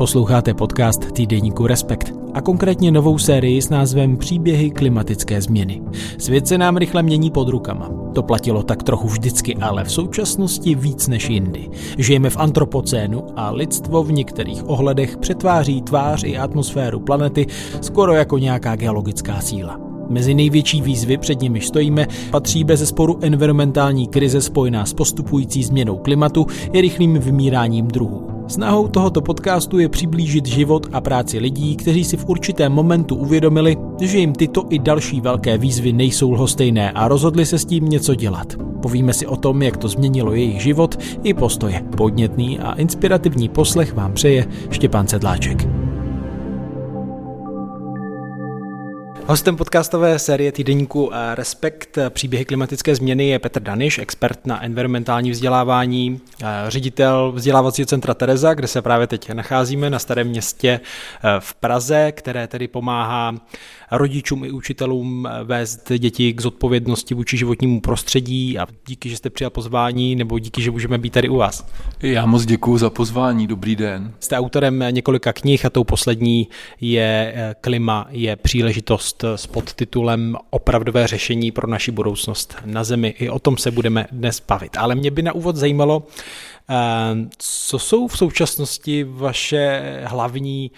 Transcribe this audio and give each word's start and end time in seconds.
Posloucháte 0.00 0.54
podcast 0.54 1.12
týdeníku 1.12 1.66
Respekt 1.66 2.14
a 2.34 2.40
konkrétně 2.40 2.90
novou 2.90 3.18
sérii 3.18 3.62
s 3.62 3.70
názvem 3.70 4.16
Příběhy 4.16 4.70
klimatické 4.70 5.42
změny. 5.42 5.82
Svět 6.18 6.48
se 6.48 6.58
nám 6.58 6.76
rychle 6.76 7.02
mění 7.02 7.30
pod 7.30 7.48
rukama. 7.48 7.90
To 8.14 8.22
platilo 8.22 8.62
tak 8.62 8.82
trochu 8.82 9.08
vždycky, 9.08 9.56
ale 9.56 9.84
v 9.84 9.92
současnosti 9.92 10.74
víc 10.74 11.08
než 11.08 11.30
jindy. 11.30 11.68
Žijeme 11.98 12.30
v 12.30 12.36
antropocénu 12.36 13.24
a 13.36 13.50
lidstvo 13.50 14.02
v 14.02 14.12
některých 14.12 14.68
ohledech 14.68 15.16
přetváří 15.16 15.82
tvář 15.82 16.24
i 16.24 16.38
atmosféru 16.38 17.00
planety 17.00 17.46
skoro 17.80 18.12
jako 18.12 18.38
nějaká 18.38 18.76
geologická 18.76 19.40
síla. 19.40 19.80
Mezi 20.08 20.34
největší 20.34 20.82
výzvy, 20.82 21.18
před 21.18 21.40
nimi 21.40 21.60
stojíme, 21.60 22.06
patří 22.30 22.64
bez 22.64 22.88
sporu 22.88 23.18
environmentální 23.22 24.06
krize 24.06 24.40
spojená 24.40 24.86
s 24.86 24.94
postupující 24.94 25.64
změnou 25.64 25.96
klimatu 25.96 26.46
i 26.72 26.80
rychlým 26.80 27.18
vymíráním 27.18 27.88
druhů. 27.88 28.39
Snahou 28.50 28.88
tohoto 28.88 29.20
podcastu 29.20 29.78
je 29.78 29.88
přiblížit 29.88 30.46
život 30.46 30.86
a 30.92 31.00
práci 31.00 31.38
lidí, 31.38 31.76
kteří 31.76 32.04
si 32.04 32.16
v 32.16 32.28
určitém 32.28 32.72
momentu 32.72 33.16
uvědomili, 33.16 33.76
že 34.00 34.18
jim 34.18 34.32
tyto 34.32 34.66
i 34.70 34.78
další 34.78 35.20
velké 35.20 35.58
výzvy 35.58 35.92
nejsou 35.92 36.30
lhostejné 36.30 36.90
a 36.92 37.08
rozhodli 37.08 37.46
se 37.46 37.58
s 37.58 37.64
tím 37.64 37.88
něco 37.88 38.14
dělat. 38.14 38.56
Povíme 38.82 39.12
si 39.12 39.26
o 39.26 39.36
tom, 39.36 39.62
jak 39.62 39.76
to 39.76 39.88
změnilo 39.88 40.32
jejich 40.32 40.62
život 40.62 40.98
i 41.22 41.34
postoje. 41.34 41.84
Podnětný 41.96 42.58
a 42.58 42.72
inspirativní 42.72 43.48
poslech 43.48 43.94
vám 43.94 44.12
přeje 44.12 44.46
Štěpán 44.70 45.08
Sedláček. 45.08 45.89
Hostem 49.26 49.56
podcastové 49.56 50.18
série 50.18 50.52
týdeníku 50.52 51.10
eh, 51.12 51.34
Respekt 51.34 51.98
eh, 51.98 52.10
příběhy 52.10 52.44
klimatické 52.44 52.94
změny 52.94 53.28
je 53.28 53.38
Petr 53.38 53.62
Daniš, 53.62 53.98
expert 53.98 54.46
na 54.46 54.64
environmentální 54.64 55.30
vzdělávání, 55.30 56.20
eh, 56.42 56.46
ředitel 56.68 57.32
vzdělávacího 57.32 57.86
centra 57.86 58.14
Tereza, 58.14 58.54
kde 58.54 58.66
se 58.68 58.82
právě 58.82 59.06
teď 59.06 59.30
nacházíme 59.30 59.90
na 59.90 59.98
Starém 59.98 60.28
městě 60.28 60.80
v 61.38 61.54
Praze, 61.54 62.12
které 62.12 62.46
tedy 62.46 62.68
pomáhá 62.68 63.34
rodičům 63.90 64.44
i 64.44 64.50
učitelům 64.50 65.28
vést 65.44 65.92
děti 65.98 66.32
k 66.32 66.40
zodpovědnosti 66.40 67.14
vůči 67.14 67.36
životnímu 67.36 67.80
prostředí 67.80 68.58
a 68.58 68.66
díky, 68.86 69.08
že 69.08 69.16
jste 69.16 69.30
přijal 69.30 69.50
pozvání 69.50 70.16
nebo 70.16 70.38
díky, 70.38 70.62
že 70.62 70.70
můžeme 70.70 70.98
být 70.98 71.12
tady 71.12 71.28
u 71.28 71.36
vás. 71.36 71.66
Já 72.02 72.26
moc 72.26 72.44
děkuji 72.46 72.78
za 72.78 72.90
pozvání, 72.90 73.46
dobrý 73.46 73.76
den. 73.76 74.14
Jste 74.20 74.36
autorem 74.36 74.84
několika 74.90 75.32
knih 75.32 75.64
a 75.64 75.70
tou 75.70 75.84
poslední 75.84 76.48
je 76.80 77.34
Klima 77.60 78.06
je 78.10 78.36
příležitost 78.36 79.24
s 79.36 79.46
podtitulem 79.46 80.36
Opravdové 80.50 81.06
řešení 81.06 81.50
pro 81.50 81.66
naši 81.66 81.90
budoucnost 81.90 82.56
na 82.64 82.84
Zemi. 82.84 83.08
I 83.08 83.30
o 83.30 83.38
tom 83.38 83.56
se 83.56 83.70
budeme 83.70 84.06
dnes 84.12 84.42
bavit. 84.48 84.76
Ale 84.76 84.94
mě 84.94 85.10
by 85.10 85.22
na 85.22 85.32
úvod 85.32 85.56
zajímalo, 85.56 86.06
eh, 86.70 86.74
co 87.38 87.78
jsou 87.78 88.06
v 88.06 88.18
současnosti 88.18 89.04
vaše 89.04 89.82
hlavní 90.04 90.70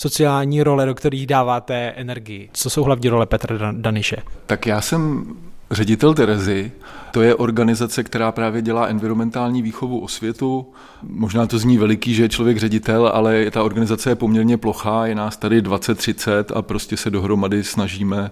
sociální 0.00 0.62
role, 0.62 0.86
do 0.86 0.94
kterých 0.94 1.26
dáváte 1.26 1.74
energii? 1.74 2.48
Co 2.52 2.70
jsou 2.70 2.84
hlavní 2.84 3.08
role 3.08 3.26
Petra 3.26 3.72
Daniše? 3.72 4.16
Tak 4.46 4.66
já 4.66 4.80
jsem 4.80 5.24
ředitel 5.70 6.14
Terezy. 6.14 6.72
To 7.10 7.22
je 7.22 7.34
organizace, 7.34 8.04
která 8.04 8.32
právě 8.32 8.62
dělá 8.62 8.86
environmentální 8.86 9.62
výchovu 9.62 10.00
o 10.00 10.08
světu. 10.08 10.66
Možná 11.02 11.46
to 11.46 11.58
zní 11.58 11.78
veliký, 11.78 12.14
že 12.14 12.22
je 12.22 12.28
člověk 12.28 12.58
ředitel, 12.58 13.10
ale 13.14 13.50
ta 13.50 13.62
organizace 13.62 14.10
je 14.10 14.14
poměrně 14.14 14.56
plochá, 14.56 15.06
je 15.06 15.14
nás 15.14 15.36
tady 15.36 15.62
20-30 15.62 16.44
a 16.54 16.62
prostě 16.62 16.96
se 16.96 17.10
dohromady 17.10 17.64
snažíme 17.64 18.30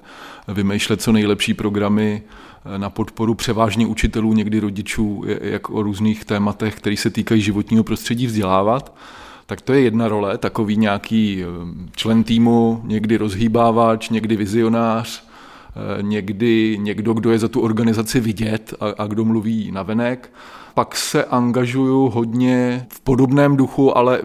vymýšlet 0.48 1.02
co 1.02 1.12
nejlepší 1.12 1.54
programy 1.54 2.22
na 2.76 2.90
podporu 2.90 3.34
převážně 3.34 3.86
učitelů, 3.86 4.32
někdy 4.32 4.60
rodičů, 4.60 5.24
jak 5.40 5.70
o 5.70 5.82
různých 5.82 6.24
tématech, 6.24 6.74
které 6.74 6.96
se 6.96 7.10
týkají 7.10 7.42
životního 7.42 7.84
prostředí 7.84 8.26
vzdělávat 8.26 8.94
tak 9.48 9.60
to 9.60 9.72
je 9.72 9.80
jedna 9.80 10.08
role, 10.08 10.38
takový 10.38 10.76
nějaký 10.76 11.44
člen 11.96 12.24
týmu, 12.24 12.80
někdy 12.84 13.16
rozhýbávač, 13.16 14.08
někdy 14.08 14.36
vizionář, 14.36 15.28
Eh, 15.78 16.02
někdy 16.02 16.78
někdo, 16.80 17.14
kdo 17.14 17.30
je 17.30 17.38
za 17.38 17.48
tu 17.48 17.60
organizaci 17.60 18.20
vidět 18.20 18.74
a, 18.80 19.04
a 19.04 19.06
kdo 19.06 19.24
mluví 19.24 19.70
navenek. 19.72 20.32
Pak 20.74 20.96
se 20.96 21.24
angažuju 21.24 22.08
hodně 22.08 22.86
v 22.92 23.00
podobném 23.00 23.56
duchu, 23.56 23.98
ale 23.98 24.20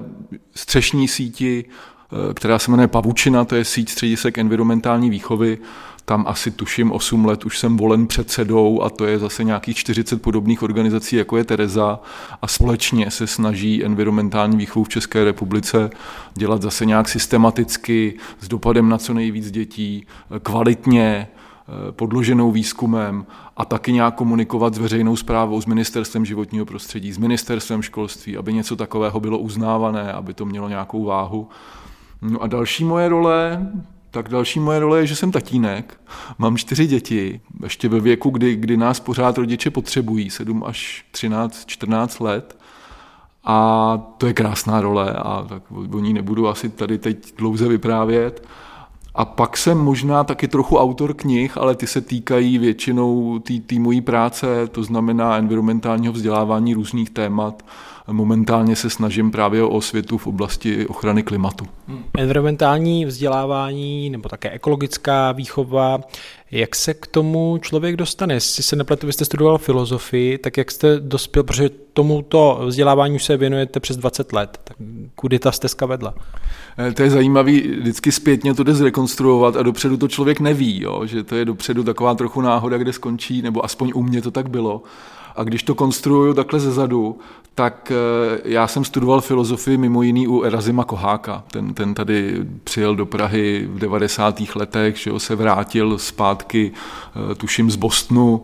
střešní 0.55 1.07
síti, 1.07 1.65
eh, 1.65 2.33
která 2.33 2.59
se 2.59 2.71
jmenuje 2.71 2.87
Pavučina, 2.87 3.45
to 3.45 3.55
je 3.55 3.65
síť 3.65 3.89
středisek 3.89 4.37
environmentální 4.37 5.09
výchovy. 5.09 5.57
Tam 6.05 6.25
asi 6.27 6.51
tuším 6.51 6.91
8 6.91 7.25
let 7.25 7.45
už 7.45 7.59
jsem 7.59 7.77
volen 7.77 8.07
předsedou 8.07 8.81
a 8.81 8.89
to 8.89 9.05
je 9.05 9.19
zase 9.19 9.43
nějakých 9.43 9.77
40 9.77 10.21
podobných 10.21 10.63
organizací, 10.63 11.15
jako 11.15 11.37
je 11.37 11.43
Tereza 11.43 11.99
a 12.41 12.47
společně 12.47 13.11
se 13.11 13.27
snaží 13.27 13.85
environmentální 13.85 14.57
výchovu 14.57 14.83
v 14.83 14.89
České 14.89 15.23
republice 15.23 15.89
dělat 16.33 16.61
zase 16.61 16.85
nějak 16.85 17.09
systematicky, 17.09 18.17
s 18.39 18.47
dopadem 18.47 18.89
na 18.89 18.97
co 18.97 19.13
nejvíc 19.13 19.51
dětí, 19.51 20.05
kvalitně, 20.43 21.27
Eh, 21.67 21.91
podloženou 21.91 22.51
výzkumem 22.51 23.25
a 23.57 23.65
taky 23.65 23.91
nějak 23.93 24.15
komunikovat 24.15 24.73
s 24.73 24.77
veřejnou 24.77 25.15
zprávou, 25.15 25.61
s 25.61 25.65
ministerstvem 25.65 26.25
životního 26.25 26.65
prostředí, 26.65 27.11
s 27.11 27.17
ministerstvem 27.17 27.81
školství, 27.81 28.37
aby 28.37 28.53
něco 28.53 28.75
takového 28.75 29.19
bylo 29.19 29.37
uznávané, 29.37 30.13
aby 30.13 30.33
to 30.33 30.45
mělo 30.45 30.69
nějakou 30.69 31.03
váhu. 31.03 31.49
No 32.21 32.41
a 32.41 32.47
další 32.47 32.83
moje 32.83 33.09
role, 33.09 33.67
tak 34.13 34.29
další 34.29 34.59
moje 34.59 34.79
role 34.79 34.99
je, 34.99 35.07
že 35.07 35.15
jsem 35.15 35.31
tatínek, 35.31 35.99
mám 36.37 36.57
čtyři 36.57 36.87
děti, 36.87 37.41
ještě 37.63 37.89
ve 37.89 37.99
věku, 37.99 38.29
kdy, 38.29 38.55
kdy 38.55 38.77
nás 38.77 38.99
pořád 38.99 39.37
rodiče 39.37 39.71
potřebují, 39.71 40.29
7 40.29 40.63
až 40.63 41.05
13, 41.11 41.65
14 41.65 42.19
let. 42.19 42.57
A 43.43 43.97
to 44.17 44.27
je 44.27 44.33
krásná 44.33 44.81
role 44.81 45.13
a 45.13 45.45
tak 45.49 45.63
o 45.71 45.99
ní 45.99 46.13
nebudu 46.13 46.47
asi 46.47 46.69
tady 46.69 46.97
teď 46.97 47.35
dlouze 47.37 47.67
vyprávět. 47.67 48.47
A 49.15 49.25
pak 49.25 49.57
jsem 49.57 49.77
možná 49.77 50.23
taky 50.23 50.47
trochu 50.47 50.77
autor 50.77 51.13
knih, 51.13 51.57
ale 51.57 51.75
ty 51.75 51.87
se 51.87 52.01
týkají 52.01 52.57
většinou 52.57 53.39
té 53.39 53.53
tý, 53.59 53.79
mojí 53.79 54.01
práce, 54.01 54.67
to 54.67 54.83
znamená 54.83 55.37
environmentálního 55.37 56.13
vzdělávání 56.13 56.73
různých 56.73 57.09
témat. 57.09 57.65
Momentálně 58.11 58.75
se 58.75 58.89
snažím 58.89 59.31
právě 59.31 59.63
o 59.63 59.69
osvětu 59.69 60.17
v 60.17 60.27
oblasti 60.27 60.87
ochrany 60.87 61.23
klimatu. 61.23 61.65
Environmentální 62.17 63.05
vzdělávání 63.05 64.09
nebo 64.09 64.29
také 64.29 64.49
ekologická 64.49 65.31
výchova, 65.31 65.99
jak 66.51 66.75
se 66.75 66.93
k 66.93 67.07
tomu 67.07 67.57
člověk 67.61 67.95
dostane? 67.95 68.33
Jestli 68.33 68.63
se 68.63 68.75
nepletu, 68.75 69.07
vy 69.07 69.13
jste 69.13 69.25
studoval 69.25 69.57
filozofii, 69.57 70.37
tak 70.37 70.57
jak 70.57 70.71
jste 70.71 70.99
dospěl, 70.99 71.43
protože 71.43 71.69
tomuto 71.93 72.61
vzdělávání 72.65 73.15
už 73.15 73.23
se 73.23 73.37
věnujete 73.37 73.79
přes 73.79 73.97
20 73.97 74.33
let, 74.33 74.59
tak 74.63 74.77
kudy 75.15 75.39
ta 75.39 75.51
stezka 75.51 75.85
vedla? 75.85 76.13
Eh, 76.77 76.91
to 76.91 77.03
je 77.03 77.09
zajímavý, 77.09 77.61
vždycky 77.61 78.11
zpětně 78.11 78.53
to 78.53 78.63
jde 78.63 78.73
zrekonstruovat 78.73 79.55
a 79.55 79.63
dopředu 79.63 79.97
to 79.97 80.07
člověk 80.07 80.39
neví, 80.39 80.81
jo, 80.81 81.05
že 81.05 81.23
to 81.23 81.35
je 81.35 81.45
dopředu 81.45 81.83
taková 81.83 82.15
trochu 82.15 82.41
náhoda, 82.41 82.77
kde 82.77 82.93
skončí, 82.93 83.41
nebo 83.41 83.65
aspoň 83.65 83.91
u 83.95 84.03
mě 84.03 84.21
to 84.21 84.31
tak 84.31 84.49
bylo. 84.49 84.81
A 85.35 85.43
když 85.43 85.63
to 85.63 85.75
konstruuju 85.75 86.33
takhle 86.33 86.59
ze 86.59 86.71
zadu, 86.71 87.19
tak 87.55 87.91
eh, 87.91 88.41
já 88.45 88.67
jsem 88.67 88.85
studoval 88.85 89.21
filozofii 89.21 89.77
mimo 89.77 90.01
jiný 90.01 90.27
u 90.27 90.43
Erazima 90.43 90.83
Koháka. 90.83 91.43
Ten, 91.51 91.73
ten 91.73 91.93
tady 91.93 92.45
přijel 92.63 92.95
do 92.95 93.05
Prahy 93.05 93.67
v 93.73 93.79
90. 93.79 94.41
letech, 94.55 94.97
že 94.97 95.09
jo, 95.09 95.19
se 95.19 95.35
vrátil 95.35 95.97
zpátky, 95.97 96.71
eh, 97.31 97.35
tuším, 97.35 97.71
z 97.71 97.75
Bostonu 97.75 98.43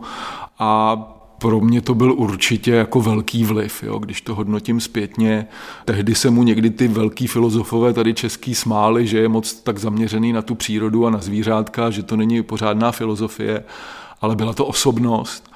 a 0.58 0.96
pro 1.40 1.60
mě 1.60 1.80
to 1.80 1.94
byl 1.94 2.12
určitě 2.12 2.70
jako 2.70 3.00
velký 3.00 3.44
vliv, 3.44 3.82
jo, 3.82 3.98
když 3.98 4.20
to 4.20 4.34
hodnotím 4.34 4.80
zpětně. 4.80 5.46
Tehdy 5.84 6.14
se 6.14 6.30
mu 6.30 6.42
někdy 6.42 6.70
ty 6.70 6.88
velký 6.88 7.26
filozofové 7.26 7.92
tady 7.92 8.14
český 8.14 8.54
smáli, 8.54 9.06
že 9.06 9.18
je 9.18 9.28
moc 9.28 9.54
tak 9.54 9.78
zaměřený 9.78 10.32
na 10.32 10.42
tu 10.42 10.54
přírodu 10.54 11.06
a 11.06 11.10
na 11.10 11.18
zvířátka, 11.18 11.90
že 11.90 12.02
to 12.02 12.16
není 12.16 12.42
pořádná 12.42 12.92
filozofie, 12.92 13.64
ale 14.20 14.36
byla 14.36 14.52
to 14.52 14.66
osobnost. 14.66 15.49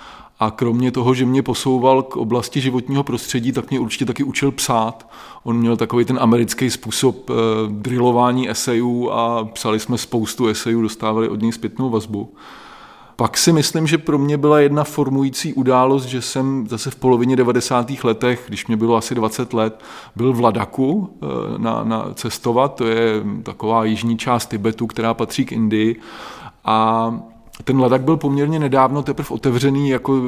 A 0.44 0.50
kromě 0.50 0.90
toho, 0.90 1.14
že 1.14 1.26
mě 1.26 1.42
posouval 1.42 2.02
k 2.02 2.16
oblasti 2.16 2.60
životního 2.60 3.04
prostředí, 3.04 3.52
tak 3.52 3.70
mě 3.70 3.80
určitě 3.80 4.04
taky 4.04 4.24
učil 4.24 4.52
psát. 4.52 5.10
On 5.44 5.56
měl 5.56 5.76
takový 5.76 6.04
ten 6.04 6.18
americký 6.20 6.70
způsob 6.70 7.30
eh, 7.30 7.34
drillování 7.68 8.50
esejů 8.50 9.10
a 9.10 9.44
psali 9.44 9.80
jsme 9.80 9.98
spoustu 9.98 10.46
esejů, 10.46 10.82
dostávali 10.82 11.28
od 11.28 11.42
něj 11.42 11.52
zpětnou 11.52 11.90
vazbu. 11.90 12.34
Pak 13.16 13.36
si 13.36 13.52
myslím, 13.52 13.86
že 13.86 13.98
pro 13.98 14.18
mě 14.18 14.38
byla 14.38 14.60
jedna 14.60 14.84
formující 14.84 15.54
událost, 15.54 16.04
že 16.04 16.22
jsem 16.22 16.66
zase 16.68 16.90
v 16.90 16.96
polovině 16.96 17.36
90. 17.36 18.04
letech, 18.04 18.44
když 18.48 18.66
mě 18.66 18.76
bylo 18.76 18.96
asi 18.96 19.14
20 19.14 19.52
let, 19.52 19.84
byl 20.16 20.32
v 20.32 20.40
Ladaku 20.40 21.10
eh, 21.22 21.26
na, 21.58 21.84
na 21.84 22.06
cestovat, 22.14 22.74
to 22.74 22.86
je 22.86 23.22
taková 23.42 23.84
jižní 23.84 24.18
část 24.18 24.46
Tibetu, 24.46 24.86
která 24.86 25.14
patří 25.14 25.44
k 25.44 25.52
Indii 25.52 26.00
a 26.64 27.10
ten 27.64 27.80
Ladak 27.80 28.02
byl 28.02 28.16
poměrně 28.16 28.58
nedávno 28.58 29.02
teprve 29.02 29.28
otevřený 29.28 29.88
jako 29.88 30.22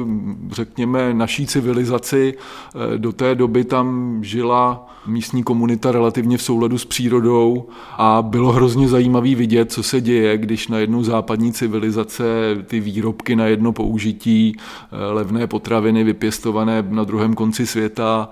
řekněme 0.51 1.13
naší 1.13 1.47
civilizaci. 1.47 2.33
Eh, 2.33 2.97
do 2.97 3.11
té 3.11 3.35
doby 3.35 3.63
tam 3.63 4.19
žila 4.23 4.87
místní 5.07 5.43
komunita 5.43 5.91
relativně 5.91 6.37
v 6.37 6.41
souladu 6.41 6.77
s 6.77 6.85
přírodou 6.85 7.69
a 7.97 8.21
bylo 8.21 8.51
hrozně 8.51 8.87
zajímavý 8.87 9.35
vidět, 9.35 9.71
co 9.71 9.83
se 9.83 10.01
děje, 10.01 10.37
když 10.37 10.67
na 10.67 10.77
jednu 10.77 11.03
západní 11.03 11.53
civilizace 11.53 12.23
ty 12.65 12.79
výrobky 12.79 13.35
na 13.35 13.45
jedno 13.45 13.71
použití, 13.71 14.55
eh, 14.55 15.13
levné 15.13 15.47
potraviny 15.47 16.03
vypěstované 16.03 16.85
na 16.89 17.03
druhém 17.03 17.33
konci 17.33 17.67
světa, 17.67 18.29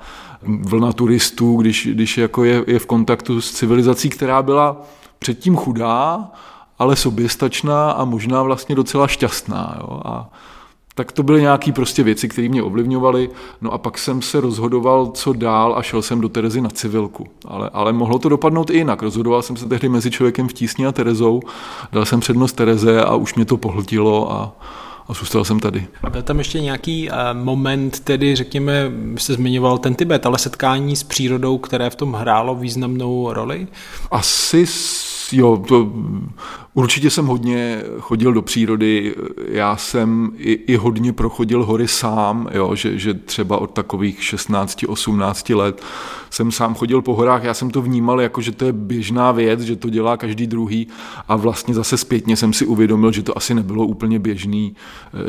vlna 0.48 0.94
turistů, 0.94 1.56
když, 1.56 1.88
když 1.92 2.18
jako 2.18 2.44
je, 2.44 2.64
je 2.68 2.80
v 2.80 2.86
kontaktu 2.86 3.42
s 3.42 3.52
civilizací, 3.52 4.10
která 4.10 4.44
byla 4.44 4.82
předtím 5.20 5.56
chudá, 5.56 6.32
ale 6.80 6.96
soběstačná 6.96 7.92
a 7.92 8.06
možná 8.06 8.44
vlastně 8.44 8.76
docela 8.76 9.08
šťastná. 9.08 9.78
Jo? 9.80 10.02
A 10.06 10.30
tak 10.96 11.12
to 11.12 11.24
byly 11.24 11.42
nějaké 11.42 11.72
prostě 11.72 12.04
věci, 12.04 12.28
které 12.28 12.50
mě 12.50 12.64
ovlivňovaly. 12.64 13.30
No 13.62 13.74
a 13.74 13.78
pak 13.78 13.98
jsem 13.98 14.22
se 14.22 14.42
rozhodoval, 14.42 15.08
co 15.08 15.34
dál 15.34 15.76
a 15.78 15.82
šel 15.82 16.02
jsem 16.02 16.22
do 16.22 16.30
Terezy 16.30 16.62
na 16.62 16.70
civilku. 16.70 17.28
Ale, 17.48 17.70
ale 17.74 17.94
mohlo 17.94 18.20
to 18.20 18.30
dopadnout 18.30 18.70
i 18.70 18.78
jinak. 18.78 19.02
Rozhodoval 19.02 19.42
jsem 19.42 19.58
se 19.58 19.66
tehdy 19.66 19.90
mezi 19.90 20.12
člověkem 20.12 20.48
v 20.48 20.54
tísni 20.54 20.88
a 20.88 20.92
Terezou. 20.92 21.42
Dal 21.92 22.06
jsem 22.06 22.20
přednost 22.20 22.54
Tereze 22.54 23.04
a 23.04 23.16
už 23.16 23.36
mě 23.36 23.46
to 23.46 23.58
pohltilo 23.58 24.32
a, 24.32 24.56
a 25.08 25.14
zůstal 25.14 25.44
jsem 25.44 25.60
tady. 25.60 25.88
Byl 26.12 26.22
tam 26.22 26.38
ještě 26.38 26.62
nějaký 26.62 27.10
uh, 27.10 27.16
moment, 27.34 28.00
tedy 28.00 28.36
řekněme, 28.36 28.92
se 29.18 29.34
zmiňoval 29.34 29.78
ten 29.78 29.96
Tibet, 29.96 30.26
ale 30.26 30.38
setkání 30.38 30.96
s 30.96 31.04
přírodou, 31.04 31.58
které 31.58 31.90
v 31.90 31.96
tom 31.96 32.14
hrálo 32.14 32.56
významnou 32.56 33.34
roli? 33.34 33.68
Asi 34.12 34.66
jo, 35.32 35.64
to 35.68 35.92
Určitě 36.78 37.10
jsem 37.10 37.26
hodně 37.26 37.82
chodil 38.00 38.34
do 38.34 38.42
přírody, 38.42 39.16
já 39.48 39.78
jsem 39.78 40.32
i, 40.38 40.52
i 40.52 40.76
hodně 40.76 41.14
prochodil 41.14 41.66
hory 41.66 41.88
sám, 41.88 42.48
jo, 42.54 42.76
že, 42.76 43.00
že 43.00 43.14
třeba 43.14 43.58
od 43.58 43.72
takových 43.72 44.20
16-18 44.20 45.58
let 45.58 45.82
jsem 46.30 46.52
sám 46.52 46.76
chodil 46.76 47.02
po 47.02 47.16
horách, 47.16 47.44
já 47.44 47.54
jsem 47.54 47.70
to 47.70 47.82
vnímal 47.82 48.22
jako, 48.22 48.42
že 48.42 48.52
to 48.52 48.66
je 48.66 48.74
běžná 48.74 49.32
věc, 49.32 49.62
že 49.62 49.76
to 49.76 49.90
dělá 49.90 50.18
každý 50.18 50.48
druhý. 50.48 50.88
A 51.28 51.36
vlastně 51.36 51.74
zase 51.74 51.98
zpětně 51.98 52.36
jsem 52.38 52.54
si 52.54 52.66
uvědomil, 52.66 53.12
že 53.12 53.24
to 53.24 53.38
asi 53.38 53.54
nebylo 53.54 53.86
úplně 53.86 54.20
běžný, 54.20 54.76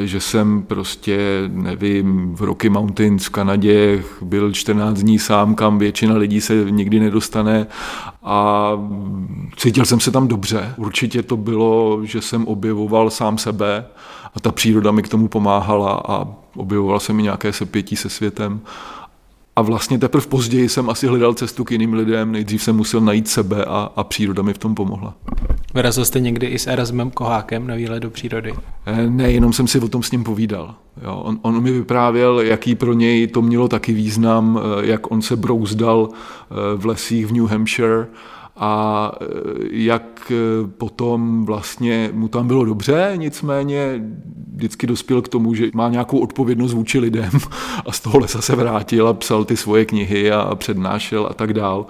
že 0.04 0.20
jsem 0.20 0.62
prostě, 0.62 1.18
nevím, 1.48 2.34
v 2.34 2.42
Rocky 2.42 2.68
Mountains 2.68 3.26
v 3.26 3.30
Kanadě 3.30 4.04
byl 4.22 4.52
14 4.52 4.98
dní 4.98 5.18
sám, 5.18 5.54
kam 5.54 5.78
většina 5.78 6.16
lidí 6.16 6.40
se 6.40 6.70
nikdy 6.70 7.00
nedostane. 7.00 7.66
A 8.28 8.70
cítil 9.56 9.84
jsem 9.84 10.00
se 10.00 10.10
tam 10.10 10.28
dobře. 10.28 10.74
Určitě 10.76 11.22
to 11.22 11.35
bylo, 11.36 12.00
že 12.04 12.22
jsem 12.22 12.46
objevoval 12.46 13.10
sám 13.10 13.38
sebe 13.38 13.84
a 14.34 14.40
ta 14.40 14.52
příroda 14.52 14.90
mi 14.90 15.02
k 15.02 15.08
tomu 15.08 15.28
pomáhala 15.28 16.02
a 16.08 16.26
objevoval 16.56 17.00
jsem 17.00 17.16
mi 17.16 17.22
nějaké 17.22 17.52
sepětí 17.52 17.96
se 17.96 18.08
světem. 18.10 18.60
A 19.56 19.62
vlastně 19.62 19.98
teprve 19.98 20.26
později 20.26 20.68
jsem 20.68 20.90
asi 20.90 21.06
hledal 21.06 21.34
cestu 21.34 21.64
k 21.64 21.70
jiným 21.70 21.94
lidem, 21.94 22.32
nejdřív 22.32 22.62
jsem 22.62 22.76
musel 22.76 23.00
najít 23.00 23.28
sebe 23.28 23.64
a, 23.64 23.90
a 23.96 24.04
příroda 24.04 24.42
mi 24.42 24.52
v 24.52 24.58
tom 24.58 24.74
pomohla. 24.74 25.14
Vyrazil 25.74 26.04
jste 26.04 26.20
někdy 26.20 26.46
i 26.46 26.58
s 26.58 26.66
Erasmem 26.66 27.10
Kohákem 27.10 27.66
na 27.66 27.74
výlet 27.74 28.00
do 28.00 28.10
přírody? 28.10 28.54
Eh, 28.86 29.10
ne, 29.10 29.32
jenom 29.32 29.52
jsem 29.52 29.66
si 29.66 29.80
o 29.80 29.88
tom 29.88 30.02
s 30.02 30.10
ním 30.10 30.24
povídal. 30.24 30.74
Jo, 31.04 31.14
on, 31.14 31.38
on 31.42 31.62
mi 31.62 31.72
vyprávěl, 31.72 32.40
jaký 32.40 32.74
pro 32.74 32.92
něj 32.92 33.26
to 33.26 33.42
mělo 33.42 33.68
taky 33.68 33.92
význam, 33.92 34.60
eh, 34.60 34.86
jak 34.86 35.10
on 35.10 35.22
se 35.22 35.36
brouzdal 35.36 36.08
eh, 36.10 36.54
v 36.76 36.86
lesích 36.86 37.26
v 37.26 37.32
New 37.32 37.46
Hampshire 37.46 38.06
a 38.56 39.12
e, 39.20 39.24
jak 39.70 40.32
e, 40.32 40.68
potom 40.68 41.46
vlastně 41.46 42.10
mu 42.12 42.28
tam 42.28 42.46
bylo 42.46 42.64
dobře, 42.64 43.12
nicméně 43.16 44.02
vždycky 44.54 44.86
dospěl 44.86 45.22
k 45.22 45.28
tomu, 45.28 45.54
že 45.54 45.70
má 45.74 45.88
nějakou 45.88 46.18
odpovědnost 46.18 46.72
vůči 46.72 46.98
lidem 46.98 47.30
a 47.86 47.92
z 47.92 48.00
toho 48.00 48.18
lesa 48.18 48.42
se 48.42 48.56
vrátil 48.56 49.08
a 49.08 49.14
psal 49.14 49.44
ty 49.44 49.56
svoje 49.56 49.84
knihy 49.84 50.32
a 50.32 50.54
přednášel 50.54 51.26
a 51.30 51.34
tak 51.34 51.52
dál. 51.52 51.86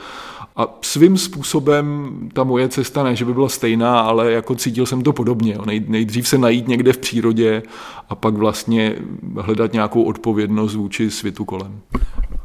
A 0.56 0.78
svým 0.82 1.18
způsobem 1.18 2.10
ta 2.32 2.44
moje 2.44 2.68
cesta 2.68 3.02
ne, 3.02 3.16
že 3.16 3.24
by 3.24 3.34
byla 3.34 3.48
stejná, 3.48 4.00
ale 4.00 4.32
jako 4.32 4.54
cítil 4.54 4.86
jsem 4.86 5.02
to 5.02 5.12
podobně. 5.12 5.58
Nejdřív 5.86 6.28
se 6.28 6.38
najít 6.38 6.68
někde 6.68 6.92
v 6.92 6.98
přírodě 6.98 7.62
a 8.08 8.14
pak 8.14 8.34
vlastně 8.34 8.96
hledat 9.36 9.72
nějakou 9.72 10.02
odpovědnost 10.02 10.74
vůči 10.74 11.10
světu 11.10 11.44
kolem. 11.44 11.80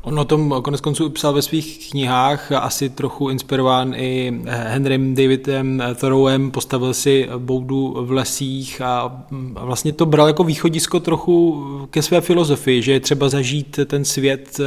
On 0.03 0.19
o 0.19 0.25
tom 0.25 0.56
konec 0.62 0.81
konců 0.81 1.09
psal 1.09 1.33
ve 1.33 1.42
svých 1.42 1.89
knihách, 1.92 2.51
asi 2.51 2.89
trochu 2.89 3.30
inspirován 3.30 3.94
i 3.95 4.42
Henrym 4.45 5.15
Davidem 5.15 5.83
Thoreauem, 5.95 6.51
postavil 6.51 6.94
si 6.94 7.27
boudu 7.38 7.98
v 8.00 8.12
lesích 8.12 8.81
a 8.81 9.24
vlastně 9.53 9.94
to 9.94 10.06
bral 10.06 10.27
jako 10.27 10.44
východisko 10.44 11.00
trochu 11.00 11.65
ke 11.89 12.01
své 12.01 12.21
filozofii, 12.21 12.81
že 12.81 12.92
je 12.92 13.00
třeba 13.00 13.30
zažít 13.30 13.80
ten 13.86 14.06
svět 14.06 14.59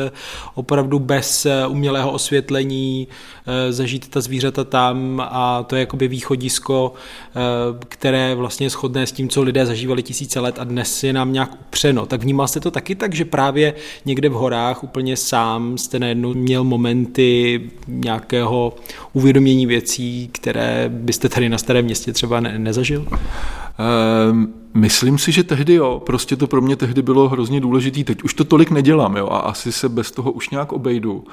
opravdu 0.55 0.99
bez 0.99 1.47
umělého 1.69 2.13
osvětlení, 2.13 3.09
zažít 3.71 4.09
ta 4.09 4.21
zvířata 4.21 4.65
tam 4.65 5.23
a 5.31 5.63
to 5.63 5.77
je 5.77 5.81
jakoby 5.81 6.09
východisko, 6.09 6.93
které 7.89 8.35
vlastně 8.35 8.67
je 8.67 8.71
shodné 8.71 9.07
s 9.07 9.13
tím, 9.13 9.29
co 9.29 9.43
lidé 9.43 9.67
zažívali 9.67 10.03
tisíce 10.03 10.41
let 10.41 10.59
a 10.59 10.65
dnes 10.65 11.05
je 11.05 11.13
nám 11.13 11.33
nějak 11.33 11.55
upřeno. 11.61 12.07
Tak 12.07 12.23
vnímal 12.23 12.49
jste 12.49 12.61
to 12.61 12.71
taky 12.71 12.95
tak, 12.95 13.15
že 13.15 13.25
právě 13.25 13.75
někde 14.05 14.29
v 14.29 14.33
horách 14.33 14.85
úplně 14.85 15.17
sám 15.25 15.79
jste 15.79 15.99
najednou 15.99 16.35
měl 16.35 16.65
momenty 16.65 17.61
nějakého 17.87 18.77
uvědomění 19.13 19.67
věcí, 19.67 20.29
které 20.33 20.89
byste 20.89 21.29
tady 21.29 21.49
na 21.49 21.59
starém 21.59 21.85
městě 21.85 22.13
třeba 22.13 22.41
ne- 22.41 22.59
nezažil? 22.59 23.07
Um, 24.31 24.55
myslím 24.75 25.19
si, 25.19 25.33
že 25.33 25.45
tehdy 25.45 25.75
jo, 25.75 26.03
prostě 26.07 26.37
to 26.37 26.47
pro 26.47 26.61
mě 26.61 26.77
tehdy 26.77 27.03
bylo 27.03 27.29
hrozně 27.29 27.61
důležitý. 27.61 28.05
Teď 28.05 28.23
už 28.23 28.35
to 28.35 28.45
tolik 28.45 28.71
nedělám, 28.71 29.17
jo, 29.17 29.29
a 29.29 29.39
asi 29.39 29.73
se 29.73 29.89
bez 29.89 30.11
toho 30.11 30.33
už 30.33 30.51
nějak 30.51 30.73
obejdu. 30.73 31.25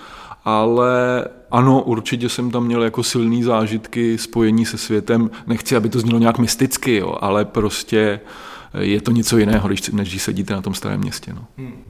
Ale 0.45 1.25
ano, 1.51 1.81
určitě 1.81 2.29
jsem 2.29 2.51
tam 2.51 2.65
měl 2.65 2.83
jako 2.83 3.03
silný 3.03 3.43
zážitky 3.43 4.17
spojení 4.17 4.65
se 4.65 4.77
světem. 4.77 5.31
Nechci, 5.47 5.75
aby 5.75 5.89
to 5.89 5.99
znělo 5.99 6.19
nějak 6.19 6.39
mysticky, 6.39 6.95
jo, 6.95 7.15
ale 7.21 7.45
prostě 7.45 8.19
uh, 8.23 8.50
je 8.79 9.01
to 9.01 9.11
něco 9.11 9.37
jiného, 9.37 9.67
když, 9.67 9.89
než 9.89 10.09
když 10.09 10.21
sedíte 10.21 10.53
na 10.53 10.61
tom 10.61 10.73
starém 10.73 10.99
městě. 10.99 11.33
No. 11.33 11.45
Hmm. 11.57 11.83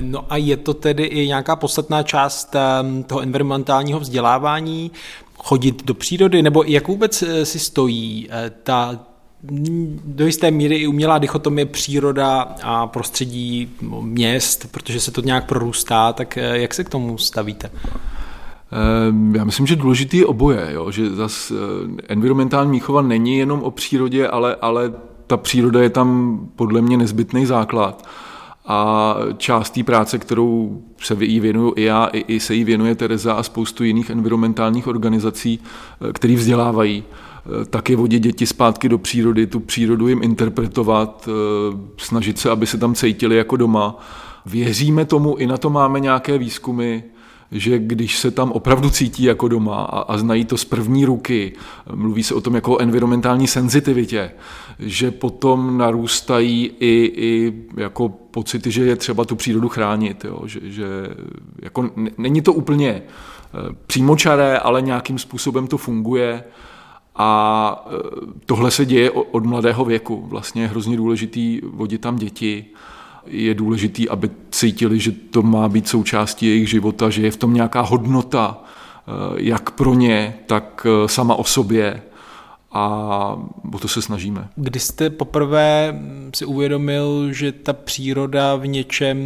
no 0.00 0.32
a 0.32 0.36
je 0.36 0.56
to 0.56 0.74
tedy 0.74 1.04
i 1.04 1.26
nějaká 1.26 1.56
podstatná 1.56 2.02
část 2.02 2.54
ehm, 2.54 3.02
toho 3.02 3.20
environmentálního 3.20 4.00
vzdělávání, 4.00 4.90
chodit 5.38 5.84
do 5.84 5.94
přírody, 5.94 6.42
nebo 6.42 6.62
jak 6.62 6.88
vůbec 6.88 7.22
eh, 7.22 7.46
si 7.46 7.58
stojí 7.58 8.28
eh, 8.30 8.52
ta 8.62 8.98
do 10.04 10.26
jisté 10.26 10.50
míry 10.50 10.76
i 10.76 10.86
umělá 10.86 11.18
dichotomie 11.18 11.66
příroda 11.66 12.40
a 12.62 12.86
prostředí 12.86 13.68
měst, 14.00 14.72
protože 14.72 15.00
se 15.00 15.10
to 15.10 15.20
nějak 15.20 15.46
prorůstá, 15.46 16.12
tak 16.12 16.38
eh, 16.38 16.58
jak 16.58 16.74
se 16.74 16.84
k 16.84 16.88
tomu 16.88 17.18
stavíte? 17.18 17.70
Ehm, 18.72 19.34
já 19.36 19.44
myslím, 19.44 19.66
že 19.66 19.76
důležitý 19.76 20.16
je 20.16 20.26
oboje, 20.26 20.68
jo? 20.70 20.90
že 20.90 21.10
zas 21.10 21.52
environmentální 22.08 22.70
výchova 22.70 23.02
není 23.02 23.38
jenom 23.38 23.62
o 23.62 23.70
přírodě, 23.70 24.28
ale, 24.28 24.56
ale 24.60 24.92
ta 25.32 25.36
příroda 25.36 25.82
je 25.82 25.90
tam 25.90 26.40
podle 26.56 26.80
mě 26.80 26.96
nezbytný 26.96 27.46
základ. 27.46 28.08
A 28.66 29.16
část 29.36 29.70
té 29.70 29.82
práce, 29.82 30.18
kterou 30.18 30.82
se 31.02 31.16
jí 31.20 31.40
věnuju 31.40 31.72
i 31.76 31.82
já, 31.82 32.06
i, 32.06 32.18
i 32.18 32.40
se 32.40 32.54
jí 32.54 32.64
věnuje 32.64 32.94
Tereza 32.94 33.32
a 33.32 33.42
spoustu 33.42 33.84
jiných 33.84 34.10
environmentálních 34.10 34.86
organizací, 34.86 35.60
eh, 35.60 36.12
které 36.12 36.34
vzdělávají, 36.34 37.04
eh, 37.04 37.64
tak 37.64 37.90
je 37.90 37.96
vodit 37.96 38.22
děti 38.22 38.46
zpátky 38.46 38.88
do 38.88 38.98
přírody, 38.98 39.46
tu 39.46 39.60
přírodu 39.60 40.08
jim 40.08 40.22
interpretovat, 40.22 41.28
eh, 41.28 41.76
snažit 41.96 42.38
se, 42.38 42.50
aby 42.50 42.66
se 42.66 42.78
tam 42.78 42.94
cítili 42.94 43.36
jako 43.36 43.56
doma. 43.56 43.98
Věříme 44.46 45.04
tomu, 45.04 45.36
i 45.36 45.46
na 45.46 45.56
to 45.56 45.70
máme 45.70 46.00
nějaké 46.00 46.38
výzkumy, 46.38 47.02
že 47.52 47.78
když 47.78 48.18
se 48.18 48.30
tam 48.30 48.52
opravdu 48.52 48.90
cítí 48.90 49.22
jako 49.22 49.48
doma 49.48 49.84
a, 49.84 49.98
a 50.00 50.18
znají 50.18 50.44
to 50.44 50.56
z 50.56 50.64
první 50.64 51.04
ruky, 51.04 51.52
mluví 51.94 52.22
se 52.22 52.34
o 52.34 52.40
tom 52.40 52.54
jako 52.54 52.72
o 52.72 52.80
environmentální 52.80 53.46
senzitivitě, 53.46 54.30
že 54.78 55.10
potom 55.10 55.78
narůstají 55.78 56.70
i, 56.80 57.12
i 57.16 57.52
jako 57.76 58.08
pocity, 58.08 58.70
že 58.70 58.84
je 58.84 58.96
třeba 58.96 59.24
tu 59.24 59.36
přírodu 59.36 59.68
chránit, 59.68 60.24
jo? 60.24 60.42
že, 60.46 60.60
že 60.62 60.84
jako 61.62 61.90
není 62.18 62.42
to 62.42 62.52
úplně 62.52 62.90
eh, 62.90 63.74
přímočaré, 63.86 64.58
ale 64.58 64.82
nějakým 64.82 65.18
způsobem 65.18 65.66
to 65.66 65.78
funguje 65.78 66.44
a 67.16 67.84
eh, 67.86 67.98
tohle 68.46 68.70
se 68.70 68.84
děje 68.84 69.10
od 69.10 69.46
mladého 69.46 69.84
věku. 69.84 70.26
Vlastně 70.28 70.62
je 70.62 70.68
hrozně 70.68 70.96
důležitý 70.96 71.60
vodit 71.64 72.00
tam 72.00 72.16
děti, 72.16 72.64
je 73.26 73.54
důležitý, 73.54 74.08
aby 74.08 74.30
cítili, 74.50 74.98
že 74.98 75.12
to 75.12 75.42
má 75.42 75.68
být 75.68 75.88
součástí 75.88 76.46
jejich 76.46 76.70
života, 76.70 77.10
že 77.10 77.22
je 77.22 77.30
v 77.30 77.36
tom 77.36 77.54
nějaká 77.54 77.80
hodnota, 77.80 78.58
eh, 78.62 79.10
jak 79.36 79.70
pro 79.70 79.94
ně, 79.94 80.34
tak 80.46 80.86
eh, 80.86 81.08
sama 81.08 81.34
o 81.34 81.44
sobě 81.44 82.02
a 82.72 82.88
o 83.72 83.78
to 83.78 83.88
se 83.88 84.02
snažíme. 84.02 84.48
Kdy 84.56 84.80
jste 84.80 85.10
poprvé 85.10 86.00
si 86.34 86.44
uvědomil, 86.44 87.32
že 87.32 87.52
ta 87.52 87.72
příroda 87.72 88.56
v 88.56 88.66
něčem 88.66 89.18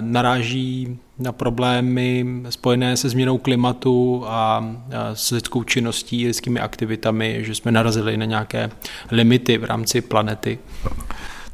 naráží 0.00 0.98
na 1.18 1.32
problémy 1.32 2.26
spojené 2.50 2.96
se 2.96 3.08
změnou 3.08 3.38
klimatu 3.38 4.24
a 4.26 4.70
s 5.14 5.30
lidskou 5.30 5.64
činností, 5.64 6.26
lidskými 6.26 6.60
aktivitami, 6.60 7.38
že 7.40 7.54
jsme 7.54 7.72
narazili 7.72 8.16
na 8.16 8.24
nějaké 8.24 8.70
limity 9.10 9.58
v 9.58 9.64
rámci 9.64 10.00
planety? 10.00 10.58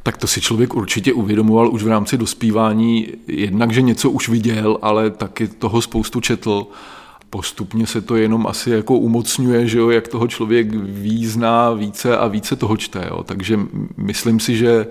Tak 0.06 0.16
to 0.16 0.26
si 0.26 0.40
člověk 0.40 0.74
určitě 0.74 1.12
uvědomoval 1.12 1.72
už 1.72 1.82
v 1.82 1.88
rámci 1.88 2.18
dospívání, 2.18 3.08
jednak, 3.26 3.72
že 3.72 3.82
něco 3.82 4.10
už 4.10 4.28
viděl, 4.28 4.78
ale 4.82 5.10
taky 5.10 5.48
toho 5.48 5.82
spoustu 5.82 6.20
četl. 6.20 6.66
Postupně 7.30 7.86
se 7.86 8.00
to 8.00 8.16
jenom 8.16 8.46
asi 8.46 8.70
jako 8.70 8.98
umocňuje, 8.98 9.68
že 9.68 9.78
jo, 9.78 9.90
jak 9.90 10.08
toho 10.08 10.28
člověk 10.28 10.74
význá 10.74 11.72
více 11.72 12.18
a 12.18 12.26
více 12.26 12.56
toho 12.56 12.76
čte. 12.76 13.06
Jo. 13.10 13.22
Takže 13.22 13.60
myslím 13.96 14.40
si, 14.40 14.56
že 14.56 14.86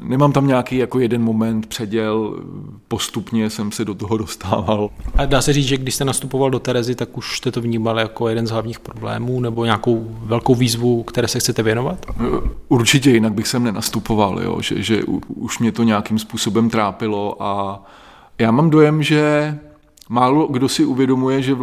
nemám 0.00 0.32
tam 0.32 0.46
nějaký 0.46 0.76
jako 0.76 0.98
jeden 0.98 1.22
moment, 1.22 1.66
předěl, 1.66 2.40
postupně 2.88 3.50
jsem 3.50 3.72
se 3.72 3.84
do 3.84 3.94
toho 3.94 4.16
dostával. 4.26 4.90
A 5.16 5.24
dá 5.24 5.42
se 5.42 5.52
říct, 5.52 5.66
že 5.66 5.76
když 5.76 5.94
jste 5.94 6.04
nastupoval 6.04 6.50
do 6.50 6.58
Terezy, 6.58 6.94
tak 6.94 7.18
už 7.18 7.36
jste 7.36 7.52
to 7.52 7.60
vnímal 7.60 7.98
jako 7.98 8.28
jeden 8.28 8.46
z 8.46 8.50
hlavních 8.50 8.80
problémů 8.80 9.40
nebo 9.40 9.64
nějakou 9.64 10.06
velkou 10.10 10.54
výzvu, 10.54 11.02
které 11.02 11.28
se 11.28 11.40
chcete 11.40 11.62
věnovat? 11.62 12.06
Eh, 12.10 12.14
určitě, 12.68 13.10
jinak 13.10 13.32
bych 13.32 13.46
sem 13.46 13.64
nenastupoval, 13.64 14.40
jo? 14.42 14.60
Že, 14.60 14.82
že 14.82 15.04
už 15.28 15.58
mě 15.58 15.72
to 15.72 15.82
nějakým 15.82 16.18
způsobem 16.18 16.70
trápilo 16.70 17.42
a 17.42 17.82
já 18.38 18.50
mám 18.50 18.70
dojem, 18.70 19.02
že 19.02 19.58
málo 20.08 20.46
kdo 20.46 20.68
si 20.68 20.84
uvědomuje, 20.84 21.42
že 21.42 21.56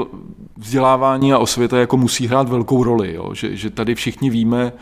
vzdělávání 0.57 1.33
a 1.33 1.37
osvěta 1.37 1.79
jako 1.79 1.97
musí 1.97 2.27
hrát 2.27 2.49
velkou 2.49 2.83
roli, 2.83 3.13
jo? 3.13 3.33
Že, 3.33 3.55
že 3.55 3.69
tady 3.69 3.95
všichni 3.95 4.29
víme, 4.29 4.73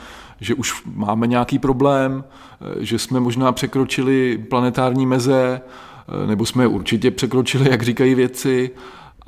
že 0.42 0.56
už 0.56 0.84
máme 0.96 1.28
nějaký 1.28 1.60
problém, 1.60 2.24
že 2.80 3.00
jsme 3.00 3.20
možná 3.20 3.52
překročili 3.52 4.38
planetární 4.38 5.06
meze, 5.06 5.62
nebo 6.26 6.46
jsme 6.46 6.68
určitě 6.68 7.12
překročili, 7.12 7.72
jak 7.72 7.82
říkají 7.82 8.16
věci, 8.16 8.72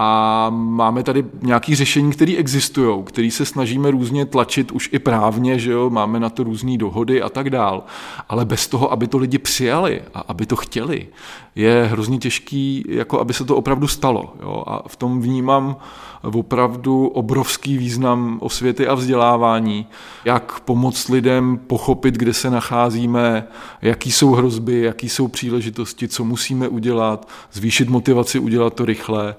a 0.05 0.50
máme 0.50 1.03
tady 1.03 1.25
nějaké 1.41 1.75
řešení, 1.75 2.12
které 2.12 2.33
existují, 2.36 3.03
které 3.03 3.31
se 3.31 3.45
snažíme 3.45 3.91
různě 3.91 4.25
tlačit 4.25 4.72
už 4.72 4.89
i 4.91 5.00
právně, 5.00 5.60
že 5.60 5.72
jo, 5.72 5.89
máme 5.89 6.19
na 6.19 6.29
to 6.29 6.43
různé 6.43 6.77
dohody 6.77 7.22
a 7.22 7.29
tak 7.29 7.50
dál. 7.50 7.83
Ale 8.29 8.45
bez 8.45 8.67
toho, 8.67 8.91
aby 8.91 9.07
to 9.07 9.17
lidi 9.17 9.38
přijali 9.38 10.01
a 10.13 10.19
aby 10.19 10.45
to 10.45 10.55
chtěli, 10.55 11.07
je 11.55 11.88
hrozně 11.91 12.17
těžký, 12.17 12.83
jako 12.88 13.19
aby 13.19 13.33
se 13.33 13.45
to 13.45 13.55
opravdu 13.55 13.88
stalo. 13.88 14.33
Jo. 14.41 14.63
A 14.67 14.89
v 14.89 14.95
tom 14.95 15.22
vnímám 15.22 15.75
opravdu 16.24 17.07
obrovský 17.07 17.77
význam 17.77 18.38
osvěty 18.41 18.88
a 18.88 18.93
vzdělávání, 18.93 19.88
jak 20.25 20.60
pomoct 20.60 21.10
lidem 21.10 21.60
pochopit, 21.67 22.15
kde 22.15 22.33
se 22.33 22.50
nacházíme, 22.50 23.48
jaký 23.81 24.12
jsou 24.12 24.31
hrozby, 24.31 24.81
jaký 24.81 25.10
jsou 25.10 25.27
příležitosti, 25.27 26.07
co 26.07 26.24
musíme 26.24 26.67
udělat, 26.67 27.27
zvýšit 27.51 27.89
motivaci 27.89 28.39
udělat 28.39 28.74
to 28.74 28.86
rychle 28.86 29.36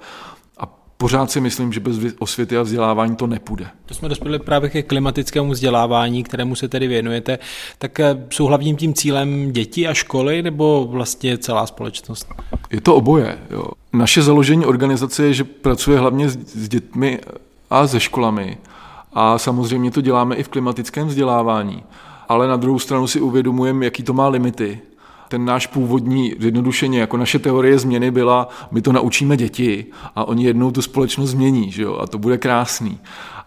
pořád 1.04 1.30
si 1.30 1.40
myslím, 1.40 1.72
že 1.72 1.80
bez 1.80 1.96
osvěty 2.18 2.56
a 2.56 2.62
vzdělávání 2.62 3.16
to 3.16 3.26
nepůjde. 3.26 3.66
To 3.86 3.94
jsme 3.94 4.08
dospěli 4.08 4.38
právě 4.38 4.70
ke 4.70 4.82
klimatickému 4.82 5.50
vzdělávání, 5.50 6.24
kterému 6.24 6.54
se 6.54 6.68
tedy 6.68 6.86
věnujete. 6.86 7.38
Tak 7.78 8.00
eh, 8.00 8.26
jsou 8.30 8.46
hlavním 8.46 8.76
tím 8.76 8.94
cílem 8.94 9.52
děti 9.52 9.88
a 9.88 9.94
školy 9.94 10.42
nebo 10.42 10.86
vlastně 10.90 11.38
celá 11.38 11.66
společnost? 11.66 12.28
Je 12.70 12.80
to 12.80 12.94
oboje. 12.94 13.38
Jo. 13.50 13.64
Naše 13.92 14.22
založení 14.22 14.66
organizace 14.66 15.26
je, 15.26 15.34
že 15.34 15.44
pracuje 15.44 15.98
hlavně 15.98 16.28
s 16.28 16.68
dětmi 16.68 17.20
a 17.70 17.86
se 17.86 18.00
školami. 18.00 18.58
A 19.12 19.38
samozřejmě 19.38 19.90
to 19.90 20.00
děláme 20.00 20.36
i 20.36 20.42
v 20.42 20.48
klimatickém 20.48 21.08
vzdělávání. 21.08 21.82
Ale 22.28 22.48
na 22.48 22.56
druhou 22.56 22.78
stranu 22.78 23.06
si 23.06 23.20
uvědomujeme, 23.20 23.84
jaký 23.84 24.02
to 24.02 24.12
má 24.12 24.28
limity 24.28 24.80
ten 25.28 25.44
náš 25.44 25.66
původní, 25.66 26.34
zjednodušeně, 26.38 27.00
jako 27.00 27.16
naše 27.16 27.38
teorie 27.38 27.78
změny 27.78 28.10
byla, 28.10 28.48
my 28.70 28.82
to 28.82 28.92
naučíme 28.92 29.36
děti 29.36 29.86
a 30.16 30.24
oni 30.24 30.44
jednou 30.44 30.70
tu 30.70 30.82
společnost 30.82 31.30
změní, 31.30 31.70
že 31.70 31.82
jo, 31.82 31.96
a 31.96 32.06
to 32.06 32.18
bude 32.18 32.38
krásný. 32.38 32.98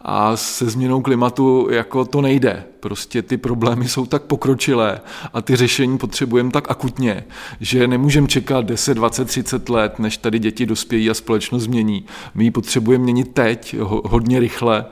A 0.02 0.38
se 0.38 0.70
změnou 0.70 1.02
klimatu 1.02 1.68
jako 1.72 2.06
to 2.06 2.22
nejde. 2.22 2.64
Prostě 2.80 3.22
ty 3.22 3.38
problémy 3.38 3.88
jsou 3.88 4.06
tak 4.06 4.24
pokročilé 4.24 5.02
a 5.34 5.42
ty 5.42 5.56
řešení 5.56 5.98
potřebujeme 5.98 6.52
tak 6.52 6.72
akutně, 6.72 7.24
že 7.60 7.88
nemůžeme 7.88 8.28
čekat 8.28 8.66
10, 8.66 8.94
20, 8.94 9.26
30 9.26 9.70
let, 9.70 10.00
než 10.00 10.18
tady 10.18 10.40
děti 10.40 10.66
dospějí 10.66 11.10
a 11.10 11.14
společnost 11.14 11.64
změní. 11.64 12.06
My 12.36 12.44
ji 12.44 12.52
potřebujeme 12.52 13.04
měnit 13.04 13.34
teď, 13.34 13.76
hodně 13.80 14.40
rychle. 14.40 14.86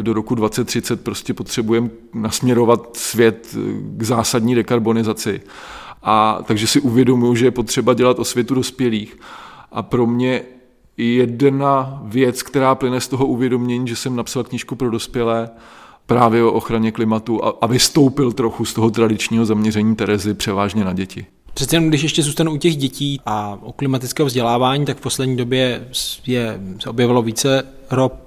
Do 0.00 0.12
roku 0.12 0.34
2030 0.34 1.04
prostě 1.04 1.34
potřebujeme 1.34 1.88
nasměrovat 2.14 2.96
svět 2.96 3.56
k 3.96 4.02
zásadní 4.02 4.54
dekarbonizaci. 4.54 5.40
A 6.02 6.38
takže 6.44 6.66
si 6.66 6.80
uvědomuju, 6.80 7.34
že 7.34 7.46
je 7.46 7.50
potřeba 7.50 7.94
dělat 7.94 8.18
osvětu 8.18 8.54
dospělých. 8.54 9.18
A 9.72 9.82
pro 9.82 10.06
mě 10.06 10.42
jedna 10.96 12.02
věc, 12.04 12.42
která 12.42 12.74
plyne 12.74 13.00
z 13.00 13.08
toho 13.08 13.26
uvědomění, 13.26 13.88
že 13.88 13.96
jsem 13.96 14.16
napsal 14.16 14.44
knížku 14.44 14.76
pro 14.76 14.90
dospělé, 14.90 15.50
právě 16.06 16.44
o 16.44 16.52
ochraně 16.52 16.92
klimatu 16.92 17.44
a, 17.44 17.54
a 17.60 17.66
vystoupil 17.66 18.32
trochu 18.32 18.64
z 18.64 18.74
toho 18.74 18.90
tradičního 18.90 19.44
zaměření 19.44 19.96
Terezy 19.96 20.34
převážně 20.34 20.84
na 20.84 20.92
děti. 20.92 21.26
Přece 21.58 21.76
jenom, 21.76 21.88
když 21.88 22.02
ještě 22.02 22.22
zůstanu 22.22 22.52
u 22.52 22.56
těch 22.56 22.76
dětí 22.76 23.20
a 23.26 23.58
o 23.62 23.72
klimatického 23.72 24.26
vzdělávání, 24.26 24.84
tak 24.84 24.96
v 24.96 25.00
poslední 25.00 25.36
době 25.36 25.88
je, 26.26 26.60
se 26.78 26.90
objevilo 26.90 27.22
více 27.22 27.64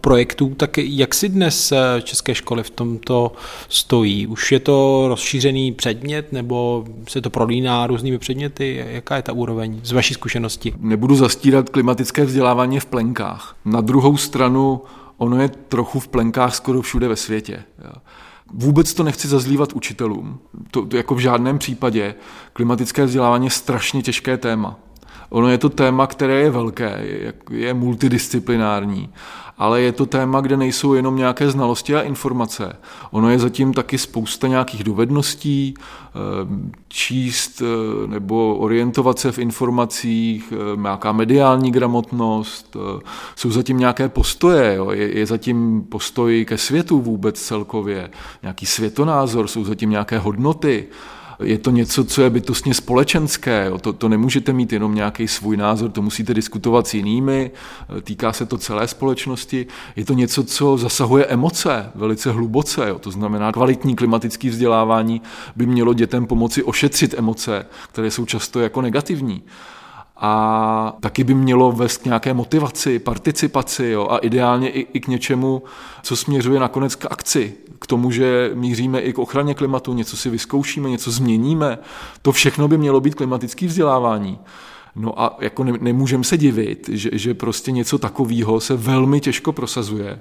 projektů, 0.01 0.53
tak 0.57 0.77
jak 0.77 1.13
si 1.13 1.29
dnes 1.29 1.71
eh, 1.71 2.01
české 2.01 2.35
školy 2.35 2.63
v 2.63 2.69
tomto 2.69 3.31
stojí? 3.69 4.27
Už 4.27 4.51
je 4.51 4.59
to 4.59 5.05
rozšířený 5.07 5.71
předmět 5.71 6.31
nebo 6.31 6.85
se 7.07 7.21
to 7.21 7.29
prolíná 7.29 7.87
různými 7.87 8.17
předměty? 8.17 8.85
Jaká 8.87 9.15
je 9.15 9.21
ta 9.21 9.33
úroveň 9.33 9.79
z 9.83 9.91
vaší 9.91 10.13
zkušenosti? 10.13 10.73
Nebudu 10.77 11.15
zastírat 11.15 11.69
klimatické 11.69 12.25
vzdělávání 12.25 12.79
v 12.79 12.85
plenkách. 12.85 13.55
Na 13.65 13.81
druhou 13.81 14.17
stranu 14.17 14.81
ono 15.17 15.41
je 15.41 15.49
trochu 15.49 15.99
v 15.99 16.07
plenkách 16.07 16.55
skoro 16.55 16.81
všude 16.81 17.07
ve 17.07 17.15
světě. 17.15 17.63
Vůbec 18.53 18.93
to 18.93 19.03
nechci 19.03 19.27
zazlívat 19.27 19.73
učitelům. 19.73 20.39
To, 20.71 20.85
to 20.85 20.97
jako 20.97 21.15
v 21.15 21.19
žádném 21.19 21.59
případě. 21.59 22.15
Klimatické 22.53 23.05
vzdělávání 23.05 23.45
je 23.45 23.51
strašně 23.51 24.01
těžké 24.01 24.37
téma. 24.37 24.79
Ono 25.31 25.47
je 25.47 25.57
to 25.57 25.69
téma, 25.69 26.07
které 26.07 26.33
je 26.33 26.49
velké, 26.49 26.99
je, 27.03 27.33
je 27.49 27.73
multidisciplinární 27.73 29.09
ale 29.61 29.81
je 29.81 29.91
to 29.91 30.05
téma, 30.05 30.41
kde 30.41 30.57
nejsou 30.57 30.93
jenom 30.93 31.15
nějaké 31.15 31.49
znalosti 31.51 31.95
a 31.95 32.01
informace. 32.01 32.75
Ono 33.11 33.29
je 33.29 33.39
zatím 33.39 33.73
taky 33.73 33.97
spousta 33.97 34.47
nějakých 34.47 34.83
dovedností, 34.83 35.73
eh, 35.77 36.17
číst 36.87 37.61
eh, 37.61 38.07
nebo 38.07 38.55
orientovat 38.55 39.19
se 39.19 39.31
v 39.31 39.39
informacích, 39.39 40.53
eh, 40.55 40.81
nějaká 40.81 41.11
mediální 41.11 41.71
gramotnost, 41.71 42.77
jsou 43.35 43.51
zatím 43.51 43.77
nějaké 43.77 44.09
postoje, 44.09 44.75
jo? 44.75 44.91
Je, 44.91 45.17
je 45.17 45.25
zatím 45.25 45.85
postoj 45.89 46.45
ke 46.45 46.57
světu 46.57 47.01
vůbec 47.01 47.41
celkově, 47.41 48.09
nějaký 48.41 48.65
světonázor, 48.65 49.47
jsou 49.47 49.63
zatím 49.63 49.89
nějaké 49.89 50.17
hodnoty, 50.19 50.87
je 51.43 51.57
to 51.57 51.71
něco, 51.71 52.03
co 52.03 52.21
je 52.21 52.29
bytostně 52.29 52.73
společenské. 52.73 53.65
Jo. 53.69 53.77
To, 53.77 53.93
to 53.93 54.09
nemůžete 54.09 54.53
mít 54.53 54.73
jenom 54.73 54.95
nějaký 54.95 55.27
svůj 55.27 55.57
názor, 55.57 55.91
to 55.91 56.01
musíte 56.01 56.33
diskutovat 56.33 56.87
s 56.87 56.93
jinými, 56.93 57.51
týká 58.03 58.33
se 58.33 58.45
to 58.45 58.57
celé 58.57 58.87
společnosti. 58.87 59.67
Je 59.95 60.05
to 60.05 60.13
něco, 60.13 60.43
co 60.43 60.77
zasahuje 60.77 61.25
emoce 61.25 61.91
velice 61.95 62.31
hluboce. 62.31 62.89
Jo. 62.89 62.99
To 62.99 63.11
znamená, 63.11 63.51
kvalitní 63.51 63.95
klimatické 63.95 64.49
vzdělávání 64.49 65.21
by 65.55 65.65
mělo 65.65 65.93
dětem 65.93 66.25
pomoci 66.25 66.63
ošetřit 66.63 67.13
emoce, 67.17 67.65
které 67.91 68.11
jsou 68.11 68.25
často 68.25 68.59
jako 68.59 68.81
negativní 68.81 69.43
a 70.21 70.97
taky 70.99 71.23
by 71.23 71.33
mělo 71.33 71.71
vést 71.71 71.97
k 71.97 72.05
nějaké 72.05 72.33
motivaci, 72.33 72.99
participaci 72.99 73.85
jo, 73.85 74.07
a 74.09 74.17
ideálně 74.17 74.69
i, 74.69 74.87
i 74.93 74.99
k 74.99 75.07
něčemu, 75.07 75.63
co 76.03 76.15
směřuje 76.15 76.59
nakonec 76.59 76.95
k 76.95 77.05
akci, 77.11 77.53
k 77.79 77.87
tomu, 77.87 78.11
že 78.11 78.51
míříme 78.53 78.99
i 78.99 79.13
k 79.13 79.19
ochraně 79.19 79.53
klimatu, 79.53 79.93
něco 79.93 80.17
si 80.17 80.29
vyzkoušíme, 80.29 80.89
něco 80.89 81.11
změníme. 81.11 81.77
To 82.21 82.31
všechno 82.31 82.67
by 82.67 82.77
mělo 82.77 83.01
být 83.01 83.15
klimatické 83.15 83.67
vzdělávání. 83.67 84.39
No 84.95 85.21
a 85.21 85.37
jako 85.39 85.63
ne, 85.63 85.73
nemůžeme 85.81 86.23
se 86.23 86.37
divit, 86.37 86.89
že, 86.91 87.09
že 87.13 87.33
prostě 87.33 87.71
něco 87.71 87.97
takového 87.97 88.59
se 88.59 88.75
velmi 88.75 89.19
těžko 89.19 89.51
prosazuje. 89.51 90.19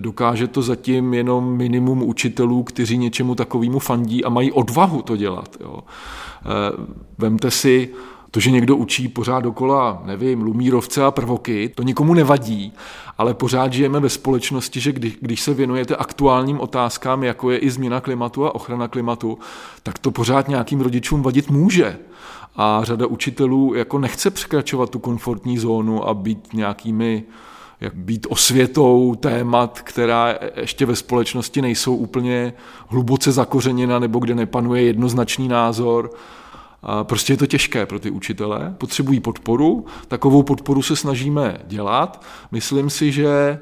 Dokáže 0.00 0.46
to 0.46 0.62
zatím 0.62 1.14
jenom 1.14 1.56
minimum 1.56 2.02
učitelů, 2.02 2.62
kteří 2.62 2.98
něčemu 2.98 3.34
takovému 3.34 3.78
fandí 3.78 4.24
a 4.24 4.28
mají 4.28 4.52
odvahu 4.52 5.02
to 5.02 5.16
dělat. 5.16 5.56
Jo. 5.60 5.80
Eh, 5.80 6.86
vemte 7.18 7.50
si, 7.50 7.88
to, 8.36 8.40
že 8.40 8.50
někdo 8.50 8.76
učí 8.76 9.08
pořád 9.08 9.40
dokola, 9.40 10.02
nevím, 10.04 10.42
lumírovce 10.42 11.04
a 11.04 11.10
prvoky, 11.10 11.72
to 11.74 11.82
nikomu 11.82 12.14
nevadí, 12.14 12.72
ale 13.18 13.34
pořád 13.34 13.72
žijeme 13.72 14.00
ve 14.00 14.08
společnosti, 14.08 14.80
že 14.80 14.92
když, 14.92 15.18
když 15.20 15.40
se 15.40 15.54
věnujete 15.54 15.96
aktuálním 15.96 16.60
otázkám, 16.60 17.24
jako 17.24 17.50
je 17.50 17.58
i 17.58 17.70
změna 17.70 18.00
klimatu 18.00 18.46
a 18.46 18.54
ochrana 18.54 18.88
klimatu, 18.88 19.38
tak 19.82 19.98
to 19.98 20.10
pořád 20.10 20.48
nějakým 20.48 20.80
rodičům 20.80 21.22
vadit 21.22 21.50
může. 21.50 21.98
A 22.56 22.80
řada 22.84 23.06
učitelů 23.06 23.74
jako 23.74 23.98
nechce 23.98 24.30
překračovat 24.30 24.90
tu 24.90 24.98
komfortní 24.98 25.58
zónu 25.58 26.08
a 26.08 26.14
být 26.14 26.48
nějakými 26.52 27.24
jak 27.80 27.94
být 27.94 28.26
osvětou 28.30 29.14
témat, 29.20 29.80
která 29.80 30.34
ještě 30.56 30.86
ve 30.86 30.96
společnosti 30.96 31.62
nejsou 31.62 31.96
úplně 31.96 32.52
hluboce 32.88 33.32
zakořeněna 33.32 33.98
nebo 33.98 34.18
kde 34.18 34.34
nepanuje 34.34 34.82
jednoznačný 34.82 35.48
názor 35.48 36.10
prostě 37.02 37.32
je 37.32 37.36
to 37.36 37.46
těžké 37.46 37.86
pro 37.86 37.98
ty 37.98 38.10
učitele, 38.10 38.74
potřebují 38.78 39.20
podporu, 39.20 39.86
takovou 40.08 40.42
podporu 40.42 40.82
se 40.82 40.96
snažíme 40.96 41.58
dělat. 41.66 42.24
Myslím 42.52 42.90
si, 42.90 43.12
že 43.12 43.58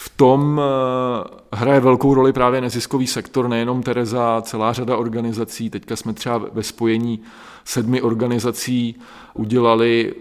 v 0.00 0.08
tom 0.16 0.60
eh, 0.60 1.28
hraje 1.52 1.80
velkou 1.80 2.14
roli 2.14 2.32
právě 2.32 2.60
neziskový 2.60 3.06
sektor, 3.06 3.48
nejenom 3.48 3.82
Tereza, 3.82 4.42
celá 4.42 4.72
řada 4.72 4.96
organizací. 4.96 5.70
Teďka 5.70 5.96
jsme 5.96 6.12
třeba 6.12 6.40
ve 6.52 6.62
spojení 6.62 7.20
sedmi 7.64 8.02
organizací 8.02 8.96
udělali 9.34 10.14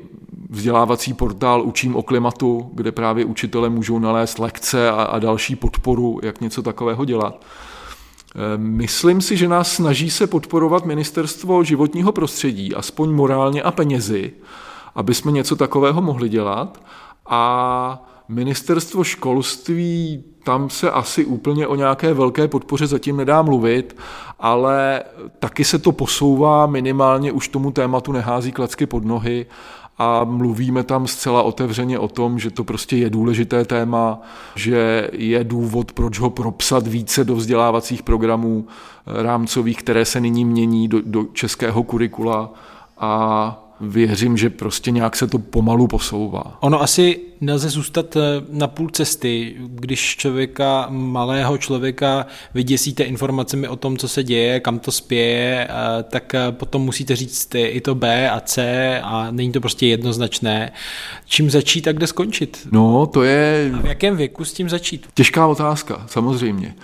vzdělávací 0.50 1.14
portál 1.14 1.62
Učím 1.62 1.96
o 1.96 2.04
klimatu, 2.04 2.72
kde 2.74 2.92
právě 2.92 3.26
učitele 3.26 3.70
můžou 3.70 4.00
nalézt 4.00 4.40
lekce 4.40 4.90
a, 4.90 5.04
a 5.04 5.20
další 5.20 5.56
podporu, 5.56 6.20
jak 6.24 6.42
něco 6.42 6.62
takového 6.62 7.06
dělat. 7.06 7.46
Myslím 8.58 9.22
si, 9.22 9.38
že 9.38 9.48
nás 9.48 9.72
snaží 9.72 10.10
se 10.10 10.28
podporovat 10.28 10.86
ministerstvo 10.86 11.64
životního 11.64 12.12
prostředí, 12.12 12.76
aspoň 12.76 13.12
morálně 13.12 13.62
a 13.62 13.72
penězi, 13.72 14.34
aby 14.96 15.14
jsme 15.14 15.32
něco 15.32 15.56
takového 15.56 16.02
mohli 16.02 16.30
dělat. 16.30 16.82
A 17.30 18.04
ministerstvo 18.30 19.04
školství, 19.04 20.24
tam 20.44 20.70
se 20.70 20.92
asi 20.92 21.26
úplně 21.26 21.68
o 21.68 21.76
nějaké 21.76 22.14
velké 22.14 22.48
podpoře 22.48 22.88
zatím 22.88 23.18
nedá 23.18 23.42
mluvit, 23.42 23.98
ale 24.40 25.04
taky 25.40 25.66
se 25.66 25.80
to 25.80 25.92
posouvá, 25.92 26.66
minimálně 26.66 27.32
už 27.32 27.48
tomu 27.48 27.72
tématu 27.72 28.12
nehází 28.12 28.52
klacky 28.52 28.86
pod 28.86 29.06
nohy 29.06 29.46
a 29.98 30.24
mluvíme 30.24 30.84
tam 30.84 31.08
zcela 31.08 31.44
otevřeně 31.44 32.00
o 32.00 32.08
tom, 32.08 32.40
že 32.40 32.52
to 32.52 32.64
prostě 32.64 32.98
je 32.98 33.10
důležité 33.10 33.66
téma, 33.66 34.22
že 34.56 35.10
je 35.14 35.44
důvod, 35.44 35.92
proč 35.92 36.20
ho 36.20 36.30
propsat 36.30 36.88
více 36.88 37.24
do 37.24 37.36
vzdělávacích 37.36 38.04
programů 38.04 38.68
rámcových, 39.06 39.78
které 39.78 40.06
se 40.06 40.20
nyní 40.20 40.46
mění 40.46 40.88
do, 40.88 41.02
do 41.06 41.26
českého 41.34 41.84
kurikula 41.84 42.54
a 42.98 43.64
věřím, 43.82 44.38
že 44.38 44.50
prostě 44.50 44.92
nějak 44.92 45.16
se 45.16 45.28
to 45.28 45.40
pomalu 45.40 45.88
posouvá. 45.88 46.58
Ono 46.60 46.82
asi 46.82 47.20
nelze 47.42 47.70
zůstat 47.70 48.16
eh, 48.16 48.22
na 48.50 48.68
půl 48.68 48.90
cesty, 48.90 49.56
když 49.60 50.16
člověka, 50.18 50.88
malého 50.90 51.58
člověka 51.58 52.26
vyděsíte 52.54 53.04
informacemi 53.04 53.68
o 53.68 53.76
tom, 53.76 53.98
co 53.98 54.08
se 54.08 54.24
děje, 54.24 54.60
kam 54.60 54.80
to 54.80 54.92
spěje, 54.92 55.68
eh, 55.70 56.04
tak 56.04 56.36
eh, 56.36 56.52
potom 56.52 56.82
musíte 56.82 57.16
říct 57.16 57.56
i 57.56 57.82
to 57.82 57.96
B 57.96 58.30
a 58.30 58.40
C 58.40 59.00
a 59.04 59.32
není 59.32 59.52
to 59.52 59.62
prostě 59.62 59.88
jednoznačné. 59.88 60.72
Čím 61.26 61.50
začít 61.50 61.88
a 61.88 61.92
kde 61.92 62.08
skončit? 62.08 62.68
No, 62.72 63.06
to 63.06 63.24
je... 63.24 63.72
A 63.74 63.82
v 63.82 63.86
jakém 63.86 64.18
věku 64.18 64.46
s 64.46 64.54
tím 64.54 64.70
začít? 64.70 65.08
Těžká 65.14 65.48
otázka, 65.48 66.04
samozřejmě. 66.08 66.76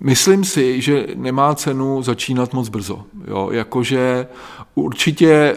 Myslím 0.00 0.44
si, 0.44 0.80
že 0.80 1.06
nemá 1.14 1.54
cenu 1.54 2.02
začínat 2.02 2.54
moc 2.54 2.68
brzo. 2.68 3.04
Jo? 3.28 3.48
Jakože 3.52 4.26
určitě 4.74 5.56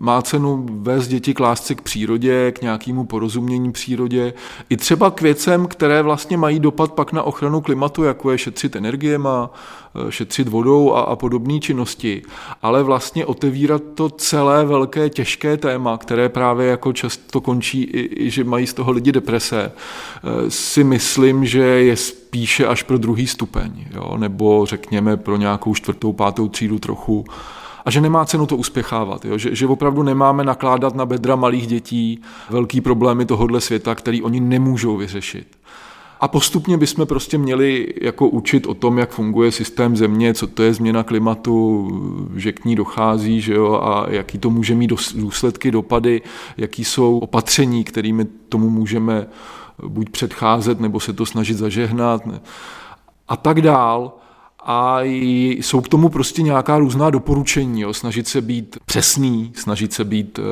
má 0.00 0.22
cenu 0.22 0.66
vést 0.70 1.08
děti 1.08 1.34
k 1.34 1.40
lásce 1.40 1.74
k 1.74 1.82
přírodě, 1.82 2.52
k 2.52 2.62
nějakému 2.62 3.04
porozumění 3.12 3.72
přírodě, 3.72 4.32
i 4.70 4.76
třeba 4.76 5.10
k 5.10 5.20
věcem, 5.20 5.66
které 5.66 6.02
vlastně 6.02 6.36
mají 6.36 6.60
dopad 6.60 6.92
pak 6.92 7.12
na 7.12 7.22
ochranu 7.22 7.60
klimatu, 7.60 8.04
jako 8.04 8.30
je 8.30 8.38
šetřit 8.38 8.76
má 9.18 9.50
šetřit 10.08 10.48
vodou 10.48 10.92
a, 10.92 11.00
a 11.00 11.16
podobné 11.16 11.60
činnosti, 11.60 12.22
ale 12.62 12.82
vlastně 12.82 13.26
otevírat 13.26 13.82
to 13.94 14.08
celé 14.08 14.64
velké 14.64 15.10
těžké 15.10 15.56
téma, 15.56 15.98
které 15.98 16.28
právě 16.28 16.66
jako 16.66 16.92
často 16.92 17.40
končí, 17.40 17.82
i, 17.82 18.24
i 18.26 18.30
že 18.30 18.44
mají 18.44 18.66
z 18.66 18.74
toho 18.74 18.92
lidi 18.92 19.12
deprese, 19.12 19.72
eh, 19.72 20.50
si 20.50 20.84
myslím, 20.84 21.46
že 21.46 21.62
je 21.62 21.96
spíše 21.96 22.66
až 22.66 22.82
pro 22.82 22.98
druhý 22.98 23.26
stupeň, 23.26 23.84
jo? 23.94 24.16
nebo 24.16 24.66
řekněme 24.66 25.16
pro 25.16 25.36
nějakou 25.36 25.74
čtvrtou, 25.74 26.12
pátou 26.12 26.48
třídu 26.48 26.78
trochu 26.78 27.24
a 27.84 27.90
že 27.90 28.00
nemá 28.00 28.24
cenu 28.24 28.46
to 28.46 28.56
uspěchávat, 28.56 29.24
jo? 29.24 29.38
Že, 29.38 29.54
že 29.54 29.66
opravdu 29.66 30.02
nemáme 30.02 30.44
nakládat 30.44 30.94
na 30.94 31.06
bedra 31.06 31.36
malých 31.36 31.66
dětí 31.66 32.22
velký 32.50 32.80
problémy 32.80 33.26
tohohle 33.26 33.60
světa, 33.60 33.94
který 33.94 34.22
oni 34.22 34.40
nemůžou 34.40 34.96
vyřešit. 34.96 35.46
A 36.20 36.28
postupně 36.28 36.76
bychom 36.76 37.06
prostě 37.06 37.38
měli 37.38 37.94
jako 38.00 38.28
učit 38.28 38.66
o 38.66 38.74
tom, 38.74 38.98
jak 38.98 39.10
funguje 39.10 39.52
systém 39.52 39.96
země, 39.96 40.34
co 40.34 40.46
to 40.46 40.62
je 40.62 40.74
změna 40.74 41.02
klimatu, 41.02 41.90
že 42.36 42.52
k 42.52 42.64
ní 42.64 42.76
dochází, 42.76 43.40
že 43.40 43.54
jo, 43.54 43.80
a 43.82 44.06
jaký 44.08 44.38
to 44.38 44.50
může 44.50 44.74
mít 44.74 44.92
důsledky, 45.14 45.70
dopady, 45.70 46.22
jaký 46.56 46.84
jsou 46.84 47.18
opatření, 47.18 47.84
kterými 47.84 48.24
tomu 48.24 48.70
můžeme 48.70 49.26
buď 49.86 50.10
předcházet, 50.10 50.80
nebo 50.80 51.00
se 51.00 51.12
to 51.12 51.26
snažit 51.26 51.56
zažehnat 51.56 52.22
a 53.28 53.36
tak 53.36 53.60
dál. 53.60 54.12
A 54.66 54.98
jsou 55.02 55.80
k 55.80 55.88
tomu 55.88 56.08
prostě 56.08 56.42
nějaká 56.42 56.78
různá 56.78 57.10
doporučení, 57.10 57.80
jo? 57.80 57.94
snažit 57.94 58.28
se 58.28 58.40
být 58.40 58.78
přesný, 58.86 59.52
snažit 59.54 59.92
se 59.92 60.04
být 60.04 60.38
uh, 60.38 60.44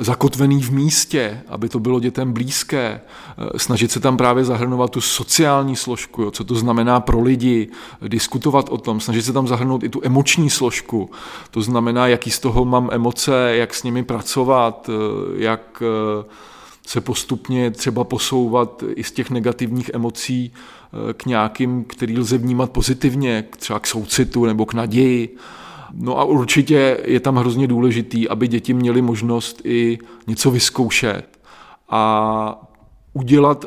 zakotvený 0.00 0.62
v 0.62 0.70
místě, 0.70 1.42
aby 1.48 1.68
to 1.68 1.80
bylo 1.80 2.00
dětem 2.00 2.32
blízké, 2.32 3.00
eh, 3.38 3.58
snažit 3.58 3.90
se 3.90 4.00
tam 4.00 4.16
právě 4.16 4.44
zahrnovat 4.44 4.90
tu 4.90 5.00
sociální 5.00 5.76
složku, 5.76 6.22
jo, 6.22 6.30
co 6.30 6.44
to 6.44 6.54
znamená 6.54 7.00
pro 7.00 7.20
lidi, 7.20 7.68
diskutovat 8.08 8.68
o 8.68 8.78
tom, 8.78 9.00
snažit 9.00 9.22
se 9.22 9.32
tam 9.32 9.48
zahrnout 9.48 9.82
i 9.82 9.88
tu 9.88 10.00
emoční 10.04 10.50
složku, 10.50 11.10
to 11.50 11.62
znamená, 11.62 12.06
jaký 12.06 12.30
z 12.30 12.38
toho 12.38 12.64
mám 12.64 12.88
emoce, 12.92 13.52
jak 13.56 13.74
s 13.74 13.82
nimi 13.82 14.04
pracovat, 14.04 14.90
eh, 14.90 15.42
jak 15.42 15.82
eh, 15.82 16.24
se 16.90 17.00
postupně 17.00 17.70
třeba 17.70 18.04
posouvat 18.04 18.84
i 18.94 19.04
z 19.04 19.12
těch 19.12 19.30
negativních 19.30 19.90
emocí 19.94 20.52
k 21.12 21.26
nějakým, 21.26 21.84
který 21.84 22.18
lze 22.18 22.38
vnímat 22.38 22.70
pozitivně, 22.70 23.44
třeba 23.56 23.80
k 23.80 23.86
soucitu 23.86 24.44
nebo 24.44 24.66
k 24.66 24.74
naději. 24.74 25.36
No 25.94 26.18
a 26.18 26.24
určitě 26.24 26.98
je 27.04 27.20
tam 27.20 27.36
hrozně 27.36 27.66
důležitý, 27.66 28.28
aby 28.28 28.48
děti 28.48 28.74
měly 28.74 29.02
možnost 29.02 29.60
i 29.64 29.98
něco 30.26 30.50
vyzkoušet 30.50 31.38
a 31.88 32.70
udělat 33.12 33.64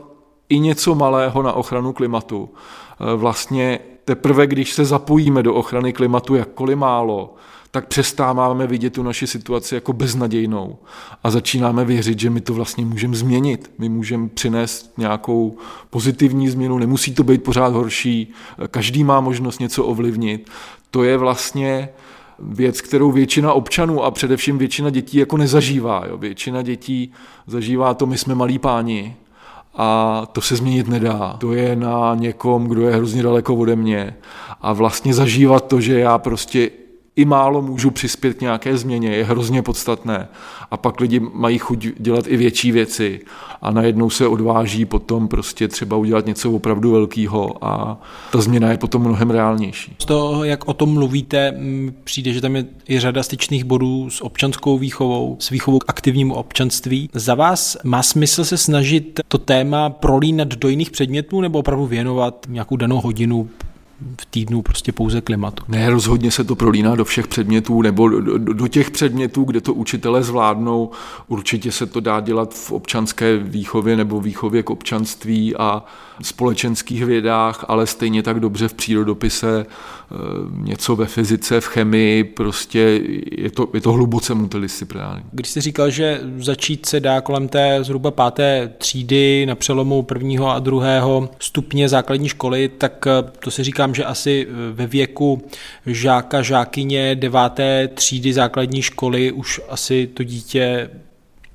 i 0.49 0.59
něco 0.59 0.95
malého 0.95 1.43
na 1.43 1.53
ochranu 1.53 1.93
klimatu. 1.93 2.49
E, 2.53 3.15
vlastně 3.15 3.79
teprve, 4.05 4.47
když 4.47 4.73
se 4.73 4.86
zapojíme 4.86 5.43
do 5.43 5.53
ochrany 5.53 5.93
klimatu 5.93 6.36
jakkoliv 6.36 6.77
málo, 6.77 7.36
tak 7.73 7.88
přestáváme 7.88 8.67
vidět 8.67 8.93
tu 8.93 9.03
naši 9.03 9.27
situaci 9.27 9.75
jako 9.75 9.93
beznadějnou 9.93 10.77
a 11.23 11.29
začínáme 11.29 11.86
věřit, 11.86 12.19
že 12.19 12.29
my 12.29 12.41
to 12.41 12.53
vlastně 12.53 12.86
můžeme 12.86 13.15
změnit. 13.15 13.71
My 13.77 13.89
můžeme 13.89 14.29
přinést 14.29 14.93
nějakou 14.97 15.57
pozitivní 15.89 16.49
změnu, 16.49 16.77
nemusí 16.77 17.13
to 17.13 17.23
být 17.23 17.43
pořád 17.43 17.73
horší, 17.73 18.33
každý 18.67 19.03
má 19.03 19.21
možnost 19.21 19.59
něco 19.59 19.86
ovlivnit. 19.86 20.49
To 20.91 21.03
je 21.03 21.17
vlastně 21.17 21.89
věc, 22.39 22.81
kterou 22.81 23.12
většina 23.12 23.53
občanů 23.53 24.03
a 24.03 24.12
především 24.12 24.57
většina 24.57 24.89
dětí 24.89 25.17
jako 25.17 25.38
nezažívá. 25.38 26.03
Jo. 26.09 26.17
Většina 26.17 26.62
dětí 26.62 27.12
zažívá 27.47 27.93
to, 27.93 28.05
my 28.05 28.17
jsme 28.17 28.36
malí 28.36 28.59
páni 28.59 29.15
a 29.75 30.21
to 30.31 30.41
se 30.41 30.55
změnit 30.55 30.88
nedá. 30.88 31.38
To 31.39 31.53
je 31.53 31.75
na 31.75 32.15
někom, 32.15 32.67
kdo 32.67 32.88
je 32.88 32.95
hrozně 32.95 33.23
daleko 33.23 33.55
ode 33.55 33.75
mě 33.75 34.15
a 34.62 34.73
vlastně 34.73 35.13
zažívat 35.13 35.67
to, 35.67 35.81
že 35.81 35.99
já 35.99 36.17
prostě 36.17 36.82
i 37.15 37.26
málo 37.26 37.62
můžu 37.62 37.91
přispět 37.91 38.34
k 38.34 38.41
nějaké 38.41 38.78
změně, 38.78 39.10
je 39.10 39.23
hrozně 39.26 39.62
podstatné. 39.62 40.28
A 40.71 40.78
pak 40.78 40.99
lidi 40.99 41.19
mají 41.34 41.58
chuť 41.58 41.88
dělat 41.97 42.28
i 42.28 42.38
větší 42.38 42.71
věci 42.71 43.19
a 43.62 43.71
najednou 43.71 44.10
se 44.10 44.28
odváží 44.28 44.86
potom 44.86 45.28
prostě 45.28 45.67
třeba 45.67 45.97
udělat 45.97 46.26
něco 46.26 46.52
opravdu 46.52 46.91
velkého 46.91 47.65
a 47.65 48.02
ta 48.32 48.41
změna 48.41 48.71
je 48.71 48.78
potom 48.78 49.02
mnohem 49.02 49.30
reálnější. 49.30 49.95
Z 49.99 50.06
toho, 50.06 50.43
jak 50.43 50.67
o 50.67 50.73
tom 50.73 50.93
mluvíte, 50.93 51.60
přijde, 52.04 52.34
že 52.34 52.41
tam 52.41 52.56
je 52.56 52.65
i 52.89 52.99
řada 52.99 53.23
styčných 53.23 53.63
bodů 53.63 54.10
s 54.10 54.21
občanskou 54.21 54.78
výchovou, 54.78 55.38
s 55.39 55.49
výchovou 55.49 55.80
k 55.80 55.86
aktivnímu 55.88 56.34
občanství. 56.34 57.10
Za 57.13 57.36
vás 57.36 57.78
má 57.84 58.04
smysl 58.04 58.45
se 58.45 58.58
snažit 58.58 59.19
to 59.28 59.38
téma 59.38 59.89
prolínat 59.89 60.47
do 60.47 60.69
jiných 60.69 60.91
předmětů 60.91 61.41
nebo 61.41 61.60
opravdu 61.60 61.86
věnovat 61.86 62.45
nějakou 62.49 62.76
danou 62.76 63.02
hodinu 63.02 63.49
v 64.21 64.25
týdnu 64.25 64.61
prostě 64.61 64.91
pouze 64.91 65.21
klimatu. 65.21 65.63
Ne, 65.67 65.89
rozhodně 65.89 66.31
se 66.31 66.43
to 66.43 66.55
prolíná 66.55 66.95
do 66.95 67.05
všech 67.05 67.27
předmětů 67.27 67.81
nebo 67.81 68.09
do, 68.09 68.21
do, 68.21 68.53
do 68.53 68.67
těch 68.67 68.91
předmětů, 68.91 69.43
kde 69.43 69.61
to 69.61 69.73
učitele 69.73 70.23
zvládnou. 70.23 70.91
Určitě 71.27 71.71
se 71.71 71.85
to 71.85 71.99
dá 71.99 72.19
dělat 72.19 72.53
v 72.53 72.71
občanské 72.71 73.37
výchově 73.37 73.95
nebo 73.95 74.21
výchově 74.21 74.63
k 74.63 74.69
občanství 74.69 75.55
a 75.55 75.85
společenských 76.21 77.05
vědách, 77.05 77.65
ale 77.67 77.87
stejně 77.87 78.23
tak 78.23 78.39
dobře 78.39 78.67
v 78.67 78.73
přírodopise, 78.73 79.65
eh, 79.65 80.15
něco 80.57 80.95
ve 80.95 81.05
fyzice, 81.05 81.61
v 81.61 81.65
chemii, 81.65 82.23
prostě 82.23 83.01
je 83.31 83.51
to, 83.51 83.67
je 83.73 83.81
to 83.81 83.91
hluboce 83.91 84.33
multidisciplinární. 84.33 85.23
Když 85.31 85.49
jsi 85.49 85.61
říkal, 85.61 85.89
že 85.89 86.21
začít 86.37 86.85
se 86.85 86.99
dá 86.99 87.21
kolem 87.21 87.47
té 87.47 87.79
zhruba 87.81 88.11
páté 88.11 88.73
třídy 88.77 89.45
na 89.45 89.55
přelomu 89.55 90.03
prvního 90.03 90.49
a 90.49 90.59
druhého 90.59 91.29
stupně 91.39 91.89
základní 91.89 92.29
školy, 92.29 92.69
tak 92.77 93.07
eh, 93.07 93.31
to 93.39 93.51
si 93.51 93.63
říkám, 93.63 93.92
že 93.93 94.06
asi 94.06 94.47
eh, 94.49 94.53
ve 94.73 94.88
věku 94.88 95.43
žáka, 95.86 96.41
žákyně 96.41 97.15
deváté 97.15 97.88
třídy 97.88 98.34
základní 98.34 98.82
školy 98.82 99.32
už 99.32 99.62
asi 99.69 100.08
to 100.08 100.23
dítě 100.23 100.89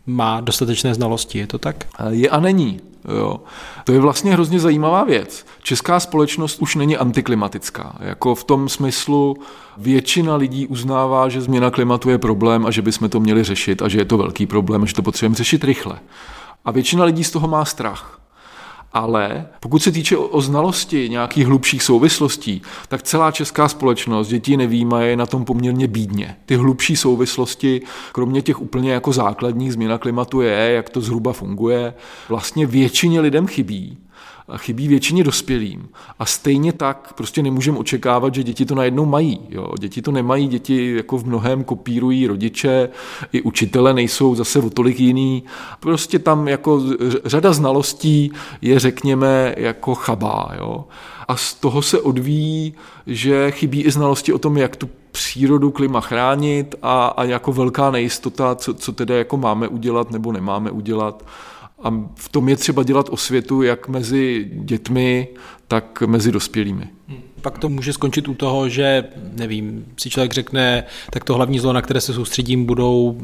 má 0.07 0.41
dostatečné 0.41 0.95
znalosti, 0.95 1.39
je 1.39 1.47
to 1.47 1.59
tak? 1.59 1.87
Je 2.11 2.29
a 2.29 2.41
není. 2.41 2.81
Jo. 3.19 3.41
To 3.85 3.93
je 3.93 4.01
vlastně 4.01 4.33
hrozně 4.33 4.61
zajímavá 4.61 5.05
věc. 5.05 5.47
Česká 5.63 6.01
společnost 6.01 6.63
už 6.63 6.75
není 6.75 6.97
antiklimatická. 6.97 7.97
Jako 8.01 8.35
v 8.35 8.45
tom 8.45 8.69
smyslu 8.69 9.37
většina 9.77 10.37
lidí 10.37 10.67
uznává, 10.67 11.29
že 11.29 11.41
změna 11.41 11.71
klimatu 11.71 12.11
je 12.11 12.19
problém 12.19 12.67
a 12.67 12.71
že 12.71 12.83
bychom 12.83 13.09
to 13.09 13.21
měli 13.21 13.45
řešit 13.45 13.83
a 13.83 13.89
že 13.89 13.99
je 13.99 14.05
to 14.05 14.19
velký 14.19 14.47
problém 14.47 14.83
a 14.83 14.87
že 14.87 14.95
to 14.95 15.03
potřebujeme 15.03 15.35
řešit 15.35 15.65
rychle. 15.65 15.99
A 16.65 16.71
většina 16.71 17.05
lidí 17.05 17.25
z 17.25 17.31
toho 17.31 17.49
má 17.49 17.65
strach. 17.65 18.18
Ale 18.93 19.47
pokud 19.61 19.83
se 19.83 19.93
týče 19.93 20.17
o 20.17 20.41
znalosti 20.41 21.09
nějakých 21.09 21.47
hlubších 21.47 21.83
souvislostí, 21.83 22.63
tak 22.89 23.03
celá 23.03 23.31
česká 23.31 23.69
společnost, 23.69 24.29
děti 24.29 24.57
nevýmají 24.57 25.17
na 25.17 25.27
tom 25.27 25.45
poměrně 25.45 25.87
bídně. 25.87 26.37
Ty 26.47 26.57
hlubší 26.57 26.97
souvislosti, 26.97 27.83
kromě 28.13 28.43
těch 28.43 28.61
úplně 28.61 28.93
jako 28.93 29.13
základních 29.13 29.73
změna 29.73 29.99
klimatu 29.99 30.41
je, 30.41 30.73
jak 30.73 30.91
to 30.91 31.01
zhruba 31.01 31.33
funguje, 31.33 31.95
vlastně 32.29 32.67
většině 32.67 33.21
lidem 33.21 33.47
chybí 33.47 33.99
chybí 34.57 34.89
většině 34.89 35.25
dospělým. 35.25 35.89
A 36.19 36.25
stejně 36.25 36.73
tak 36.73 37.13
prostě 37.17 37.43
nemůžeme 37.43 37.79
očekávat, 37.79 38.35
že 38.35 38.43
děti 38.43 38.67
to 38.67 38.75
najednou 38.75 39.07
mají. 39.07 39.41
Jo. 39.49 39.73
Děti 39.79 40.03
to 40.03 40.11
nemají, 40.11 40.49
děti 40.49 40.95
jako 40.97 41.19
v 41.19 41.27
mnohem 41.27 41.65
kopírují 41.65 42.27
rodiče, 42.27 42.89
i 43.33 43.43
učitele 43.43 43.95
nejsou 43.95 44.35
zase 44.35 44.59
o 44.59 44.71
tolik 44.71 45.01
jiný. 45.01 45.43
Prostě 45.81 46.19
tam 46.19 46.49
jako 46.49 46.83
řada 47.25 47.53
znalostí 47.53 48.33
je, 48.63 48.79
řekněme, 48.79 49.55
jako 49.57 49.95
chabá. 49.95 50.51
Jo. 50.59 50.85
A 51.29 51.37
z 51.37 51.55
toho 51.55 51.83
se 51.83 52.01
odvíjí, 52.01 52.75
že 53.07 53.51
chybí 53.51 53.83
i 53.83 53.91
znalosti 53.91 54.33
o 54.33 54.39
tom, 54.39 54.57
jak 54.57 54.77
tu 54.77 54.89
přírodu, 55.13 55.71
klima 55.71 56.01
chránit 56.01 56.75
a, 56.83 57.07
a 57.07 57.25
jako 57.25 57.53
velká 57.53 57.91
nejistota, 57.91 58.55
co, 58.55 58.75
co 58.75 58.93
teda 58.93 59.17
jako 59.17 59.37
máme 59.37 59.69
udělat 59.69 60.11
nebo 60.11 60.33
nemáme 60.33 60.71
udělat. 60.71 61.25
A 61.83 61.91
v 62.15 62.29
tom 62.29 62.49
je 62.49 62.57
třeba 62.57 62.83
dělat 62.83 63.09
osvětu 63.09 63.63
jak 63.63 63.89
mezi 63.89 64.51
dětmi, 64.55 65.29
tak 65.69 66.03
mezi 66.07 66.33
dospělými. 66.33 66.89
Pak 67.43 67.59
to 67.59 67.69
může 67.69 67.93
skončit 67.93 68.29
u 68.29 68.35
toho, 68.35 68.69
že, 68.69 69.05
nevím, 69.37 69.85
si 69.97 70.11
člověk 70.11 70.33
řekne, 70.33 70.85
tak 71.11 71.25
to 71.25 71.35
hlavní 71.35 71.59
zlo, 71.59 71.73
na 71.73 71.83
které 71.83 72.01
se 72.01 72.15
soustředím, 72.15 72.65
budou 72.65 73.19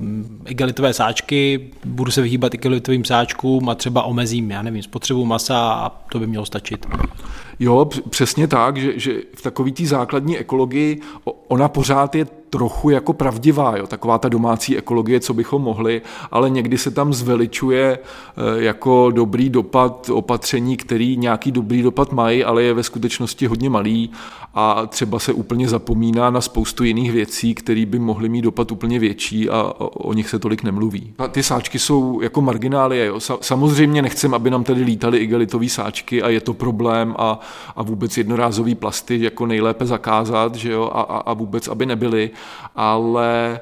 egalitové 0.45 0.93
sáčky, 0.93 1.71
budu 1.85 2.11
se 2.11 2.23
vyhýbat 2.23 2.55
igalitovým 2.55 3.05
sáčkům 3.05 3.69
a 3.69 3.75
třeba 3.75 4.03
omezím, 4.03 4.51
já 4.51 4.63
nevím, 4.63 4.83
spotřebu 4.83 5.25
masa 5.25 5.73
a 5.73 5.89
to 5.89 6.19
by 6.19 6.27
mělo 6.27 6.47
stačit. 6.47 6.87
Jo, 7.59 7.89
přesně 8.11 8.49
tak, 8.49 8.77
že, 8.77 8.99
že 8.99 9.23
v 9.35 9.43
takové 9.43 9.71
té 9.71 9.87
základní 9.87 10.39
ekologii 10.39 11.01
ona 11.49 11.69
pořád 11.69 12.15
je 12.15 12.27
trochu 12.55 12.91
jako 12.91 13.13
pravdivá, 13.13 13.77
jo, 13.77 13.87
taková 13.87 14.19
ta 14.19 14.29
domácí 14.29 14.77
ekologie, 14.79 15.21
co 15.21 15.35
bychom 15.35 15.63
mohli, 15.63 16.03
ale 16.31 16.51
někdy 16.51 16.79
se 16.79 16.91
tam 16.91 17.13
zveličuje 17.13 17.99
eh, 17.99 18.63
jako 18.63 19.11
dobrý 19.11 19.51
dopad 19.51 20.11
opatření, 20.13 20.77
který 20.77 21.17
nějaký 21.17 21.53
dobrý 21.53 21.83
dopad 21.83 22.13
mají, 22.13 22.45
ale 22.45 22.63
je 22.63 22.75
ve 22.75 22.83
skutečnosti 22.83 23.47
hodně 23.47 23.71
malý 23.71 24.11
a 24.55 24.87
třeba 24.87 25.19
se 25.19 25.33
úplně 25.33 25.69
zapomíná 25.69 26.31
na 26.31 26.41
spoustu 26.41 26.85
jiných 26.85 27.13
věcí, 27.13 27.55
které 27.55 27.87
by 27.87 27.99
mohly 27.99 28.29
mít 28.29 28.43
dopad 28.43 28.73
úplně 28.73 28.99
větší 28.99 29.51
a 29.51 29.73
o 29.79 30.13
nich 30.13 30.29
se 30.29 30.39
tolik 30.39 30.63
nemluví. 30.63 31.13
A 31.19 31.29
ty 31.29 31.43
sáčky 31.43 31.79
jsou 31.79 32.21
jako 32.21 32.41
marginálie. 32.41 33.07
Jo. 33.07 33.21
Samozřejmě 33.41 34.03
nechcem, 34.03 34.35
aby 34.35 34.51
nám 34.51 34.65
tady 34.65 34.83
lítaly 34.83 35.19
igelitové 35.19 35.69
sáčky 35.69 36.23
a 36.23 36.29
je 36.29 36.41
to 36.41 36.55
problém 36.55 37.15
a, 37.19 37.41
a 37.77 37.83
vůbec 37.83 38.17
jednorázový 38.17 38.75
plasty 38.75 39.23
jako 39.23 39.47
nejlépe 39.47 39.87
zakázat 39.87 40.55
že 40.55 40.73
jo, 40.73 40.91
a, 40.93 41.01
a 41.01 41.35
vůbec, 41.35 41.69
aby 41.69 41.87
nebyly, 41.87 42.31
ale 42.77 43.61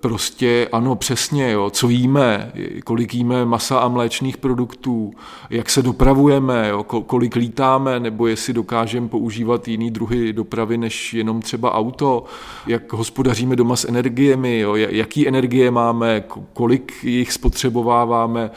prostě 0.00 0.68
ano, 0.72 0.96
přesně, 0.96 1.50
jo, 1.50 1.70
co 1.70 1.88
jíme, 1.88 2.52
kolik 2.84 3.14
jíme 3.14 3.44
masa 3.44 3.78
a 3.78 3.88
mléčných 3.88 4.36
produktů, 4.36 5.12
jak 5.50 5.70
se 5.70 5.82
dopravujeme, 5.82 6.68
jo, 6.68 6.82
kolik 6.82 7.36
lítáme, 7.36 8.00
nebo 8.00 8.26
jestli 8.26 8.52
dokážeme 8.52 9.08
používat 9.08 9.68
jiný 9.68 9.90
druhy 9.90 10.32
dopravy 10.32 10.78
než 10.78 11.14
jenom 11.14 11.42
třeba 11.42 11.74
auto, 11.74 12.24
jak 12.66 12.92
hospodaříme 12.92 13.56
doma 13.56 13.76
s 13.76 13.88
energiemi, 13.88 14.58
jo, 14.58 14.74
jaký 14.76 15.28
energie 15.28 15.70
máme, 15.70 16.24
kolik 16.52 17.04
jich 17.04 17.32
spotřebováváme, 17.32 18.50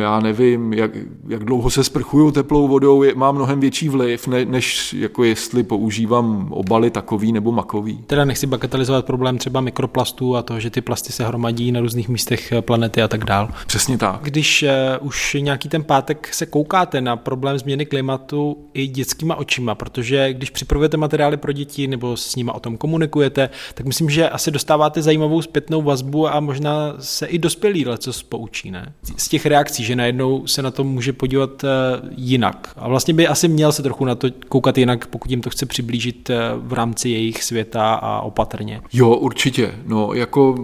já 0.00 0.20
nevím, 0.20 0.72
jak, 0.72 0.90
jak 1.28 1.44
dlouho 1.44 1.70
se 1.70 1.84
sprchuju 1.84 2.30
teplou 2.30 2.68
vodou, 2.68 3.02
je, 3.02 3.14
má 3.14 3.32
mnohem 3.32 3.60
větší 3.60 3.88
vliv, 3.88 4.26
ne, 4.26 4.44
než 4.44 4.92
jako 4.92 5.24
jestli 5.24 5.62
používám 5.62 6.52
obaly 6.52 6.90
takový 6.90 7.32
nebo 7.32 7.52
makový. 7.52 7.98
Teda 8.06 8.24
nechci 8.24 8.46
bagatelizovat 8.46 9.06
problém 9.06 9.38
třeba 9.38 9.60
mikroplastů 9.60 10.36
a 10.36 10.42
to, 10.42 10.60
že 10.60 10.70
ty 10.70 10.80
plasty 10.80 11.12
se 11.12 11.24
hromadí 11.24 11.72
na 11.72 11.80
různých 11.80 12.08
místech 12.08 12.52
eh, 12.52 12.62
planety 12.62 13.02
a 13.02 13.08
tak 13.08 13.24
dál. 13.24 13.48
Přesně 13.66 13.98
tak. 13.98 14.20
Když 14.22 14.62
uh, 15.00 15.06
už 15.06 15.36
nějaký 15.40 15.68
ten 15.68 15.84
pátek 15.84 16.34
se 16.34 16.46
koukáte 16.46 17.00
na 17.00 17.16
problém 17.16 17.58
změny 17.58 17.86
klimatu 17.86 18.56
i 18.74 18.86
dětskýma 18.86 19.34
očima, 19.34 19.74
protože 19.74 20.32
když 20.32 20.50
připravujete 20.50 20.96
materiály 20.96 21.36
pro 21.36 21.52
děti 21.52 21.86
nebo 21.86 22.16
s 22.16 22.36
nimi 22.36 22.50
o 22.54 22.60
tom 22.60 22.76
komunikujete, 22.76 23.50
tak 23.74 23.86
myslím, 23.86 24.10
že 24.10 24.28
asi 24.28 24.50
dostáváte 24.50 25.02
zajímavou 25.02 25.42
zpětnou 25.42 25.82
vazbu 25.82 26.28
a 26.28 26.40
možná 26.40 26.94
se 26.98 27.26
i 27.26 27.38
dospělí 27.38 27.86
co 27.98 28.12
poučí, 28.28 28.70
ne? 28.70 28.92
Z 29.16 29.28
těch 29.28 29.46
reakcí, 29.46 29.84
že 29.84 29.96
najednou 29.96 30.46
se 30.46 30.62
na 30.62 30.70
to 30.70 30.84
může 30.84 31.12
podívat 31.12 31.64
eh, 31.64 31.68
jinak. 32.16 32.72
A 32.76 32.88
vlastně 32.88 33.14
by 33.14 33.28
asi 33.28 33.48
měl 33.48 33.72
se 33.72 33.82
trochu 33.82 34.04
na 34.04 34.14
to 34.14 34.28
koukat 34.48 34.78
jinak, 34.78 35.06
pokud 35.06 35.30
jim 35.30 35.40
to 35.40 35.50
chce 35.50 35.66
přiblížit 35.66 36.30
eh, 36.30 36.36
v 36.56 36.72
rámci 36.72 37.08
jejich 37.08 37.44
světa 37.44 37.94
a 37.94 38.20
opatrně. 38.20 38.80
Jo, 38.92 39.08
určitě. 39.08 39.74
No, 39.86 40.12
jako, 40.12 40.54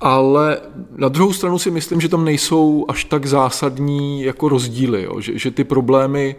ale 0.00 0.58
na 0.96 1.08
druhou 1.08 1.32
stranu 1.32 1.58
si 1.58 1.70
myslím, 1.70 2.00
že 2.00 2.08
tam 2.08 2.24
nejsou 2.24 2.84
až 2.88 3.04
tak 3.04 3.26
zásadní 3.26 4.22
jako 4.22 4.48
rozdíly, 4.48 5.02
jo? 5.02 5.20
Že, 5.20 5.38
že 5.38 5.50
ty 5.50 5.64
problémy 5.64 6.36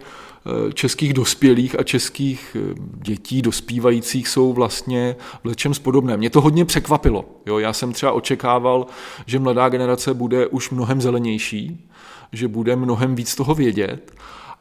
českých 0.74 1.14
dospělých 1.14 1.78
a 1.78 1.82
českých 1.82 2.56
eh, 2.60 2.74
dětí 2.94 3.42
dospívajících 3.42 4.28
jsou 4.28 4.52
vlastně 4.52 5.16
v 5.42 5.44
lečem 5.44 5.72
podobné. 5.82 6.16
Mě 6.16 6.30
to 6.30 6.40
hodně 6.40 6.64
překvapilo. 6.64 7.24
Jo? 7.46 7.58
Já 7.58 7.72
jsem 7.72 7.92
třeba 7.92 8.12
očekával, 8.12 8.86
že 9.26 9.38
mladá 9.38 9.68
generace 9.68 10.14
bude 10.14 10.46
už 10.46 10.70
mnohem 10.70 11.00
zelenější, 11.00 11.88
že 12.32 12.48
bude 12.48 12.76
mnohem 12.76 13.14
víc 13.14 13.34
toho 13.34 13.54
vědět. 13.54 14.12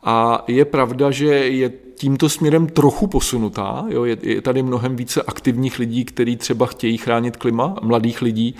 A 0.03 0.43
je 0.47 0.65
pravda, 0.65 1.11
že 1.11 1.25
je 1.25 1.71
tímto 1.95 2.29
směrem 2.29 2.67
trochu 2.67 3.07
posunutá. 3.07 3.85
Jo? 3.89 4.03
Je, 4.03 4.17
je 4.21 4.41
tady 4.41 4.63
mnohem 4.63 4.95
více 4.95 5.21
aktivních 5.21 5.79
lidí, 5.79 6.05
kteří 6.05 6.35
třeba 6.35 6.65
chtějí 6.65 6.97
chránit 6.97 7.37
klima, 7.37 7.75
mladých 7.81 8.21
lidí, 8.21 8.55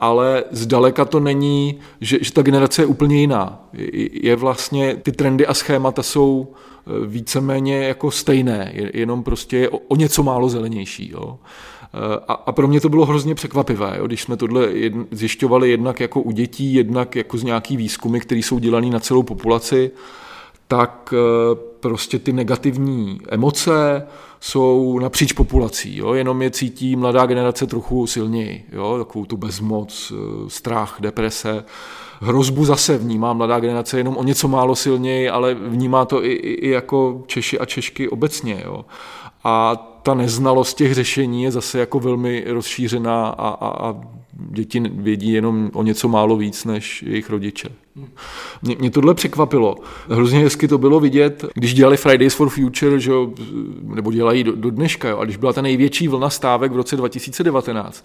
ale 0.00 0.44
zdaleka 0.50 1.04
to 1.04 1.20
není, 1.20 1.78
že, 2.00 2.18
že 2.20 2.32
ta 2.32 2.42
generace 2.42 2.82
je 2.82 2.86
úplně 2.86 3.20
jiná. 3.20 3.68
Je 4.12 4.36
vlastně, 4.36 4.96
ty 4.96 5.12
trendy 5.12 5.46
a 5.46 5.54
schémata 5.54 6.02
jsou 6.02 6.48
e, 6.48 7.06
víceméně 7.06 7.84
jako 7.84 8.10
stejné, 8.10 8.72
jenom 8.94 9.22
prostě 9.22 9.56
je 9.56 9.68
o, 9.68 9.78
o 9.78 9.96
něco 9.96 10.22
málo 10.22 10.48
zelenější. 10.48 11.10
Jo. 11.10 11.38
E, 11.38 12.20
a, 12.28 12.32
a 12.32 12.52
pro 12.52 12.68
mě 12.68 12.80
to 12.80 12.88
bylo 12.88 13.06
hrozně 13.06 13.34
překvapivé, 13.34 13.94
jo, 13.98 14.06
když 14.06 14.22
jsme 14.22 14.36
tohle 14.36 14.66
jedn, 14.72 15.02
zjišťovali 15.10 15.70
jednak 15.70 16.00
jako 16.00 16.20
u 16.20 16.30
dětí, 16.30 16.74
jednak 16.74 17.16
jako 17.16 17.38
z 17.38 17.42
nějaký 17.42 17.76
výzkumy, 17.76 18.20
které 18.20 18.38
jsou 18.38 18.58
dělané 18.58 18.86
na 18.86 19.00
celou 19.00 19.22
populaci, 19.22 19.90
tak 20.68 21.14
e, 21.16 21.67
prostě 21.80 22.18
ty 22.18 22.32
negativní 22.32 23.20
emoce, 23.28 24.06
jsou 24.40 24.98
napříč 24.98 25.32
populací, 25.32 25.96
jo? 25.96 26.14
jenom 26.14 26.42
je 26.42 26.50
cítí 26.50 26.96
mladá 26.96 27.26
generace 27.26 27.66
trochu 27.66 28.06
silněji, 28.06 28.64
jo? 28.72 28.98
takovou 28.98 29.24
tu 29.24 29.36
bezmoc, 29.36 30.12
eh, 30.12 30.50
strach, 30.50 30.96
deprese. 31.00 31.64
Hrozbu 32.20 32.64
zase 32.64 32.98
vnímá 32.98 33.32
mladá 33.32 33.60
generace 33.60 33.98
jenom 33.98 34.16
o 34.16 34.22
něco 34.22 34.48
málo 34.48 34.76
silněji, 34.76 35.28
ale 35.30 35.54
vnímá 35.54 36.04
to 36.04 36.24
i, 36.24 36.32
i, 36.32 36.52
i 36.52 36.68
jako 36.68 37.22
Češi 37.26 37.58
a 37.58 37.64
Češky 37.64 38.08
obecně. 38.08 38.62
Jo? 38.64 38.84
A 39.44 39.76
ta 40.02 40.14
neznalost 40.14 40.74
těch 40.74 40.94
řešení 40.94 41.42
je 41.42 41.50
zase 41.50 41.78
jako 41.78 42.00
velmi 42.00 42.44
rozšířená 42.46 43.26
a, 43.28 43.48
a, 43.48 43.88
a 43.88 43.94
děti 44.38 44.80
vědí 44.80 45.32
jenom 45.32 45.70
o 45.74 45.82
něco 45.82 46.08
málo 46.08 46.36
víc 46.36 46.64
než 46.64 47.02
jejich 47.02 47.30
rodiče. 47.30 47.68
Mě, 48.62 48.76
mě 48.78 48.90
tohle 48.90 49.14
překvapilo. 49.14 49.76
Hrozně 50.08 50.38
hezky 50.38 50.68
to 50.68 50.78
bylo 50.78 51.00
vidět, 51.00 51.44
když 51.54 51.74
dělali 51.74 51.96
Fridays 51.96 52.34
for 52.34 52.48
Future, 52.48 53.00
že, 53.00 53.12
nebo 53.82 54.12
dělají 54.12 54.44
do, 54.44 54.52
do 54.52 54.70
dneška, 54.70 55.08
jo, 55.08 55.18
a 55.18 55.24
když 55.24 55.36
byla 55.36 55.52
ta 55.52 55.62
největší 55.62 56.08
vlna 56.08 56.30
stávek 56.30 56.72
v 56.72 56.76
roce 56.76 56.96
2019, 56.96 58.04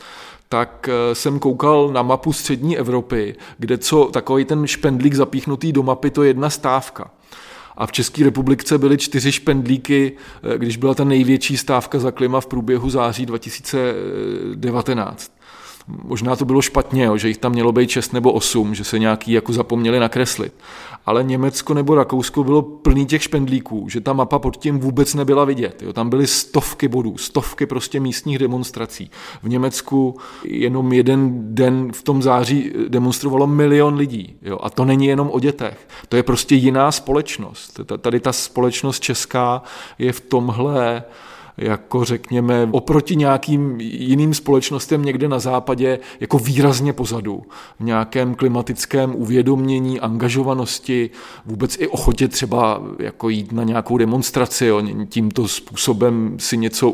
tak 0.50 0.90
eh, 0.90 1.16
jsem 1.16 1.40
koukal 1.40 1.90
na 1.94 2.02
mapu 2.02 2.34
střední 2.34 2.78
Evropy, 2.78 3.36
kde 3.58 3.78
co 3.78 4.06
takový 4.06 4.46
ten 4.46 4.68
špendlík 4.68 5.14
zapíchnutý 5.14 5.72
do 5.72 5.84
mapy, 5.84 6.10
to 6.10 6.24
je 6.24 6.30
jedna 6.30 6.50
stávka. 6.50 7.12
A 7.78 7.88
v 7.88 7.92
České 7.92 8.24
republice 8.24 8.78
byly 8.78 8.98
čtyři 8.98 9.32
špendlíky, 9.32 10.12
eh, 10.44 10.58
když 10.58 10.78
byla 10.78 10.94
ta 10.94 11.04
největší 11.04 11.58
stávka 11.58 12.00
za 12.00 12.12
klima 12.12 12.42
v 12.42 12.48
průběhu 12.48 12.90
září 12.90 13.26
2019. 13.26 15.33
Možná 15.88 16.36
to 16.36 16.46
bylo 16.46 16.62
špatně, 16.62 17.04
jo, 17.04 17.18
že 17.18 17.28
jich 17.28 17.38
tam 17.38 17.52
mělo 17.52 17.72
být 17.72 17.90
6 17.90 18.14
nebo 18.14 18.32
8, 18.32 18.76
že 18.76 18.84
se 18.84 19.00
nějaký 19.00 19.32
jako 19.32 19.54
zapomněli 19.54 20.00
nakreslit. 20.00 20.54
Ale 21.06 21.24
Německo 21.24 21.74
nebo 21.74 21.96
Rakousko 21.96 22.44
bylo 22.44 22.62
plný 22.62 23.06
těch 23.06 23.24
špendlíků, 23.24 23.90
že 23.90 24.02
ta 24.02 24.14
mapa 24.14 24.40
pod 24.40 24.58
tím 24.58 24.80
vůbec 24.80 25.14
nebyla 25.14 25.46
vidět. 25.46 25.82
Jo. 25.82 25.94
Tam 25.94 26.10
byly 26.10 26.28
stovky 26.28 26.88
bodů, 26.88 27.18
stovky 27.18 27.66
prostě 27.66 28.00
místních 28.00 28.38
demonstrací. 28.38 29.12
V 29.44 29.50
Německu 29.50 30.18
jenom 30.44 30.94
jeden 30.94 31.56
den 31.56 31.92
v 31.92 32.04
tom 32.04 32.22
září 32.22 32.72
demonstrovalo 32.88 33.48
milion 33.48 33.96
lidí. 33.96 34.36
Jo. 34.42 34.60
A 34.62 34.70
to 34.70 34.86
není 34.86 35.06
jenom 35.06 35.30
o 35.32 35.40
dětech. 35.40 35.88
To 36.10 36.16
je 36.16 36.24
prostě 36.24 36.56
jiná 36.56 36.92
společnost. 36.92 37.80
Tady 38.02 38.20
ta 38.20 38.34
společnost 38.34 39.00
česká 39.00 39.64
je 40.00 40.12
v 40.12 40.22
tomhle 40.22 41.04
jako 41.58 42.06
řekněme 42.06 42.70
oproti 42.72 43.16
nějakým 43.16 43.80
jiným 43.80 44.34
společnostem 44.34 45.06
někde 45.06 45.28
na 45.28 45.40
západě 45.40 46.00
jako 46.20 46.38
výrazně 46.38 46.94
pozadu. 46.94 47.44
V 47.80 47.84
nějakém 47.84 48.36
klimatickém 48.36 49.16
uvědomění, 49.16 50.00
angažovanosti, 50.00 51.10
vůbec 51.46 51.78
i 51.80 51.88
ochotě 51.88 52.28
třeba 52.28 52.82
jako 53.00 53.30
jít 53.30 53.52
na 53.52 53.64
nějakou 53.64 53.98
demonstraci, 53.98 54.66
jo, 54.66 54.82
tímto 55.10 55.48
způsobem 55.48 56.36
si 56.40 56.58
něco 56.58 56.94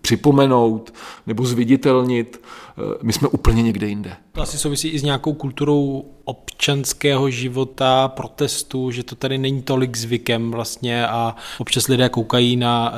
připomenout 0.00 0.94
nebo 1.26 1.44
zviditelnit. 1.44 2.40
Eh, 2.80 2.98
my 3.02 3.12
jsme 3.12 3.28
úplně 3.28 3.62
někde 3.62 3.88
jinde. 3.88 4.12
To 4.32 4.42
asi 4.42 4.58
souvisí 4.58 4.88
i 4.88 4.98
s 4.98 5.02
nějakou 5.02 5.32
kulturou 5.32 6.04
občanského 6.24 7.30
života, 7.30 8.08
protestu, 8.08 8.90
že 8.90 9.02
to 9.02 9.14
tady 9.14 9.38
není 9.38 9.62
tolik 9.62 9.96
zvykem 9.96 10.50
vlastně 10.50 11.06
a 11.06 11.36
občas 11.58 11.88
lidé 11.88 12.08
koukají 12.08 12.56
na, 12.56 12.94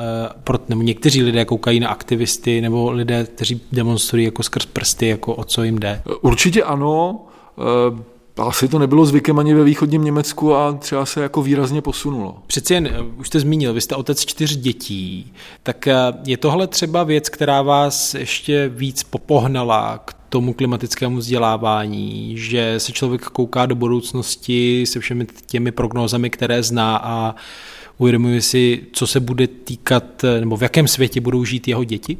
eh, 0.49 0.57
nebo 0.69 0.81
někteří 0.81 1.23
lidé 1.23 1.45
koukají 1.45 1.79
na 1.79 1.89
aktivisty 1.89 2.61
nebo 2.61 2.91
lidé, 2.91 3.23
kteří 3.23 3.61
demonstrují 3.71 4.25
jako 4.25 4.43
skrz 4.43 4.65
prsty, 4.65 5.07
jako 5.07 5.35
o 5.35 5.43
co 5.43 5.63
jim 5.63 5.79
jde. 5.79 6.01
Určitě 6.21 6.63
ano, 6.63 7.25
eh, 7.57 8.12
asi 8.37 8.67
to 8.67 8.79
nebylo 8.79 9.05
zvykem 9.05 9.39
ani 9.39 9.53
ve 9.53 9.63
východním 9.63 10.03
Německu 10.03 10.55
a 10.55 10.73
třeba 10.73 11.05
se 11.05 11.21
jako 11.21 11.41
výrazně 11.41 11.81
posunulo. 11.81 12.37
Přeci 12.47 12.73
jen, 12.73 12.87
eh, 12.87 13.01
už 13.01 13.27
jste 13.27 13.39
zmínil, 13.39 13.73
vy 13.73 13.81
jste 13.81 13.95
otec 13.95 14.25
čtyř 14.25 14.57
dětí, 14.57 15.33
tak 15.63 15.87
eh, 15.87 15.95
je 16.25 16.37
tohle 16.37 16.67
třeba 16.67 17.03
věc, 17.03 17.29
která 17.29 17.61
vás 17.61 18.13
ještě 18.13 18.71
víc 18.75 19.03
popohnala 19.03 19.97
k 20.05 20.13
tomu 20.29 20.53
klimatickému 20.53 21.17
vzdělávání, 21.17 22.37
že 22.37 22.75
se 22.77 22.91
člověk 22.91 23.21
kouká 23.21 23.65
do 23.65 23.75
budoucnosti 23.75 24.85
se 24.85 24.99
všemi 24.99 25.27
těmi 25.45 25.71
prognózami, 25.71 26.29
které 26.29 26.63
zná 26.63 26.97
a 26.97 27.35
uvědomuje 27.97 28.41
si, 28.41 28.81
co 28.93 29.07
se 29.07 29.19
bude 29.19 29.47
týkat, 29.47 30.23
eh, 30.23 30.39
nebo 30.39 30.57
v 30.57 30.63
jakém 30.63 30.87
světě 30.87 31.21
budou 31.21 31.45
žít 31.45 31.67
jeho 31.67 31.83
děti? 31.83 32.17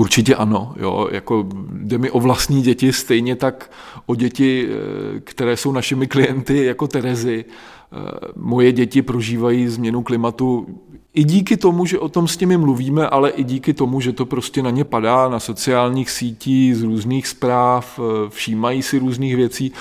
Určitě 0.00 0.34
ano, 0.34 0.74
jo, 0.76 1.08
jako 1.12 1.46
jde 1.72 1.98
mi 1.98 2.10
o 2.10 2.20
vlastní 2.20 2.62
děti, 2.62 2.92
stejně 2.92 3.36
tak 3.36 3.70
o 4.06 4.14
děti, 4.14 4.68
eh, 4.68 5.20
které 5.20 5.56
jsou 5.56 5.72
našimi 5.72 6.06
klienty, 6.06 6.64
jako 6.64 6.88
Terezy. 6.88 7.44
Eh, 7.44 7.96
moje 8.36 8.72
děti 8.72 9.02
prožívají 9.02 9.68
změnu 9.68 10.02
klimatu 10.02 10.66
i 11.14 11.24
díky 11.24 11.56
tomu, 11.56 11.86
že 11.86 11.98
o 11.98 12.08
tom 12.08 12.28
s 12.28 12.38
nimi 12.38 12.56
mluvíme, 12.56 13.08
ale 13.08 13.30
i 13.30 13.44
díky 13.44 13.74
tomu, 13.74 14.00
že 14.00 14.12
to 14.12 14.26
prostě 14.26 14.62
na 14.62 14.70
ně 14.70 14.84
padá 14.84 15.28
na 15.28 15.40
sociálních 15.40 16.10
sítích, 16.10 16.76
z 16.76 16.82
různých 16.82 17.26
zpráv, 17.26 18.00
eh, 18.00 18.30
všímají 18.30 18.82
si 18.82 18.98
různých 18.98 19.36
věcí, 19.36 19.72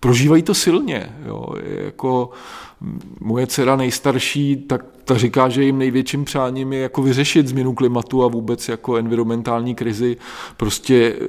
prožívají 0.00 0.42
to 0.42 0.54
silně. 0.54 1.16
Jo, 1.26 1.48
jako 1.84 2.30
moje 3.20 3.46
dcera 3.46 3.76
nejstarší, 3.76 4.56
tak 4.56 4.84
ta 5.04 5.16
říká, 5.16 5.48
že 5.48 5.64
jim 5.64 5.78
největším 5.78 6.24
přáním 6.24 6.72
je 6.72 6.80
jako 6.80 7.02
vyřešit 7.02 7.48
změnu 7.48 7.74
klimatu 7.74 8.24
a 8.24 8.28
vůbec 8.28 8.68
jako 8.68 8.96
environmentální 8.96 9.74
krizi. 9.74 10.16
Prostě, 10.56 11.16
eh, 11.20 11.26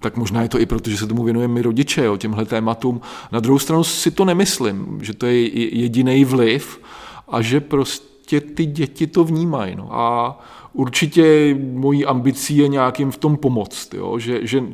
tak 0.00 0.16
možná 0.16 0.42
je 0.42 0.48
to 0.48 0.60
i 0.60 0.66
proto, 0.66 0.90
že 0.90 0.96
se 0.96 1.06
tomu 1.06 1.24
věnujeme 1.24 1.54
my 1.54 1.62
rodiče, 1.62 2.04
jo, 2.04 2.16
těmhle 2.16 2.44
tématům. 2.44 3.00
Na 3.32 3.40
druhou 3.40 3.58
stranu 3.58 3.84
si 3.84 4.10
to 4.10 4.24
nemyslím, 4.24 4.98
že 5.02 5.14
to 5.14 5.26
je 5.26 5.48
jediný 5.78 6.24
vliv 6.24 6.80
a 7.28 7.42
že 7.42 7.60
prostě 7.60 8.40
ty 8.40 8.66
děti 8.66 9.06
to 9.06 9.24
vnímají. 9.24 9.76
No. 9.76 9.88
A 9.90 10.38
určitě 10.72 11.56
mojí 11.72 12.06
ambicí 12.06 12.56
je 12.56 12.68
nějakým 12.68 13.10
v 13.10 13.16
tom 13.16 13.36
pomoct, 13.36 13.94
jo, 13.94 14.18
že, 14.18 14.46
že 14.46 14.64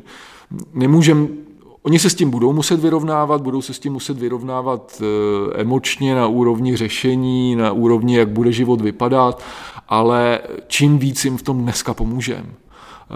nemůžeme 0.73 1.27
Oni 1.87 1.99
se 1.99 2.09
s 2.09 2.15
tím 2.15 2.29
budou 2.29 2.53
muset 2.53 2.79
vyrovnávat, 2.79 3.41
budou 3.41 3.61
se 3.61 3.73
s 3.73 3.79
tím 3.79 3.93
muset 3.93 4.17
vyrovnávat 4.17 5.01
eh, 5.01 5.61
emočně 5.61 6.15
na 6.15 6.27
úrovni 6.27 6.77
řešení, 6.77 7.55
na 7.55 7.71
úrovni, 7.71 8.17
jak 8.17 8.29
bude 8.29 8.51
život 8.51 8.81
vypadat, 8.81 9.43
ale 9.87 10.39
čím 10.67 10.99
víc 10.99 11.25
jim 11.25 11.37
v 11.37 11.41
tom 11.41 11.61
dneska 11.61 11.93
pomůžeme, 11.93 12.47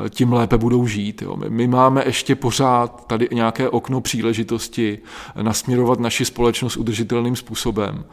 eh, 0.05 0.09
tím 0.09 0.33
lépe 0.33 0.57
budou 0.57 0.87
žít. 0.87 1.21
Jo. 1.21 1.37
My 1.49 1.67
máme 1.67 2.03
ještě 2.05 2.35
pořád 2.35 3.07
tady 3.07 3.27
nějaké 3.31 3.69
okno 3.69 4.01
příležitosti 4.01 4.99
nasměrovat 5.41 5.99
naši 5.99 6.25
společnost 6.25 6.77
udržitelným 6.77 7.35
způsobem. 7.35 8.05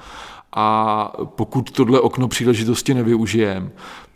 A 0.53 1.13
pokud 1.25 1.71
tohle 1.71 2.01
okno 2.01 2.29
příležitosti 2.29 2.95
nevyužijeme, 2.95 3.71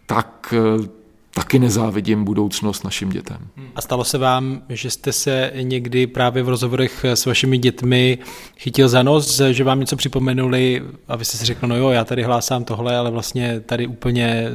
tak 0.07 0.55
eh, 0.57 1.02
taky 1.35 1.59
nezávidím 1.59 2.25
budoucnost 2.25 2.85
našim 2.85 3.11
dětem. 3.11 3.39
A 3.77 3.81
stalo 3.81 4.05
se 4.05 4.19
vám, 4.19 4.63
že 4.69 4.91
jste 4.91 5.13
se 5.13 5.53
někdy 5.63 6.07
právě 6.07 6.43
v 6.43 6.49
rozhovorech 6.49 7.05
s 7.05 7.27
vašimi 7.27 7.59
dětmi 7.59 8.19
chytil 8.57 8.89
za 8.89 9.03
nos, 9.03 9.41
že 9.51 9.65
vám 9.65 9.81
něco 9.81 9.97
připomenuli 9.97 10.83
a 11.09 11.17
vy 11.17 11.25
jste 11.25 11.39
si 11.39 11.45
řekl, 11.45 11.67
no 11.67 11.77
jo, 11.77 11.91
já 11.91 12.05
tady 12.05 12.23
hlásám 12.23 12.65
tohle, 12.65 12.97
ale 12.97 13.11
vlastně 13.11 13.61
tady 13.61 13.87
úplně 13.87 14.49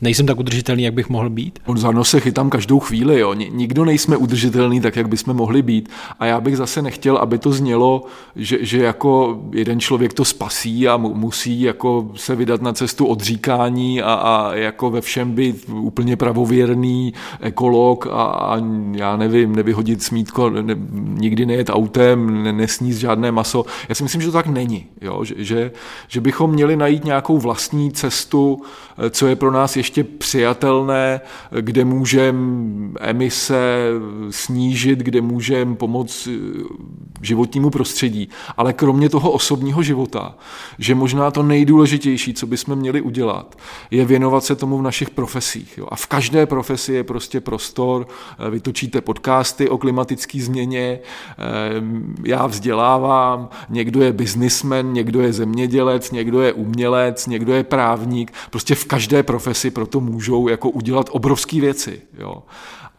nejsem 0.00 0.26
tak 0.26 0.38
udržitelný, 0.38 0.82
jak 0.82 0.94
bych 0.94 1.08
mohl 1.08 1.30
být? 1.30 1.58
On 1.66 1.78
za 1.78 1.90
nos 1.90 2.10
se 2.10 2.20
chytám 2.20 2.50
každou 2.50 2.80
chvíli, 2.80 3.20
jo. 3.20 3.34
Nikdo 3.34 3.84
nejsme 3.84 4.16
udržitelný 4.16 4.80
tak, 4.80 4.96
jak 4.96 5.08
bychom 5.08 5.36
mohli 5.36 5.62
být. 5.62 5.88
A 6.18 6.26
já 6.26 6.40
bych 6.40 6.56
zase 6.56 6.82
nechtěl, 6.82 7.16
aby 7.16 7.38
to 7.38 7.52
znělo, 7.52 8.02
že, 8.36 8.58
že 8.60 8.82
jako 8.82 9.40
jeden 9.52 9.80
člověk 9.80 10.14
to 10.14 10.24
spasí 10.24 10.88
a 10.88 10.96
musí 10.96 11.60
jako 11.60 12.10
se 12.14 12.36
vydat 12.36 12.62
na 12.62 12.72
cestu 12.72 13.06
odříkání 13.06 14.02
a, 14.02 14.12
a 14.12 14.54
jako 14.54 14.90
ve 14.90 15.00
všem 15.00 15.32
být 15.32 15.68
úplně 15.68 16.16
pravověrný 16.16 17.14
ekolog 17.40 18.06
a, 18.06 18.22
a 18.22 18.60
já 18.92 19.16
nevím, 19.16 19.56
nevyhodit 19.56 20.02
smítko, 20.02 20.50
ne, 20.50 20.76
nikdy 20.92 21.46
nejet 21.46 21.70
autem, 21.70 22.42
ne, 22.42 22.52
nesníst 22.52 23.00
žádné 23.00 23.32
maso. 23.32 23.64
Já 23.88 23.94
si 23.94 24.02
myslím, 24.02 24.20
že 24.20 24.26
to 24.26 24.32
tak 24.32 24.46
není. 24.46 24.86
Jo. 25.00 25.24
Že, 25.24 25.34
že, 25.38 25.72
že 26.08 26.20
bychom 26.20 26.50
měli 26.50 26.76
najít 26.76 27.04
nějakou 27.04 27.38
vlastní 27.38 27.92
cestu, 27.92 28.62
co 29.10 29.26
je 29.26 29.36
pro 29.36 29.50
nás 29.50 29.76
ještě 29.76 29.89
ještě 29.90 30.04
přijatelné, 30.04 31.20
kde 31.60 31.84
můžeme 31.84 32.38
emise 33.00 33.90
snížit, 34.30 34.98
kde 34.98 35.20
můžeme 35.20 35.74
pomoct 35.74 36.28
eh, 36.28 36.38
životnímu 37.22 37.70
prostředí. 37.70 38.28
Ale 38.56 38.72
kromě 38.72 39.08
toho 39.08 39.30
osobního 39.30 39.82
života, 39.82 40.34
že 40.78 40.94
možná 40.94 41.30
to 41.30 41.42
nejdůležitější, 41.42 42.34
co 42.34 42.46
bychom 42.46 42.76
měli 42.76 43.00
udělat, 43.00 43.58
je 43.90 44.04
věnovat 44.04 44.44
se 44.44 44.56
tomu 44.56 44.78
v 44.78 44.82
našich 44.82 45.10
profesích. 45.10 45.78
Jo. 45.78 45.86
A 45.90 45.96
v 45.96 46.06
každé 46.06 46.46
profesi 46.46 46.92
je 46.92 47.04
prostě 47.04 47.40
prostor, 47.40 48.06
eh, 48.06 48.50
vytočíte 48.50 49.00
podcasty 49.00 49.68
o 49.68 49.78
klimatické 49.78 50.40
změně, 50.40 50.98
eh, 50.98 51.36
já 52.24 52.46
vzdělávám, 52.46 53.48
někdo 53.68 54.02
je 54.02 54.12
biznismen, 54.12 54.92
někdo 54.92 55.20
je 55.20 55.32
zemědělec, 55.32 56.10
někdo 56.10 56.40
je 56.40 56.52
umělec, 56.52 57.26
někdo 57.26 57.52
je 57.54 57.64
právník. 57.64 58.32
Prostě 58.50 58.74
v 58.74 58.84
každé 58.84 59.22
profesi 59.22 59.70
proto 59.80 60.00
můžou 60.00 60.48
jako 60.48 60.70
udělat 60.70 61.06
obrovské 61.12 61.60
věci. 61.60 62.02
Jo. 62.18 62.42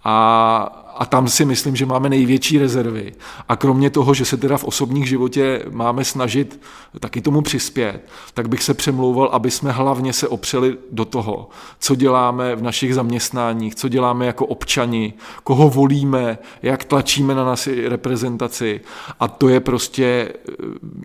A 0.03 0.90
a 1.01 1.05
tam 1.05 1.27
si 1.27 1.45
myslím, 1.45 1.75
že 1.75 1.85
máme 1.85 2.09
největší 2.09 2.57
rezervy. 2.57 3.13
A 3.49 3.55
kromě 3.55 3.89
toho, 3.89 4.13
že 4.13 4.25
se 4.25 4.37
teda 4.37 4.57
v 4.57 4.63
osobních 4.63 5.09
životě 5.09 5.65
máme 5.71 6.05
snažit 6.05 6.61
taky 6.99 7.21
tomu 7.21 7.41
přispět, 7.41 8.07
tak 8.33 8.49
bych 8.49 8.63
se 8.63 8.73
přemlouval, 8.73 9.29
aby 9.31 9.51
jsme 9.51 9.71
hlavně 9.71 10.13
se 10.13 10.27
opřeli 10.27 10.77
do 10.91 11.05
toho, 11.05 11.49
co 11.79 11.95
děláme 11.95 12.55
v 12.55 12.61
našich 12.63 12.95
zaměstnáních, 12.95 13.75
co 13.75 13.89
děláme 13.89 14.25
jako 14.25 14.45
občani, 14.45 15.13
koho 15.43 15.69
volíme, 15.69 16.37
jak 16.61 16.83
tlačíme 16.83 17.35
na 17.35 17.45
naši 17.45 17.87
reprezentaci. 17.87 18.81
A 19.19 19.27
to 19.27 19.49
je 19.49 19.59
prostě 19.59 20.33
eh, 20.49 20.53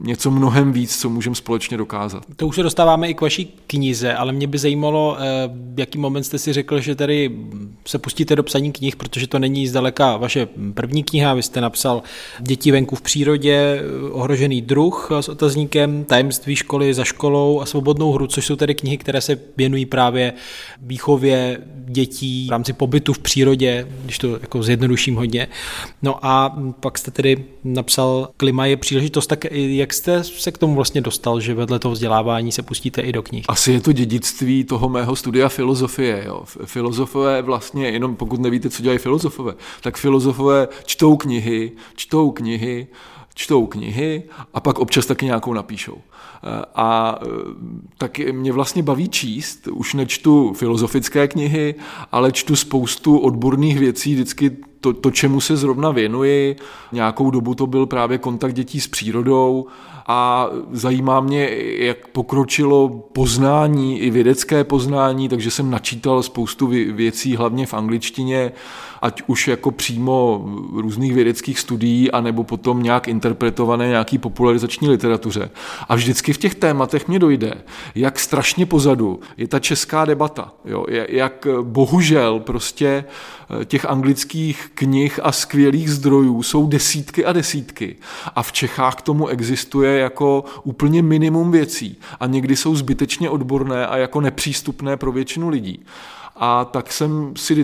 něco 0.00 0.30
mnohem 0.30 0.72
víc, 0.72 1.00
co 1.00 1.10
můžeme 1.10 1.36
společně 1.36 1.76
dokázat. 1.76 2.22
To 2.36 2.46
už 2.46 2.56
se 2.56 2.62
dostáváme 2.62 3.08
i 3.08 3.14
k 3.14 3.20
vaší 3.20 3.54
knize, 3.66 4.14
ale 4.14 4.32
mě 4.32 4.46
by 4.46 4.58
zajímalo, 4.58 5.16
eh, 5.18 5.50
jaký 5.76 5.98
moment 5.98 6.24
jste 6.24 6.38
si 6.38 6.52
řekl, 6.52 6.80
že 6.80 6.94
tady 6.94 7.38
se 7.86 7.98
pustíte 7.98 8.36
do 8.36 8.42
psaní 8.42 8.72
knih, 8.72 8.96
protože 8.96 9.26
to 9.26 9.38
není 9.38 9.68
zdaleka 9.68 9.85
zdaleka 9.86 10.16
vaše 10.16 10.48
první 10.74 11.04
kniha, 11.04 11.34
vy 11.34 11.42
jste 11.42 11.60
napsal 11.60 12.02
Děti 12.40 12.72
venku 12.72 12.96
v 12.96 13.02
přírodě, 13.02 13.82
ohrožený 14.10 14.62
druh 14.62 15.10
s 15.20 15.28
otazníkem, 15.28 16.04
tajemství 16.04 16.56
školy 16.56 16.94
za 16.94 17.04
školou 17.04 17.60
a 17.60 17.66
svobodnou 17.66 18.12
hru, 18.12 18.26
což 18.26 18.46
jsou 18.46 18.56
tedy 18.56 18.74
knihy, 18.74 18.98
které 18.98 19.20
se 19.20 19.38
věnují 19.56 19.86
právě 19.86 20.32
výchově 20.82 21.60
dětí 21.88 22.46
v 22.46 22.50
rámci 22.50 22.72
pobytu 22.72 23.12
v 23.12 23.18
přírodě, 23.18 23.88
když 24.04 24.18
to 24.18 24.38
jako 24.40 24.62
zjednoduším 24.62 25.16
hodně. 25.16 25.48
No 26.02 26.18
a 26.22 26.58
pak 26.80 26.98
jste 26.98 27.10
tedy 27.10 27.44
napsal 27.64 28.28
Klima 28.36 28.66
je 28.66 28.76
příležitost, 28.76 29.26
tak 29.26 29.44
jak 29.52 29.94
jste 29.94 30.24
se 30.24 30.52
k 30.52 30.58
tomu 30.58 30.74
vlastně 30.74 31.00
dostal, 31.00 31.40
že 31.40 31.54
vedle 31.54 31.78
toho 31.78 31.92
vzdělávání 31.92 32.52
se 32.52 32.62
pustíte 32.62 33.00
i 33.00 33.12
do 33.12 33.22
knih? 33.22 33.44
Asi 33.48 33.72
je 33.72 33.80
to 33.80 33.92
dědictví 33.92 34.64
toho 34.64 34.88
mého 34.88 35.16
studia 35.16 35.48
filozofie. 35.48 36.22
Jo. 36.26 36.42
Filozofové 36.64 37.42
vlastně, 37.42 37.88
jenom 37.88 38.16
pokud 38.16 38.40
nevíte, 38.40 38.70
co 38.70 38.82
dělají 38.82 38.98
filozofové, 38.98 39.54
tak 39.80 39.96
filozofové 39.96 40.68
čtou 40.84 41.16
knihy, 41.16 41.72
čtou 41.96 42.30
knihy, 42.30 42.86
čtou 43.34 43.66
knihy 43.66 44.22
a 44.54 44.60
pak 44.60 44.78
občas 44.78 45.06
taky 45.06 45.24
nějakou 45.24 45.52
napíšou. 45.52 45.98
A 46.74 47.18
e, 47.22 47.26
tak 47.98 48.18
mě 48.18 48.52
vlastně 48.52 48.82
baví 48.82 49.08
číst, 49.08 49.66
už 49.66 49.94
nečtu 49.94 50.52
filozofické 50.52 51.28
knihy, 51.28 51.74
ale 52.12 52.32
čtu 52.32 52.56
spoustu 52.56 53.18
odborných 53.18 53.78
věcí, 53.78 54.14
vždycky 54.14 54.56
to, 54.80 54.92
to, 54.92 55.10
čemu 55.10 55.40
se 55.40 55.56
zrovna 55.56 55.90
věnuji. 55.90 56.56
Nějakou 56.92 57.30
dobu 57.30 57.54
to 57.54 57.66
byl 57.66 57.86
právě 57.86 58.18
kontakt 58.18 58.54
dětí 58.54 58.80
s 58.80 58.88
přírodou 58.88 59.66
a 60.06 60.48
zajímá 60.72 61.20
mě, 61.20 61.50
jak 61.78 62.06
pokročilo 62.06 62.88
poznání, 62.88 64.00
i 64.00 64.10
vědecké 64.10 64.64
poznání, 64.64 65.28
takže 65.28 65.50
jsem 65.50 65.70
načítal 65.70 66.22
spoustu 66.22 66.66
věcí, 66.66 67.36
hlavně 67.36 67.66
v 67.66 67.74
angličtině, 67.74 68.52
ať 69.02 69.22
už 69.26 69.48
jako 69.48 69.70
přímo 69.70 70.44
různých 70.72 71.14
vědeckých 71.14 71.60
studií, 71.60 72.10
anebo 72.10 72.44
potom 72.44 72.82
nějak 72.82 73.08
interpretované 73.08 73.88
nějaký 73.88 74.18
popularizační 74.18 74.88
literatuře. 74.88 75.50
A 75.88 75.94
vždycky 75.94 76.32
v 76.32 76.38
těch 76.38 76.54
tématech 76.54 77.08
mě 77.08 77.18
dojde, 77.18 77.54
jak 77.94 78.18
strašně 78.18 78.66
pozadu 78.66 79.20
je 79.36 79.48
ta 79.48 79.58
česká 79.58 80.04
debata. 80.04 80.52
Jo? 80.64 80.84
Jak 81.08 81.46
bohužel 81.62 82.40
prostě 82.40 83.04
těch 83.64 83.84
anglických 83.84 84.70
knih 84.74 85.20
a 85.22 85.32
skvělých 85.32 85.90
zdrojů 85.90 86.42
jsou 86.42 86.66
desítky 86.66 87.24
a 87.24 87.32
desítky. 87.32 87.96
A 88.34 88.42
v 88.42 88.52
Čechách 88.52 88.94
k 88.94 89.02
tomu 89.02 89.28
existuje 89.28 89.98
jako 89.98 90.44
úplně 90.64 91.02
minimum 91.02 91.50
věcí. 91.50 91.98
A 92.20 92.26
někdy 92.26 92.56
jsou 92.56 92.76
zbytečně 92.76 93.30
odborné 93.30 93.86
a 93.86 93.96
jako 93.96 94.20
nepřístupné 94.20 94.96
pro 94.96 95.12
většinu 95.12 95.48
lidí. 95.48 95.84
A 96.36 96.64
tak 96.64 96.92
jsem 96.92 97.32
si 97.36 97.54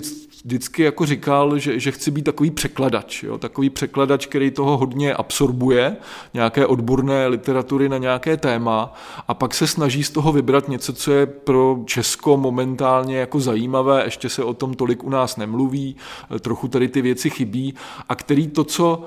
vždycky 0.44 0.82
jako 0.82 1.06
říkal, 1.06 1.58
že, 1.58 1.80
že 1.80 1.90
chci 1.90 2.10
být 2.10 2.22
takový 2.22 2.50
překladač, 2.50 3.22
jo? 3.22 3.38
takový 3.38 3.70
překladač, 3.70 4.26
který 4.26 4.50
toho 4.50 4.78
hodně 4.78 5.14
absorbuje, 5.14 5.96
nějaké 6.34 6.66
odborné 6.66 7.26
literatury 7.26 7.88
na 7.88 7.98
nějaké 7.98 8.36
téma 8.36 8.94
a 9.28 9.34
pak 9.34 9.54
se 9.54 9.66
snaží 9.66 10.04
z 10.04 10.10
toho 10.10 10.32
vybrat 10.32 10.68
něco, 10.68 10.92
co 10.92 11.12
je 11.12 11.26
pro 11.26 11.78
Česko 11.84 12.36
momentálně 12.36 13.18
jako 13.18 13.40
zajímavé, 13.40 14.04
ještě 14.04 14.28
se 14.28 14.44
o 14.44 14.54
tom 14.54 14.74
tolik 14.74 15.04
u 15.04 15.10
nás 15.10 15.36
nemluví, 15.36 15.96
trochu 16.40 16.68
tady 16.68 16.88
ty 16.88 17.02
věci 17.02 17.30
chybí 17.30 17.74
a 18.08 18.14
který 18.14 18.48
to, 18.48 18.64
co 18.64 19.04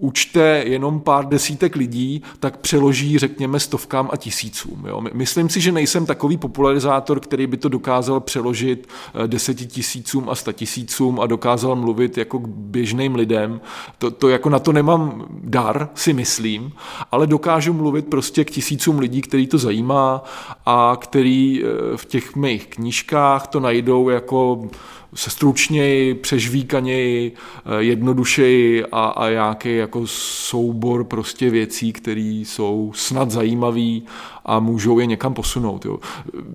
učte 0.00 0.62
jenom 0.66 1.00
pár 1.00 1.28
desítek 1.28 1.76
lidí, 1.76 2.22
tak 2.40 2.56
přeloží, 2.56 3.18
řekněme, 3.18 3.60
stovkám 3.60 4.08
a 4.12 4.16
tisícům. 4.16 4.84
Jo. 4.88 5.00
Myslím 5.12 5.48
si, 5.48 5.60
že 5.60 5.72
nejsem 5.72 6.06
takový 6.06 6.36
popularizátor, 6.36 7.20
který 7.20 7.46
by 7.46 7.56
to 7.56 7.68
dokázal 7.68 8.20
přeložit 8.20 8.88
eh, 9.14 9.28
deseti 9.28 9.66
tisícům 9.66 10.28
a 10.28 10.34
sta 10.34 10.52
tisícům 10.52 11.20
a 11.20 11.26
dokázal 11.26 11.76
mluvit 11.76 12.18
jako 12.18 12.38
k 12.38 12.48
běžným 12.48 13.14
lidem. 13.14 13.60
To, 13.98 14.10
to 14.10 14.28
jako 14.28 14.48
na 14.48 14.58
to 14.58 14.72
nemám 14.72 15.26
dar, 15.30 15.88
si 15.94 16.12
myslím, 16.12 16.72
ale 17.12 17.26
dokážu 17.26 17.72
mluvit 17.72 18.06
prostě 18.06 18.44
k 18.44 18.50
tisícům 18.50 18.98
lidí, 18.98 19.20
který 19.20 19.46
to 19.46 19.58
zajímá 19.58 20.24
a 20.66 20.96
který 21.00 21.62
eh, 21.64 21.96
v 21.96 22.04
těch 22.04 22.36
mých 22.36 22.66
knížkách 22.66 23.46
to 23.46 23.60
najdou 23.60 24.08
jako 24.08 24.68
se 25.14 25.30
stručněji, 25.30 26.14
přežvíkaněji, 26.14 27.32
eh, 27.32 27.82
jednodušeji 27.82 28.84
a, 28.92 29.04
a 29.04 29.30
nějaký 29.30 29.76
jako 29.76 30.02
soubor 30.06 31.04
prostě 31.04 31.50
věcí, 31.50 31.92
které 31.92 32.42
jsou 32.44 32.92
snad 32.94 33.30
zajímavé 33.30 34.00
a 34.44 34.60
můžou 34.60 34.98
je 34.98 35.06
někam 35.06 35.34
posunout. 35.34 35.84
Jo. 35.84 35.98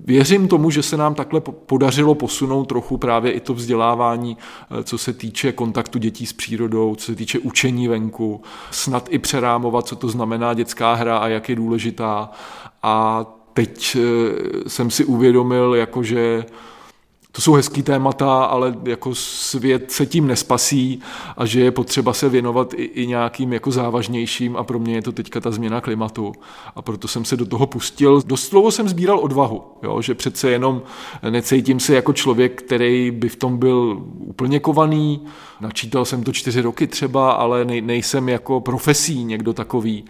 Věřím 0.05 0.47
tomu, 0.47 0.71
že 0.71 0.83
se 0.83 0.97
nám 0.97 1.15
takhle 1.15 1.41
podařilo 1.41 2.15
posunout 2.15 2.65
trochu 2.65 2.97
právě 2.97 3.31
i 3.31 3.39
to 3.39 3.53
vzdělávání, 3.53 4.37
eh, 4.79 4.83
co 4.83 4.97
se 4.97 5.13
týče 5.13 5.51
kontaktu 5.51 5.99
dětí 5.99 6.25
s 6.25 6.33
přírodou, 6.33 6.95
co 6.95 7.05
se 7.05 7.15
týče 7.15 7.39
učení 7.39 7.87
venku, 7.87 8.41
snad 8.71 9.07
i 9.09 9.19
přerámovat, 9.19 9.87
co 9.87 9.95
to 9.95 10.09
znamená 10.09 10.53
dětská 10.53 10.93
hra 10.93 11.17
a 11.17 11.27
jak 11.27 11.49
je 11.49 11.55
důležitá. 11.55 12.29
A 12.83 13.25
teď 13.53 13.97
eh, 13.99 14.69
jsem 14.69 14.91
si 14.91 15.05
uvědomil, 15.05 15.75
jakože 15.75 16.45
to 17.35 17.41
jsou 17.41 17.53
hezký 17.53 17.83
témata, 17.83 18.43
ale 18.43 18.75
jako 18.83 19.15
svět 19.15 19.91
se 19.91 20.05
tím 20.05 20.27
nespasí 20.27 20.99
a 21.37 21.45
že 21.45 21.61
je 21.61 21.71
potřeba 21.71 22.13
se 22.13 22.29
věnovat 22.29 22.73
i, 22.73 22.83
i 22.83 23.07
nějakým 23.07 23.53
jako 23.53 23.71
závažnějším 23.71 24.57
a 24.57 24.63
pro 24.63 24.79
mě 24.79 24.95
je 24.95 25.01
to 25.01 25.11
teďka 25.11 25.41
ta 25.41 25.51
změna 25.51 25.81
klimatu. 25.81 26.33
A 26.75 26.81
proto 26.81 27.07
jsem 27.07 27.25
se 27.25 27.37
do 27.37 27.45
toho 27.45 27.67
pustil. 27.67 28.21
Dost 28.25 28.51
dlouho 28.51 28.71
jsem 28.71 28.89
sbíral 28.89 29.19
odvahu, 29.19 29.63
jo, 29.83 30.01
že 30.01 30.15
přece 30.15 30.49
jenom 30.49 30.81
necítím 31.29 31.79
se 31.79 31.95
jako 31.95 32.13
člověk, 32.13 32.61
který 32.61 33.11
by 33.11 33.29
v 33.29 33.35
tom 33.35 33.57
byl 33.57 34.03
úplně 34.17 34.59
kovaný, 34.59 35.25
načítal 35.61 36.05
jsem 36.05 36.23
to 36.23 36.31
čtyři 36.31 36.61
roky 36.61 36.87
třeba, 36.87 37.31
ale 37.31 37.65
nej, 37.65 37.81
nejsem 37.81 38.29
jako 38.29 38.61
profesí 38.61 39.23
někdo 39.23 39.53
takový. 39.53 40.05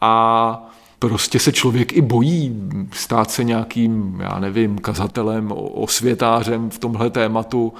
A 0.00 0.72
prostě 1.08 1.38
se 1.38 1.52
člověk 1.52 1.92
i 1.92 2.00
bojí 2.00 2.56
stát 2.92 3.30
se 3.30 3.44
nějakým, 3.44 4.20
já 4.20 4.38
nevím, 4.38 4.78
kazatelem, 4.78 5.52
osvětářem 5.52 6.70
v 6.70 6.78
tomhle 6.78 7.10
tématu. 7.10 7.72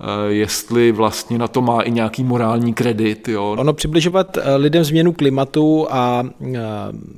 Eh, 0.00 0.32
jestli 0.32 0.92
vlastně 0.92 1.38
na 1.38 1.48
to 1.48 1.60
má 1.60 1.80
i 1.80 1.90
nějaký 1.90 2.24
morální 2.24 2.74
kredit. 2.74 3.28
Jo. 3.28 3.56
Ono 3.58 3.72
přibližovat 3.72 4.36
eh, 4.36 4.56
lidem 4.56 4.84
změnu 4.84 5.12
klimatu 5.12 5.86
a 5.90 6.28
eh, 6.54 6.58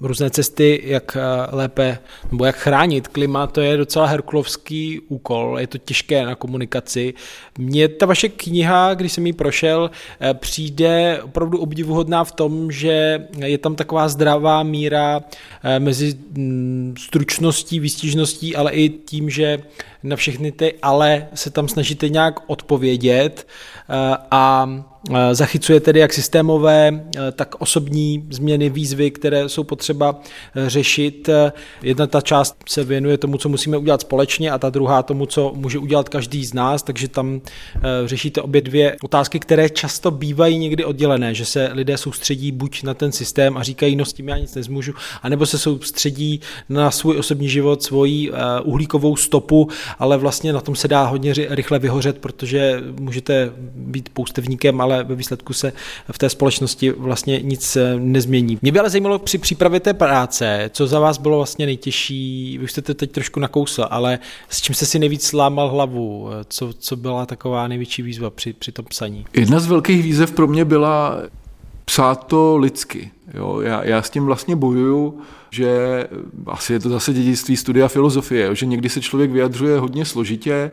různé 0.01 0.31
cesty, 0.31 0.83
jak 0.85 1.17
lépe 1.53 1.99
nebo 2.31 2.45
jak 2.45 2.57
chránit 2.57 3.09
klima, 3.09 3.47
to 3.47 3.61
je 3.61 3.77
docela 3.77 4.07
herkulovský 4.07 5.01
úkol, 5.09 5.57
je 5.61 5.67
to 5.67 5.79
těžké 5.79 6.27
na 6.27 6.35
komunikaci. 6.35 7.15
Mně 7.59 7.89
ta 7.89 8.07
vaše 8.07 8.29
kniha, 8.29 8.95
když 8.95 9.13
jsem 9.13 9.27
ji 9.27 9.33
prošel, 9.33 9.91
přijde 10.35 11.21
opravdu 11.23 11.59
obdivuhodná 11.59 12.25
v 12.25 12.33
tom, 12.33 12.73
že 12.73 13.27
je 13.39 13.59
tam 13.59 13.75
taková 13.75 14.09
zdravá 14.09 14.63
míra 14.63 15.21
mezi 15.79 16.15
mm, 16.33 16.95
stručností, 16.99 17.81
výstižností, 17.81 18.57
ale 18.57 18.73
i 18.73 18.89
tím, 18.89 19.31
že 19.31 19.59
na 20.03 20.17
všechny 20.17 20.53
ty 20.53 20.75
ale 20.83 21.29
se 21.35 21.51
tam 21.51 21.69
snažíte 21.69 22.09
nějak 22.09 22.41
odpovědět 22.47 23.47
eh, 23.89 24.17
a 24.31 24.69
zachycuje 25.33 25.81
tedy 25.81 26.01
jak 26.01 26.13
systémové, 26.13 27.05
eh, 27.17 27.33
tak 27.33 27.55
osobní 27.59 28.25
změny, 28.31 28.71
výzvy, 28.71 29.11
které 29.11 29.49
jsou 29.49 29.65
potřeba 29.65 30.21
eh, 30.57 30.71
řešit. 30.71 31.29
Jedna 31.83 32.07
ta 32.07 32.21
část 32.21 32.57
se 32.69 32.85
věnuje 32.85 33.19
tomu, 33.19 33.39
co 33.39 33.49
musíme 33.49 33.77
udělat 33.77 34.01
společně 34.01 34.51
a 34.51 34.59
ta 34.59 34.71
druhá 34.71 35.03
tomu, 35.03 35.27
co 35.27 35.53
může 35.57 35.79
udělat 35.79 36.09
každý 36.09 36.45
z 36.45 36.55
nás, 36.55 36.83
takže 36.83 37.09
tam 37.09 37.41
řešíte 38.07 38.43
obě 38.43 38.61
dvě 38.61 38.97
otázky, 39.03 39.41
které 39.41 39.71
často 39.71 40.11
bývají 40.11 40.59
někdy 40.59 40.85
oddělené, 40.85 41.35
že 41.35 41.45
se 41.45 41.71
lidé 41.73 41.97
soustředí 41.97 42.53
buď 42.53 42.83
na 42.83 42.95
ten 42.95 43.13
systém 43.13 43.57
a 43.57 43.63
říkají, 43.63 43.97
no 43.97 44.05
s 44.05 44.13
tím 44.13 44.29
já 44.29 44.39
nic 44.39 44.55
nezmůžu, 44.55 44.93
anebo 45.23 45.47
se 45.47 45.59
soustředí 45.59 46.41
na 46.69 46.91
svůj 46.91 47.19
osobní 47.19 47.49
život, 47.49 47.83
svoji 47.83 48.33
uhlíkovou 48.63 49.17
stopu, 49.17 49.69
ale 49.99 50.17
vlastně 50.17 50.53
na 50.53 50.61
tom 50.61 50.77
se 50.77 50.89
dá 50.89 51.05
hodně 51.05 51.35
rychle 51.49 51.79
vyhořet, 51.79 52.19
protože 52.19 52.83
můžete 53.01 53.53
být 53.75 54.09
poustevníkem, 54.09 54.81
ale 54.81 54.92
ale 54.93 55.05
ve 55.05 55.15
výsledku 55.15 55.53
se 55.53 55.73
v 56.13 56.19
té 56.19 56.29
společnosti 56.29 56.91
vlastně 56.91 57.41
nic 57.43 57.77
eh, 57.77 57.95
nezmění. 57.99 58.59
Mě 58.63 58.73
by 58.73 58.79
ale 58.79 58.91
zajímalo 58.91 59.19
při 59.19 59.39
přípravě 59.39 59.81
té 59.81 59.95
práce, 59.95 60.71
co 60.73 60.87
za 60.87 61.01
vás 61.01 61.19
bylo 61.19 61.37
vlastně 61.37 61.67
nejtěžší, 61.67 62.59
vy 62.59 62.69
jste 62.69 62.83
to 62.83 62.95
teď 62.95 63.11
trošku 63.11 63.41
nakousl, 63.41 63.87
ale 63.91 64.19
s 64.49 64.61
čím 64.61 64.75
jste 64.75 64.87
si 64.87 64.99
nejvíc 64.99 65.33
lámal 65.33 65.69
hlavu, 65.69 66.29
co, 66.49 66.73
co 66.79 66.97
byla 66.97 67.27
taková 67.27 67.69
největší 67.69 68.03
výzva 68.03 68.31
při, 68.31 68.53
při 68.53 68.73
tom 68.73 68.85
psaní? 68.85 69.25
Jedna 69.35 69.61
z 69.61 69.67
velkých 69.67 70.03
výzev 70.03 70.33
pro 70.33 70.47
mě 70.47 70.65
byla 70.65 71.23
psát 71.85 72.27
to 72.27 72.57
lidsky. 72.57 73.11
Jo, 73.35 73.61
já, 73.61 73.85
já 73.85 74.03
s 74.03 74.11
tím 74.11 74.25
vlastně 74.25 74.57
bojuju, 74.57 75.21
že 75.51 75.69
asi 76.47 76.73
je 76.73 76.81
to 76.81 76.89
zase 76.89 77.13
dědictví 77.13 77.57
studia 77.57 77.89
filozofie, 77.89 78.55
že 78.55 78.67
někdy 78.67 78.89
se 78.89 79.01
člověk 79.01 79.31
vyjadřuje 79.31 79.79
hodně 79.79 80.05
složitě 80.05 80.71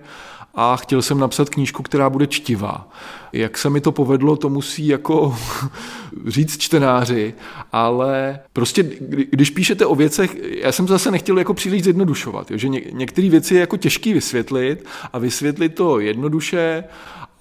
a 0.61 0.75
chtěl 0.75 1.01
jsem 1.01 1.19
napsat 1.19 1.49
knížku, 1.49 1.83
která 1.83 2.09
bude 2.09 2.27
čtivá. 2.27 2.89
Jak 3.33 3.57
se 3.57 3.69
mi 3.69 3.81
to 3.81 3.91
povedlo, 3.91 4.35
to 4.35 4.49
musí 4.49 4.87
jako 4.87 5.35
říct 6.27 6.57
čtenáři, 6.57 7.33
ale 7.71 8.39
prostě 8.53 8.83
když 9.29 9.49
píšete 9.49 9.85
o 9.85 9.95
věcech, 9.95 10.35
já 10.63 10.71
jsem 10.71 10.87
zase 10.87 11.11
nechtěl 11.11 11.37
jako 11.37 11.53
příliš 11.53 11.83
zjednodušovat, 11.83 12.51
jo, 12.51 12.57
že 12.57 12.69
ně, 12.69 12.81
některé 12.91 13.29
věci 13.29 13.53
je 13.53 13.59
jako 13.59 13.77
těžký 13.77 14.13
vysvětlit 14.13 14.85
a 15.13 15.19
vysvětlit 15.19 15.69
to 15.69 15.99
jednoduše 15.99 16.83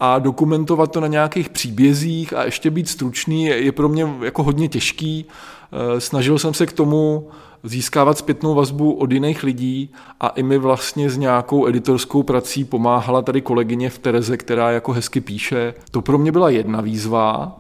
a 0.01 0.19
dokumentovat 0.19 0.93
to 0.93 1.01
na 1.01 1.07
nějakých 1.07 1.49
příbězích 1.49 2.33
a 2.33 2.45
ještě 2.45 2.71
být 2.71 2.89
stručný 2.89 3.45
je, 3.45 3.63
je 3.63 3.73
pro 3.73 3.89
mě 3.89 4.09
jako 4.23 4.43
hodně 4.43 4.69
těžký. 4.69 5.27
Eh, 5.27 6.01
snažil 6.01 6.39
jsem 6.39 6.55
se 6.55 6.67
k 6.67 6.73
tomu 6.73 7.31
získávat 7.63 8.19
zpětnou 8.19 8.55
vazbu 8.55 8.93
od 8.93 9.13
jiných 9.13 9.43
lidí 9.43 9.91
a 10.21 10.29
i 10.29 10.43
mi 10.43 10.59
vlastně 10.59 11.11
s 11.11 11.19
nějakou 11.19 11.67
editorskou 11.67 12.23
prací 12.23 12.65
pomáhala 12.65 13.23
tady 13.23 13.41
kolegyně 13.41 13.91
v 13.91 13.99
Tereze, 13.99 14.37
která 14.37 14.71
jako 14.71 14.93
hezky 14.93 15.21
píše. 15.21 15.75
To 15.91 16.03
pro 16.03 16.19
mě 16.19 16.33
byla 16.33 16.51
jedna 16.51 16.81
výzva. 16.81 17.59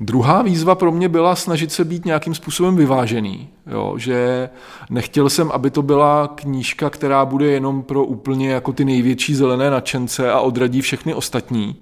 Druhá 0.00 0.42
výzva 0.42 0.74
pro 0.74 0.92
mě 0.92 1.08
byla 1.08 1.36
snažit 1.36 1.72
se 1.72 1.84
být 1.84 2.04
nějakým 2.04 2.34
způsobem 2.34 2.76
vyvážený, 2.76 3.48
jo, 3.66 3.94
že 3.98 4.48
nechtěl 4.90 5.30
jsem, 5.30 5.50
aby 5.50 5.70
to 5.70 5.82
byla 5.82 6.28
knížka, 6.34 6.90
která 6.90 7.24
bude 7.24 7.46
jenom 7.46 7.82
pro 7.82 8.04
úplně 8.04 8.50
jako 8.50 8.72
ty 8.72 8.84
největší 8.84 9.34
zelené 9.34 9.70
nadšence 9.70 10.32
a 10.32 10.40
odradí 10.40 10.80
všechny 10.80 11.14
ostatní, 11.14 11.76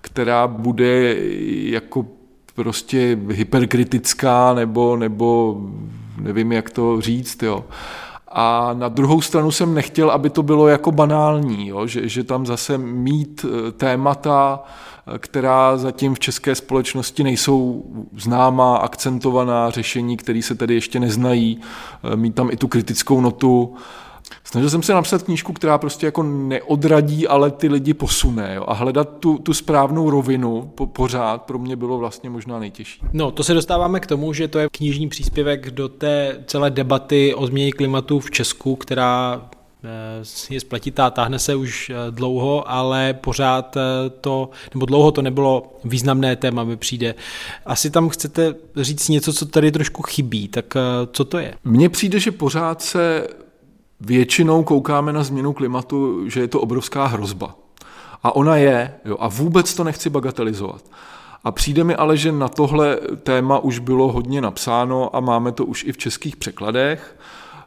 která 0.00 0.46
bude 0.46 1.16
jako 1.48 2.06
prostě 2.54 3.18
hyperkritická 3.28 4.54
nebo, 4.54 4.96
nebo 4.96 5.60
nevím, 6.18 6.52
jak 6.52 6.70
to 6.70 7.00
říct, 7.00 7.42
jo. 7.42 7.64
A 8.36 8.70
na 8.72 8.88
druhou 8.88 9.20
stranu 9.20 9.50
jsem 9.50 9.74
nechtěl, 9.74 10.10
aby 10.10 10.30
to 10.30 10.42
bylo 10.42 10.68
jako 10.68 10.92
banální, 10.92 11.68
jo? 11.68 11.86
Že, 11.86 12.08
že 12.08 12.24
tam 12.24 12.46
zase 12.46 12.78
mít 12.78 13.46
eh, 13.48 13.72
témata, 13.72 14.62
eh, 15.14 15.18
která 15.18 15.76
zatím 15.76 16.14
v 16.14 16.18
české 16.18 16.54
společnosti 16.54 17.22
nejsou 17.24 17.84
známá, 18.16 18.76
akcentovaná 18.76 19.70
řešení, 19.70 20.16
které 20.16 20.42
se 20.42 20.54
tedy 20.54 20.74
ještě 20.74 21.00
neznají, 21.00 21.60
eh, 22.12 22.16
mít 22.16 22.34
tam 22.34 22.50
i 22.50 22.56
tu 22.56 22.68
kritickou 22.68 23.20
notu, 23.20 23.76
Snažil 24.44 24.70
jsem 24.70 24.82
se 24.82 24.94
napsat 24.94 25.22
knížku, 25.22 25.52
která 25.52 25.78
prostě 25.78 26.06
jako 26.06 26.22
neodradí, 26.22 27.28
ale 27.28 27.50
ty 27.50 27.68
lidi 27.68 27.94
posune. 27.94 28.54
Jo? 28.54 28.64
A 28.68 28.74
hledat 28.74 29.08
tu, 29.20 29.38
tu 29.38 29.54
správnou 29.54 30.10
rovinu 30.10 30.72
po, 30.74 30.86
pořád 30.86 31.42
pro 31.42 31.58
mě 31.58 31.76
bylo 31.76 31.98
vlastně 31.98 32.30
možná 32.30 32.58
nejtěžší. 32.58 33.00
No, 33.12 33.30
to 33.30 33.44
se 33.44 33.54
dostáváme 33.54 34.00
k 34.00 34.06
tomu, 34.06 34.32
že 34.32 34.48
to 34.48 34.58
je 34.58 34.68
knižní 34.72 35.08
příspěvek 35.08 35.70
do 35.70 35.88
té 35.88 36.44
celé 36.46 36.70
debaty 36.70 37.34
o 37.34 37.46
změně 37.46 37.72
klimatu 37.72 38.20
v 38.20 38.30
Česku, 38.30 38.76
která 38.76 39.42
eh, 39.84 40.54
je 40.54 40.60
spletitá, 40.60 41.10
táhne 41.10 41.38
se 41.38 41.54
už 41.54 41.90
eh, 41.90 42.10
dlouho, 42.10 42.70
ale 42.70 43.14
pořád 43.14 43.76
eh, 43.76 43.80
to, 44.20 44.50
nebo 44.74 44.86
dlouho 44.86 45.10
to 45.10 45.22
nebylo 45.22 45.72
významné 45.84 46.36
téma, 46.36 46.64
mi 46.64 46.76
přijde. 46.76 47.14
Asi 47.66 47.90
tam 47.90 48.08
chcete 48.08 48.54
říct 48.76 49.08
něco, 49.08 49.32
co 49.32 49.46
tady 49.46 49.72
trošku 49.72 50.02
chybí, 50.02 50.48
tak 50.48 50.74
co 51.12 51.24
to 51.24 51.38
je? 51.38 51.54
Mně 51.64 51.88
přijde, 51.88 52.20
že 52.20 52.32
pořád 52.32 52.82
se 52.82 53.26
většinou 54.06 54.62
koukáme 54.62 55.12
na 55.12 55.22
změnu 55.22 55.52
klimatu, 55.52 56.28
že 56.30 56.40
je 56.40 56.48
to 56.48 56.60
obrovská 56.60 57.06
hrozba. 57.06 57.54
A 58.22 58.36
ona 58.36 58.56
je, 58.56 58.94
jo, 59.04 59.16
a 59.20 59.28
vůbec 59.28 59.74
to 59.74 59.84
nechci 59.84 60.10
bagatelizovat. 60.10 60.84
A 61.44 61.52
přijde 61.52 61.84
mi 61.84 61.94
ale, 61.94 62.16
že 62.16 62.32
na 62.32 62.48
tohle 62.48 62.98
téma 63.22 63.58
už 63.58 63.78
bylo 63.78 64.12
hodně 64.12 64.40
napsáno 64.40 65.16
a 65.16 65.20
máme 65.20 65.52
to 65.52 65.64
už 65.64 65.84
i 65.84 65.92
v 65.92 65.98
českých 65.98 66.36
překladech, 66.36 67.16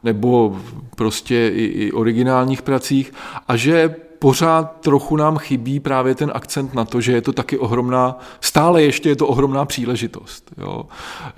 nebo 0.02 0.56
prostě 0.96 1.48
i, 1.54 1.64
i 1.64 1.92
originálních 1.92 2.62
pracích, 2.62 3.12
a 3.48 3.56
že 3.56 3.96
pořád 4.18 4.80
trochu 4.80 5.16
nám 5.16 5.38
chybí 5.38 5.80
právě 5.80 6.14
ten 6.14 6.30
akcent 6.34 6.74
na 6.74 6.84
to, 6.84 7.00
že 7.00 7.12
je 7.12 7.20
to 7.20 7.32
taky 7.32 7.58
ohromná, 7.58 8.18
stále 8.40 8.82
ještě 8.82 9.08
je 9.08 9.16
to 9.16 9.26
ohromná 9.26 9.64
příležitost. 9.64 10.52
Jo. 10.58 10.84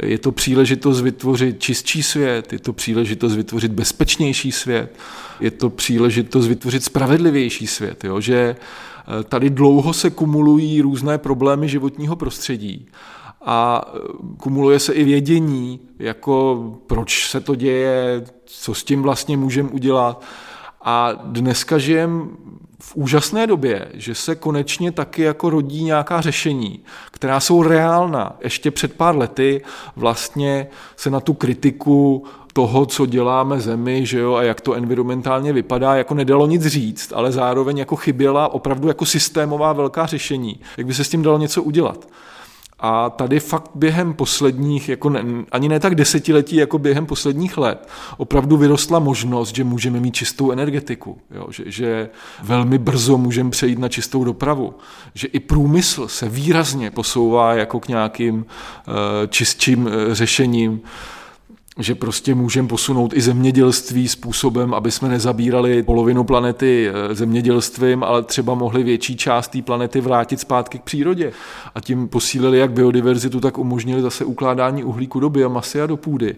Je 0.03 0.19
to 0.19 0.33
příležitost 0.33 1.01
vytvořit 1.01 1.61
čistší 1.61 2.03
svět, 2.03 2.53
je 2.53 2.59
to 2.59 2.73
příležitost 2.73 3.35
vytvořit 3.35 3.73
bezpečnější 3.73 4.53
svět, 4.53 4.99
je 5.41 5.51
to 5.51 5.71
příležitost 5.71 6.47
vytvořit 6.47 6.85
spravedlivější 6.85 7.67
svět. 7.67 8.05
Jo. 8.05 8.21
Že 8.21 8.57
eh, 8.57 9.25
tady 9.25 9.51
dlouho 9.51 9.93
se 9.93 10.11
kumulují 10.11 10.81
různé 10.81 11.19
problémy 11.19 11.69
životního 11.69 12.17
prostředí 12.17 12.87
a 13.45 13.83
eh, 13.87 13.99
kumuluje 14.37 14.79
se 14.79 14.93
i 14.93 15.05
vědění, 15.05 15.81
jako 15.99 16.65
proč 16.87 17.31
se 17.31 17.41
to 17.41 17.55
děje, 17.55 18.25
co 18.45 18.75
s 18.75 18.85
tím 18.85 19.03
vlastně 19.03 19.37
můžeme 19.37 19.69
udělat. 19.69 20.25
A 20.83 21.13
dneska 21.13 21.79
žijeme 21.79 22.25
v 22.83 22.97
úžasné 22.97 23.47
době, 23.47 23.89
že 23.95 24.15
se 24.15 24.35
konečně 24.35 24.93
taky 24.93 25.23
jako 25.23 25.51
rodí 25.51 25.85
nějaká 25.85 26.21
řešení, 26.21 26.81
která 27.11 27.41
jsou 27.41 27.63
reálná. 27.63 28.37
Ještě 28.41 28.71
před 28.71 28.95
pár 28.95 29.17
lety 29.17 29.63
vlastně 29.97 30.67
se 30.97 31.11
na 31.11 31.21
tu 31.21 31.35
kritiku 31.35 32.25
toho, 32.53 32.87
co 32.87 33.07
děláme 33.07 33.61
zemi, 33.61 34.07
že 34.07 34.19
jo, 34.19 34.35
a 34.35 34.43
jak 34.43 34.61
to 34.61 34.75
environmentálně 34.75 35.53
vypadá, 35.53 35.97
jako 35.97 36.15
nedalo 36.15 36.47
nic 36.47 36.67
říct, 36.67 37.13
ale 37.13 37.33
zároveň 37.33 37.79
jako 37.79 37.97
chyběla 37.97 38.49
opravdu 38.49 38.89
jako 38.89 39.07
systémová 39.07 39.73
velká 39.73 40.07
řešení, 40.07 40.61
jak 40.77 40.87
by 40.87 40.95
se 40.95 41.05
s 41.05 41.09
tím 41.09 41.23
dalo 41.23 41.39
něco 41.39 41.63
udělat. 41.63 42.09
A 42.81 43.11
tady 43.11 43.41
fakt 43.41 43.71
během 43.75 44.15
posledních, 44.15 44.89
jako 44.89 45.11
ne, 45.11 45.25
ani 45.53 45.69
ne 45.69 45.81
tak 45.81 45.95
desetiletí, 45.95 46.57
jako 46.57 46.79
během 46.79 47.07
posledních 47.07 47.59
let, 47.59 47.89
opravdu 48.17 48.57
vyrostla 48.57 48.99
možnost, 48.99 49.55
že 49.55 49.65
můžeme 49.65 50.01
mít 50.01 50.15
čistou 50.15 50.51
energetiku, 50.51 51.19
jo? 51.31 51.47
Že, 51.51 51.65
že 51.67 52.09
velmi 52.43 52.79
brzo 52.79 53.19
můžeme 53.19 53.51
přejít 53.51 53.79
na 53.79 53.89
čistou 53.89 54.25
dopravu, 54.25 54.75
že 55.15 55.29
i 55.29 55.41
průmysl 55.41 56.09
se 56.09 56.29
výrazně 56.29 56.91
posouvá 56.91 57.55
jako 57.55 57.81
k 57.81 57.89
nějakým 57.89 58.37
uh, 58.37 58.45
čistším 59.29 59.87
uh, 59.87 59.93
řešením 60.13 60.81
že 61.79 61.95
prostě 61.95 62.35
můžeme 62.35 62.69
posunout 62.69 63.13
i 63.13 63.21
zemědělství 63.21 64.09
způsobem, 64.09 64.75
aby 64.75 64.91
jsme 64.91 65.09
nezabírali 65.09 65.83
polovinu 65.83 66.25
planety 66.25 66.91
eh, 66.91 67.15
zemědělstvím, 67.15 68.05
ale 68.05 68.23
třeba 68.23 68.55
mohli 68.55 68.83
větší 68.83 69.17
část 69.17 69.49
té 69.49 69.63
planety 69.63 70.01
vrátit 70.01 70.41
zpátky 70.41 70.79
k 70.79 70.83
přírodě. 70.83 71.33
A 71.75 71.81
tím 71.81 72.09
posílili 72.09 72.59
jak 72.59 72.73
biodiverzitu, 72.73 73.41
tak 73.41 73.59
umožnili 73.59 74.03
zase 74.03 74.25
ukládání 74.25 74.85
uhlíku 74.85 75.21
do 75.21 75.31
biomasy 75.31 75.83
a 75.83 75.87
do 75.87 75.97
půdy. 75.97 76.37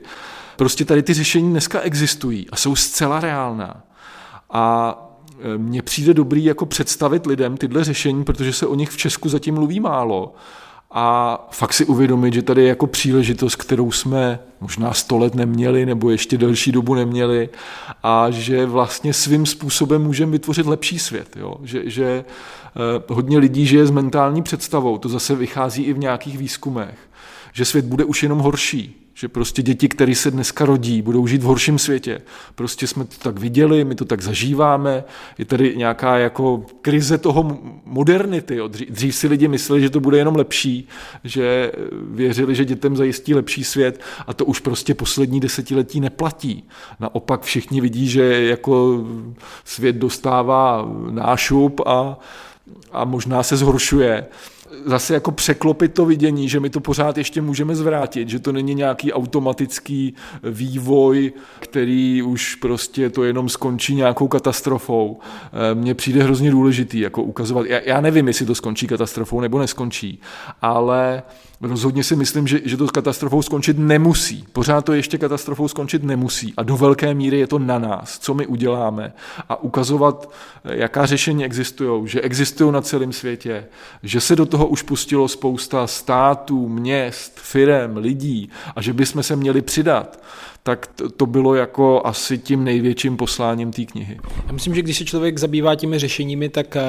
Prostě 0.56 0.84
tady 0.84 1.02
ty 1.02 1.14
řešení 1.14 1.50
dneska 1.50 1.80
existují 1.80 2.50
a 2.50 2.56
jsou 2.56 2.76
zcela 2.76 3.20
reálná. 3.20 3.82
A 4.50 4.96
eh, 5.40 5.58
mně 5.58 5.82
přijde 5.82 6.14
dobrý 6.14 6.44
jako 6.44 6.66
představit 6.66 7.26
lidem 7.26 7.56
tyhle 7.56 7.84
řešení, 7.84 8.24
protože 8.24 8.52
se 8.52 8.66
o 8.66 8.74
nich 8.74 8.90
v 8.90 8.96
Česku 8.96 9.28
zatím 9.28 9.54
mluví 9.54 9.80
málo 9.80 10.34
a 10.92 11.38
fakt 11.50 11.72
si 11.72 11.84
uvědomit, 11.84 12.34
že 12.34 12.42
tady 12.42 12.62
je 12.62 12.68
jako 12.68 12.86
příležitost, 12.86 13.56
kterou 13.56 13.92
jsme 13.92 14.38
možná 14.60 14.92
sto 14.92 15.18
let 15.18 15.34
neměli 15.34 15.86
nebo 15.86 16.10
ještě 16.10 16.38
delší 16.38 16.72
dobu 16.72 16.94
neměli 16.94 17.48
a 18.02 18.30
že 18.30 18.66
vlastně 18.66 19.12
svým 19.12 19.46
způsobem 19.46 20.02
můžeme 20.02 20.32
vytvořit 20.32 20.66
lepší 20.66 20.98
svět. 20.98 21.36
Jo? 21.36 21.56
Že, 21.62 21.90
že 21.90 22.04
eh, 22.04 23.02
hodně 23.08 23.38
lidí 23.38 23.66
žije 23.66 23.86
s 23.86 23.90
mentální 23.90 24.42
představou, 24.42 24.98
to 24.98 25.08
zase 25.08 25.34
vychází 25.34 25.82
i 25.82 25.92
v 25.92 25.98
nějakých 25.98 26.38
výzkumech, 26.38 26.98
že 27.52 27.64
svět 27.64 27.84
bude 27.84 28.04
už 28.04 28.22
jenom 28.22 28.38
horší, 28.38 29.02
že 29.14 29.28
prostě 29.28 29.62
děti, 29.62 29.88
které 29.88 30.14
se 30.14 30.30
dneska 30.30 30.64
rodí, 30.64 31.02
budou 31.02 31.26
žít 31.26 31.42
v 31.42 31.46
horším 31.46 31.78
světě. 31.78 32.22
Prostě 32.54 32.86
jsme 32.86 33.04
to 33.04 33.16
tak 33.18 33.38
viděli, 33.38 33.84
my 33.84 33.94
to 33.94 34.04
tak 34.04 34.22
zažíváme. 34.22 35.04
Je 35.38 35.44
tady 35.44 35.76
nějaká 35.76 36.18
jako 36.18 36.66
krize 36.82 37.18
toho 37.18 37.58
modernity. 37.84 38.58
Dřív, 38.68 39.14
si 39.14 39.28
lidi 39.28 39.48
mysleli, 39.48 39.82
že 39.82 39.90
to 39.90 40.00
bude 40.00 40.18
jenom 40.18 40.36
lepší, 40.36 40.88
že 41.24 41.72
věřili, 42.10 42.54
že 42.54 42.64
dětem 42.64 42.96
zajistí 42.96 43.34
lepší 43.34 43.64
svět 43.64 44.00
a 44.26 44.34
to 44.34 44.44
už 44.44 44.60
prostě 44.60 44.94
poslední 44.94 45.40
desetiletí 45.40 46.00
neplatí. 46.00 46.64
Naopak 47.00 47.42
všichni 47.42 47.80
vidí, 47.80 48.08
že 48.08 48.42
jako 48.42 49.04
svět 49.64 49.96
dostává 49.96 50.88
nášup 51.10 51.80
a, 51.86 52.18
a 52.92 53.04
možná 53.04 53.42
se 53.42 53.56
zhoršuje 53.56 54.26
zase 54.84 55.14
jako 55.14 55.32
překlopit 55.32 55.94
to 55.94 56.06
vidění, 56.06 56.48
že 56.48 56.60
my 56.60 56.70
to 56.70 56.80
pořád 56.80 57.18
ještě 57.18 57.42
můžeme 57.42 57.74
zvrátit, 57.74 58.28
že 58.28 58.38
to 58.38 58.52
není 58.52 58.74
nějaký 58.74 59.12
automatický 59.12 60.14
vývoj, 60.42 61.32
který 61.60 62.22
už 62.22 62.54
prostě 62.54 63.10
to 63.10 63.24
jenom 63.24 63.48
skončí 63.48 63.94
nějakou 63.94 64.28
katastrofou. 64.28 65.20
Eh, 65.52 65.74
mně 65.74 65.94
přijde 65.94 66.22
hrozně 66.22 66.50
důležitý 66.50 67.00
jako 67.00 67.22
ukazovat, 67.22 67.66
já, 67.66 67.80
já 67.84 68.00
nevím, 68.00 68.28
jestli 68.28 68.46
to 68.46 68.54
skončí 68.54 68.86
katastrofou 68.86 69.40
nebo 69.40 69.58
neskončí, 69.58 70.20
ale 70.62 71.22
rozhodně 71.62 72.04
si 72.04 72.16
myslím, 72.16 72.46
že, 72.46 72.60
že 72.64 72.76
to 72.76 72.86
katastrofou 72.86 73.42
skončit 73.42 73.78
nemusí. 73.78 74.44
Pořád 74.52 74.84
to 74.84 74.92
ještě 74.92 75.18
katastrofou 75.18 75.68
skončit 75.68 76.02
nemusí. 76.02 76.54
A 76.56 76.62
do 76.62 76.76
velké 76.76 77.14
míry 77.14 77.38
je 77.38 77.46
to 77.46 77.58
na 77.58 77.78
nás, 77.78 78.18
co 78.18 78.34
my 78.34 78.46
uděláme. 78.46 79.12
A 79.48 79.62
ukazovat, 79.62 80.30
jaká 80.64 81.06
řešení 81.06 81.44
existují, 81.44 82.08
že 82.08 82.20
existují 82.20 82.72
na 82.72 82.80
celém 82.80 83.12
světě, 83.12 83.64
že 84.02 84.20
se 84.20 84.36
do 84.36 84.46
toho 84.46 84.61
už 84.66 84.82
pustilo 84.82 85.28
spousta 85.28 85.86
států, 85.86 86.68
měst, 86.68 87.32
firem, 87.40 87.96
lidí 87.96 88.50
a 88.76 88.82
že 88.82 88.92
bychom 88.92 89.22
se 89.22 89.36
měli 89.36 89.62
přidat 89.62 90.22
tak 90.64 90.88
to 91.16 91.26
bylo 91.26 91.54
jako 91.54 92.02
asi 92.04 92.38
tím 92.38 92.64
největším 92.64 93.16
posláním 93.16 93.72
té 93.72 93.84
knihy. 93.84 94.18
Já 94.46 94.52
myslím, 94.52 94.74
že 94.74 94.82
když 94.82 94.98
se 94.98 95.04
člověk 95.04 95.38
zabývá 95.38 95.74
těmi 95.74 95.98
řešeními, 95.98 96.48
tak 96.48 96.76
eh, 96.76 96.82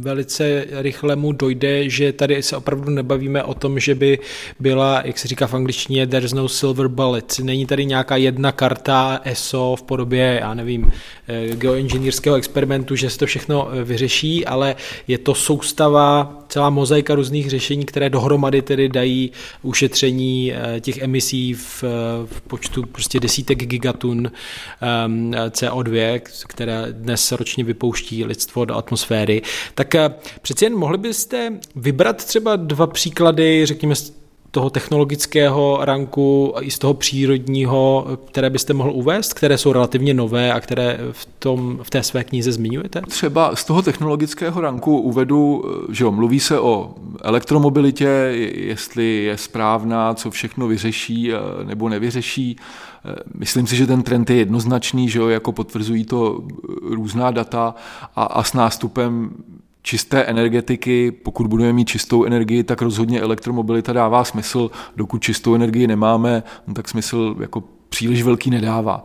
velice 0.00 0.66
rychle 0.70 1.16
mu 1.16 1.32
dojde, 1.32 1.90
že 1.90 2.12
tady 2.12 2.42
se 2.42 2.56
opravdu 2.56 2.90
nebavíme 2.90 3.42
o 3.42 3.54
tom, 3.54 3.80
že 3.80 3.94
by 3.94 4.18
byla, 4.60 5.02
jak 5.04 5.18
se 5.18 5.28
říká 5.28 5.46
v 5.46 5.54
angličtině, 5.54 6.06
there's 6.06 6.32
no 6.32 6.48
silver 6.48 6.88
bullet. 6.88 7.38
Není 7.42 7.66
tady 7.66 7.86
nějaká 7.86 8.16
jedna 8.16 8.52
karta 8.52 9.20
ESO 9.24 9.76
v 9.78 9.82
podobě, 9.82 10.38
já 10.40 10.54
nevím, 10.54 10.92
eh, 11.28 11.56
geoinženýrského 11.56 12.36
experimentu, 12.36 12.96
že 12.96 13.10
se 13.10 13.18
to 13.18 13.26
všechno 13.26 13.68
eh, 13.72 13.84
vyřeší, 13.84 14.46
ale 14.46 14.76
je 15.08 15.18
to 15.18 15.34
soustava, 15.34 16.42
celá 16.48 16.70
mozaika 16.70 17.14
různých 17.14 17.50
řešení, 17.50 17.84
které 17.84 18.10
dohromady 18.10 18.62
tedy 18.62 18.88
dají 18.88 19.32
ušetření 19.62 20.52
těch 20.80 20.98
emisí 20.98 21.54
v, 21.54 21.84
v 22.26 22.40
počtu 22.40 22.82
prostě 22.82 23.15
prostě 23.16 23.26
desítek 23.26 23.58
gigatun 23.58 24.18
um, 24.18 25.30
CO2, 25.30 26.20
které 26.48 26.86
dnes 26.92 27.32
ročně 27.32 27.64
vypouští 27.64 28.24
lidstvo 28.24 28.64
do 28.64 28.76
atmosféry. 28.76 29.42
Tak 29.74 29.94
uh, 29.94 30.14
přeci 30.42 30.64
jen 30.64 30.76
mohli 30.76 30.98
byste 30.98 31.52
vybrat 31.76 32.24
třeba 32.24 32.56
dva 32.56 32.86
příklady, 32.86 33.66
řekněme, 33.66 33.94
toho 34.56 34.70
technologického 34.70 35.78
ranku 35.80 36.54
i 36.60 36.70
z 36.70 36.78
toho 36.78 36.94
přírodního, 36.94 38.06
které 38.24 38.50
byste 38.50 38.74
mohl 38.74 38.90
uvést, 38.90 39.34
které 39.34 39.58
jsou 39.58 39.72
relativně 39.72 40.14
nové 40.14 40.52
a 40.52 40.60
které 40.60 40.98
v, 41.12 41.28
tom, 41.38 41.78
v 41.82 41.90
té 41.90 42.02
své 42.02 42.24
knize 42.24 42.52
zmiňujete? 42.52 43.00
Třeba 43.08 43.56
z 43.56 43.64
toho 43.64 43.82
technologického 43.82 44.60
ranku 44.60 44.98
uvedu, 44.98 45.64
že 45.92 46.04
jo, 46.04 46.12
mluví 46.12 46.40
se 46.40 46.60
o 46.60 46.94
elektromobilitě, 47.22 48.08
jestli 48.54 49.24
je 49.24 49.36
správná, 49.36 50.14
co 50.14 50.30
všechno 50.30 50.68
vyřeší 50.68 51.32
eh, 51.32 51.38
nebo 51.64 51.88
nevyřeší. 51.88 52.56
Eh, 53.04 53.14
myslím 53.34 53.66
si, 53.66 53.76
že 53.76 53.86
ten 53.86 54.02
trend 54.02 54.30
je 54.30 54.36
jednoznačný, 54.36 55.08
že 55.08 55.18
jo, 55.18 55.28
jako 55.28 55.52
potvrzují 55.52 56.04
to 56.04 56.44
různá 56.82 57.30
data 57.30 57.74
a, 58.16 58.24
a 58.24 58.42
s 58.42 58.52
nástupem 58.52 59.30
čisté 59.86 60.22
energetiky, 60.22 61.10
pokud 61.10 61.46
budeme 61.46 61.72
mít 61.72 61.88
čistou 61.88 62.24
energii, 62.24 62.64
tak 62.64 62.82
rozhodně 62.82 63.20
elektromobilita 63.20 63.92
dává 63.92 64.24
smysl. 64.24 64.70
Dokud 64.96 65.22
čistou 65.22 65.54
energii 65.54 65.86
nemáme, 65.86 66.42
no 66.66 66.74
tak 66.74 66.88
smysl 66.88 67.36
jako 67.40 67.62
příliš 67.88 68.22
velký 68.22 68.50
nedává. 68.50 69.04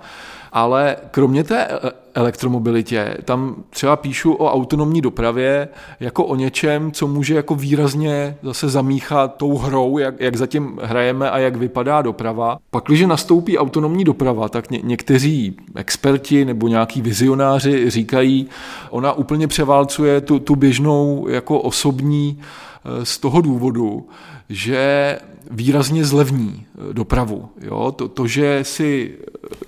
Ale 0.51 0.95
kromě 1.11 1.43
té 1.43 1.67
elektromobilitě, 2.13 3.17
tam 3.25 3.63
třeba 3.69 3.95
píšu 3.95 4.33
o 4.33 4.51
autonomní 4.51 5.01
dopravě 5.01 5.67
jako 5.99 6.25
o 6.25 6.35
něčem, 6.35 6.91
co 6.91 7.07
může 7.07 7.35
jako 7.35 7.55
výrazně 7.55 8.37
zase 8.43 8.69
zamíchat 8.69 9.35
tou 9.35 9.57
hrou, 9.57 9.97
jak, 9.97 10.19
jak 10.19 10.35
zatím 10.35 10.79
hrajeme 10.83 11.31
a 11.31 11.37
jak 11.37 11.55
vypadá 11.55 12.01
doprava. 12.01 12.57
Pak, 12.71 12.83
když 12.83 13.01
nastoupí 13.01 13.57
autonomní 13.57 14.03
doprava, 14.03 14.49
tak 14.49 14.71
ně, 14.71 14.79
někteří 14.83 15.55
experti 15.75 16.45
nebo 16.45 16.67
nějaký 16.67 17.01
vizionáři 17.01 17.89
říkají, 17.89 18.47
ona 18.89 19.13
úplně 19.13 19.47
převálcuje 19.47 20.21
tu, 20.21 20.39
tu 20.39 20.55
běžnou 20.55 21.27
jako 21.29 21.59
osobní 21.59 22.39
z 23.03 23.17
toho 23.17 23.41
důvodu, 23.41 24.07
že 24.49 25.17
výrazně 25.51 26.05
zlevní 26.05 26.65
eh, 26.65 26.93
dopravu. 26.93 27.49
Jo? 27.61 27.91
To, 27.91 28.07
to, 28.07 28.27
že 28.27 28.59
si, 28.63 29.17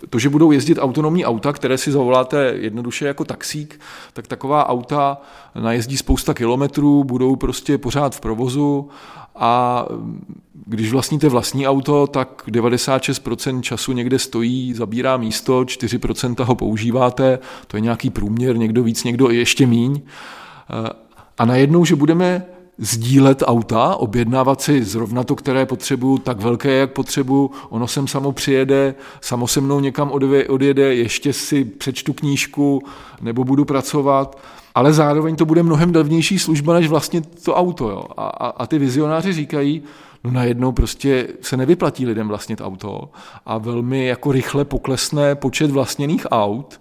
to, 0.09 0.19
že 0.19 0.29
budou 0.29 0.51
jezdit 0.51 0.77
autonomní 0.81 1.25
auta, 1.25 1.53
které 1.53 1.77
si 1.77 1.91
zavoláte 1.91 2.53
jednoduše 2.55 3.05
jako 3.05 3.25
taxík, 3.25 3.79
tak 4.13 4.27
taková 4.27 4.69
auta 4.69 5.21
najezdí 5.55 5.97
spousta 5.97 6.33
kilometrů, 6.33 7.03
budou 7.03 7.35
prostě 7.35 7.77
pořád 7.77 8.15
v 8.15 8.19
provozu 8.19 8.89
a 9.35 9.85
mm, 9.91 10.35
když 10.65 10.91
vlastníte 10.91 11.29
vlastní 11.29 11.67
auto, 11.67 12.07
tak 12.07 12.43
96% 12.47 13.61
času 13.61 13.91
někde 13.91 14.19
stojí, 14.19 14.73
zabírá 14.73 15.17
místo, 15.17 15.61
4% 15.63 16.43
ho 16.43 16.55
používáte, 16.55 17.39
to 17.67 17.77
je 17.77 17.81
nějaký 17.81 18.09
průměr, 18.09 18.57
někdo 18.57 18.83
víc, 18.83 19.03
někdo 19.03 19.29
ještě 19.29 19.67
míň. 19.67 20.01
Eh, 20.01 20.89
a 21.37 21.45
najednou, 21.45 21.85
že 21.85 21.95
budeme 21.95 22.45
sdílet 22.77 23.43
auta, 23.45 23.95
objednávat 23.95 24.61
si 24.61 24.83
zrovna 24.83 25.23
to, 25.23 25.35
které 25.35 25.65
potřebuju, 25.65 26.17
tak 26.17 26.41
velké, 26.41 26.71
jak 26.71 26.91
potřebuju, 26.91 27.51
ono 27.69 27.87
sem 27.87 28.07
samo 28.07 28.31
přijede, 28.31 28.95
samo 29.21 29.47
se 29.47 29.61
mnou 29.61 29.79
někam 29.79 30.11
odjede, 30.49 30.95
ještě 30.95 31.33
si 31.33 31.65
přečtu 31.65 32.13
knížku 32.13 32.83
nebo 33.21 33.43
budu 33.43 33.65
pracovat, 33.65 34.37
ale 34.75 34.93
zároveň 34.93 35.35
to 35.35 35.45
bude 35.45 35.63
mnohem 35.63 35.95
levnější 35.95 36.39
služba, 36.39 36.73
než 36.73 36.87
vlastně 36.87 37.21
to 37.21 37.55
auto. 37.55 37.89
Jo. 37.89 38.03
A, 38.17 38.27
a, 38.27 38.47
a 38.47 38.67
ty 38.67 38.79
vizionáři 38.79 39.33
říkají, 39.33 39.83
no 40.23 40.31
najednou 40.31 40.71
prostě 40.71 41.27
se 41.41 41.57
nevyplatí 41.57 42.05
lidem 42.05 42.27
vlastnit 42.27 42.61
auto 42.61 43.09
a 43.45 43.57
velmi 43.57 44.05
jako 44.05 44.31
rychle 44.31 44.65
poklesne 44.65 45.35
počet 45.35 45.71
vlastněných 45.71 46.25
aut 46.31 46.79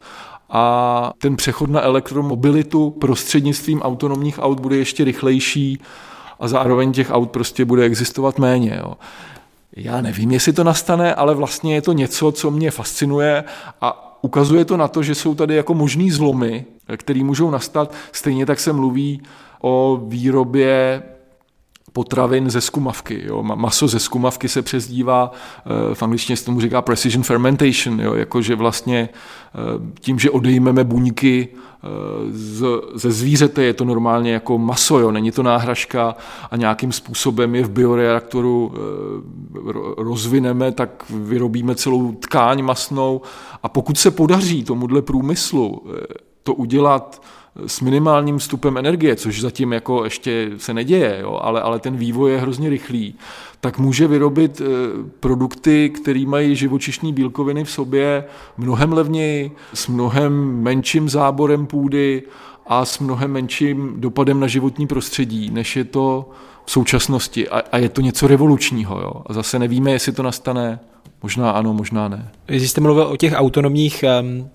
a 0.52 1.12
ten 1.18 1.36
přechod 1.36 1.70
na 1.70 1.80
elektromobilitu 1.80 2.90
prostřednictvím 2.90 3.82
autonomních 3.82 4.38
aut 4.42 4.60
bude 4.60 4.76
ještě 4.76 5.04
rychlejší 5.04 5.80
a 6.40 6.48
zároveň 6.48 6.92
těch 6.92 7.10
aut 7.10 7.30
prostě 7.30 7.64
bude 7.64 7.84
existovat 7.84 8.38
méně. 8.38 8.80
Jo. 8.84 8.94
Já 9.76 10.00
nevím, 10.00 10.30
jestli 10.30 10.52
to 10.52 10.64
nastane, 10.64 11.14
ale 11.14 11.34
vlastně 11.34 11.74
je 11.74 11.82
to 11.82 11.92
něco, 11.92 12.32
co 12.32 12.50
mě 12.50 12.70
fascinuje 12.70 13.44
a 13.80 14.18
ukazuje 14.22 14.64
to 14.64 14.76
na 14.76 14.88
to, 14.88 15.02
že 15.02 15.14
jsou 15.14 15.34
tady 15.34 15.56
jako 15.56 15.74
možný 15.74 16.10
zlomy, 16.10 16.64
které 16.96 17.24
můžou 17.24 17.50
nastat. 17.50 17.94
Stejně 18.12 18.46
tak 18.46 18.60
se 18.60 18.72
mluví 18.72 19.22
o 19.60 20.00
výrobě 20.06 21.02
potravin 21.92 22.50
ze 22.50 22.60
skumavky. 22.60 23.22
Jo. 23.26 23.42
Maso 23.42 23.88
ze 23.88 23.98
skumavky 23.98 24.48
se 24.48 24.62
přezdívá, 24.62 25.32
eh, 25.32 25.94
v 25.94 26.02
angličtině 26.02 26.36
se 26.36 26.44
tomu 26.44 26.60
říká 26.60 26.82
precision 26.82 27.22
fermentation, 27.22 28.00
jo. 28.00 28.14
jakože 28.14 28.54
vlastně 28.54 29.08
eh, 29.08 29.58
tím, 30.00 30.18
že 30.18 30.30
odejmeme 30.30 30.84
buňky 30.84 31.48
eh, 31.48 31.88
z, 32.30 32.64
ze 32.94 33.12
zvířete, 33.12 33.62
je 33.64 33.74
to 33.74 33.84
normálně 33.84 34.32
jako 34.32 34.58
maso, 34.58 34.98
jo. 34.98 35.10
není 35.10 35.30
to 35.30 35.42
náhražka 35.42 36.16
a 36.50 36.56
nějakým 36.56 36.92
způsobem 36.92 37.54
je 37.54 37.64
v 37.64 37.70
bioreaktoru 37.70 38.74
rozvineme, 39.96 40.72
tak 40.72 41.04
vyrobíme 41.10 41.74
celou 41.74 42.12
tkáň 42.12 42.62
masnou 42.62 43.20
a 43.62 43.68
pokud 43.68 43.98
se 43.98 44.10
podaří 44.10 44.64
tomuhle 44.64 45.02
průmyslu 45.02 45.82
to 46.42 46.54
udělat 46.54 47.22
s 47.66 47.80
minimálním 47.80 48.38
vstupem 48.38 48.76
energie, 48.76 49.16
což 49.16 49.40
zatím 49.40 49.72
jako 49.72 50.04
ještě 50.04 50.50
se 50.56 50.74
neděje, 50.74 51.18
jo, 51.20 51.40
ale, 51.42 51.60
ale 51.62 51.78
ten 51.78 51.96
vývoj 51.96 52.32
je 52.32 52.38
hrozně 52.38 52.70
rychlý, 52.70 53.14
tak 53.60 53.78
může 53.78 54.08
vyrobit 54.08 54.60
e, 54.60 54.64
produkty, 55.20 55.90
které 55.90 56.24
mají 56.26 56.56
živočišní 56.56 57.12
bílkoviny 57.12 57.64
v 57.64 57.70
sobě 57.70 58.24
mnohem 58.56 58.92
levněji, 58.92 59.52
s 59.74 59.88
mnohem 59.88 60.62
menším 60.62 61.08
záborem 61.08 61.66
půdy 61.66 62.22
a 62.66 62.84
s 62.84 62.98
mnohem 62.98 63.32
menším 63.32 63.94
dopadem 63.96 64.40
na 64.40 64.46
životní 64.46 64.86
prostředí, 64.86 65.50
než 65.50 65.76
je 65.76 65.84
to 65.84 66.30
v 66.64 66.70
současnosti. 66.70 67.48
A, 67.48 67.62
a 67.72 67.78
je 67.78 67.88
to 67.88 68.00
něco 68.00 68.26
revolučního. 68.26 69.00
Jo. 69.00 69.12
A 69.26 69.32
zase 69.32 69.58
nevíme, 69.58 69.90
jestli 69.92 70.12
to 70.12 70.22
nastane. 70.22 70.80
Možná 71.22 71.50
ano, 71.50 71.74
možná 71.74 72.08
ne. 72.08 72.30
Když 72.46 72.70
jste 72.70 72.80
mluvil 72.80 73.06
o 73.06 73.16
těch 73.16 73.32
autonomních 73.36 74.04
um 74.20 74.50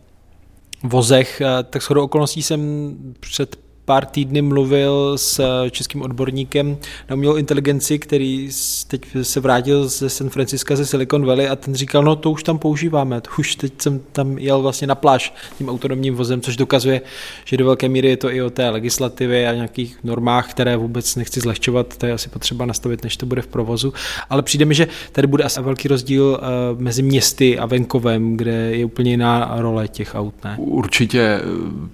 vozech, 0.83 1.41
eh, 1.41 1.63
tak 1.63 1.81
shodou 1.81 2.03
okolností 2.03 2.43
jsem 2.43 2.91
před 3.19 3.66
pár 3.87 4.05
týdny 4.05 4.41
mluvil 4.41 5.17
s 5.17 5.39
eh, 5.39 5.69
českým 5.69 6.01
odborníkem 6.01 6.77
na 7.09 7.15
umělou 7.15 7.35
inteligenci, 7.35 7.99
který 7.99 8.49
teď 8.87 9.01
se 9.21 9.39
vrátil 9.39 9.87
ze 9.87 10.09
San 10.09 10.29
Francisca 10.29 10.75
ze 10.75 10.85
Silicon 10.85 11.25
Valley 11.25 11.49
a 11.49 11.55
ten 11.55 11.75
říkal, 11.75 12.03
no 12.03 12.15
to 12.15 12.31
už 12.31 12.43
tam 12.43 12.59
používáme, 12.59 13.21
to 13.21 13.29
už 13.39 13.55
teď 13.55 13.81
jsem 13.81 13.99
tam 14.11 14.37
jel 14.37 14.61
vlastně 14.61 14.87
na 14.87 14.95
pláž 14.95 15.33
tím 15.57 15.69
autonomním 15.69 16.15
vozem, 16.15 16.41
což 16.41 16.55
dokazuje, 16.55 17.01
že 17.45 17.57
do 17.57 17.65
velké 17.65 17.89
míry 17.89 18.07
je 18.07 18.17
to 18.17 18.31
i 18.31 18.41
o 18.41 18.49
té 18.49 18.69
legislativě 18.69 19.49
a 19.49 19.53
nějakých 19.53 19.97
normách, 20.03 20.51
které 20.51 20.77
vůbec 20.77 21.15
nechci 21.15 21.39
zlehčovat, 21.39 21.97
to 21.97 22.05
je 22.05 22.13
asi 22.13 22.29
potřeba 22.29 22.65
nastavit, 22.65 23.03
než 23.03 23.17
to 23.17 23.25
bude 23.25 23.41
v 23.41 23.47
provozu, 23.47 23.93
ale 24.29 24.41
přijde 24.41 24.65
mi, 24.65 24.75
že 24.75 24.87
tady 25.11 25.27
bude 25.27 25.43
asi 25.43 25.61
velký 25.61 25.87
rozdíl 25.87 26.39
eh, 26.41 26.45
mezi 26.83 27.01
městy 27.01 27.59
a 27.59 27.65
venkovem, 27.65 28.37
kde 28.37 28.51
je 28.51 28.85
úplně 28.85 29.11
jiná 29.11 29.53
role 29.57 29.87
těch 29.87 30.15
aut, 30.15 30.43
ne? 30.43 30.55
Určitě 30.59 31.39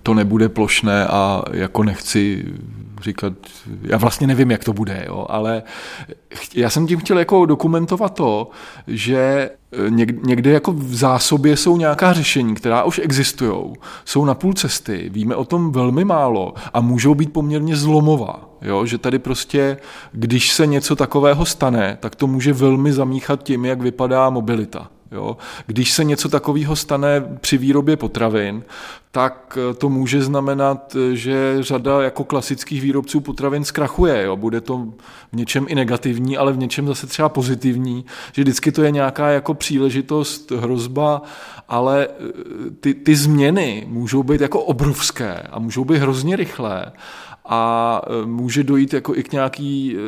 to 0.03 0.13
nebude 0.13 0.49
plošné 0.49 1.07
a 1.07 1.43
jako 1.51 1.82
nechci 1.83 2.45
říkat, 3.01 3.33
já 3.81 3.97
vlastně 3.97 4.27
nevím, 4.27 4.51
jak 4.51 4.63
to 4.63 4.73
bude, 4.73 5.05
jo, 5.07 5.25
ale 5.29 5.63
já 6.55 6.69
jsem 6.69 6.87
tím 6.87 6.99
chtěl 6.99 7.19
jako 7.19 7.45
dokumentovat 7.45 8.13
to, 8.13 8.49
že 8.87 9.49
někde 10.23 10.51
jako 10.51 10.71
v 10.71 10.95
zásobě 10.95 11.57
jsou 11.57 11.77
nějaká 11.77 12.13
řešení, 12.13 12.55
která 12.55 12.83
už 12.83 12.99
existují, 13.03 13.73
jsou 14.05 14.25
na 14.25 14.33
půl 14.33 14.53
cesty, 14.53 15.09
víme 15.13 15.35
o 15.35 15.45
tom 15.45 15.71
velmi 15.71 16.05
málo 16.05 16.53
a 16.73 16.81
můžou 16.81 17.15
být 17.15 17.33
poměrně 17.33 17.75
zlomová. 17.75 18.49
Jo? 18.61 18.85
Že 18.85 18.97
tady 18.97 19.19
prostě, 19.19 19.77
když 20.11 20.51
se 20.51 20.67
něco 20.67 20.95
takového 20.95 21.45
stane, 21.45 21.97
tak 21.99 22.15
to 22.15 22.27
může 22.27 22.53
velmi 22.53 22.93
zamíchat 22.93 23.43
tím, 23.43 23.65
jak 23.65 23.81
vypadá 23.81 24.29
mobilita. 24.29 24.89
Jo? 25.13 25.37
Když 25.65 25.93
se 25.93 26.03
něco 26.03 26.29
takového 26.29 26.75
stane 26.75 27.21
při 27.41 27.57
výrobě 27.57 27.97
potravin, 27.97 28.63
tak 29.11 29.57
eh, 29.57 29.73
to 29.73 29.89
může 29.89 30.21
znamenat, 30.21 30.95
eh, 30.95 31.15
že 31.15 31.57
řada 31.59 32.01
jako 32.01 32.23
klasických 32.23 32.81
výrobců 32.81 33.19
potravin 33.19 33.63
zkrachuje. 33.63 34.23
Jo? 34.23 34.35
Bude 34.35 34.61
to 34.61 34.77
v 35.31 35.35
něčem 35.35 35.65
i 35.69 35.75
negativní, 35.75 36.37
ale 36.37 36.53
v 36.53 36.57
něčem 36.57 36.87
zase 36.87 37.07
třeba 37.07 37.29
pozitivní, 37.29 38.05
že 38.31 38.41
vždycky 38.41 38.71
to 38.71 38.83
je 38.83 38.91
nějaká 38.91 39.29
jako 39.29 39.53
příležitost, 39.53 40.51
hrozba, 40.51 41.21
ale 41.69 42.07
eh, 42.07 42.31
ty, 42.79 42.93
ty 42.93 43.15
změny 43.15 43.85
můžou 43.87 44.23
být 44.23 44.41
jako 44.41 44.61
obrovské 44.61 45.39
a 45.51 45.59
můžou 45.59 45.85
být 45.85 45.97
hrozně 45.97 46.35
rychlé 46.35 46.91
a 47.45 48.01
e, 48.07 48.25
může 48.25 48.63
dojít 48.63 48.93
jako 48.93 49.15
i 49.15 49.23
k 49.23 49.31
nějaký 49.31 49.95
e, 49.95 49.99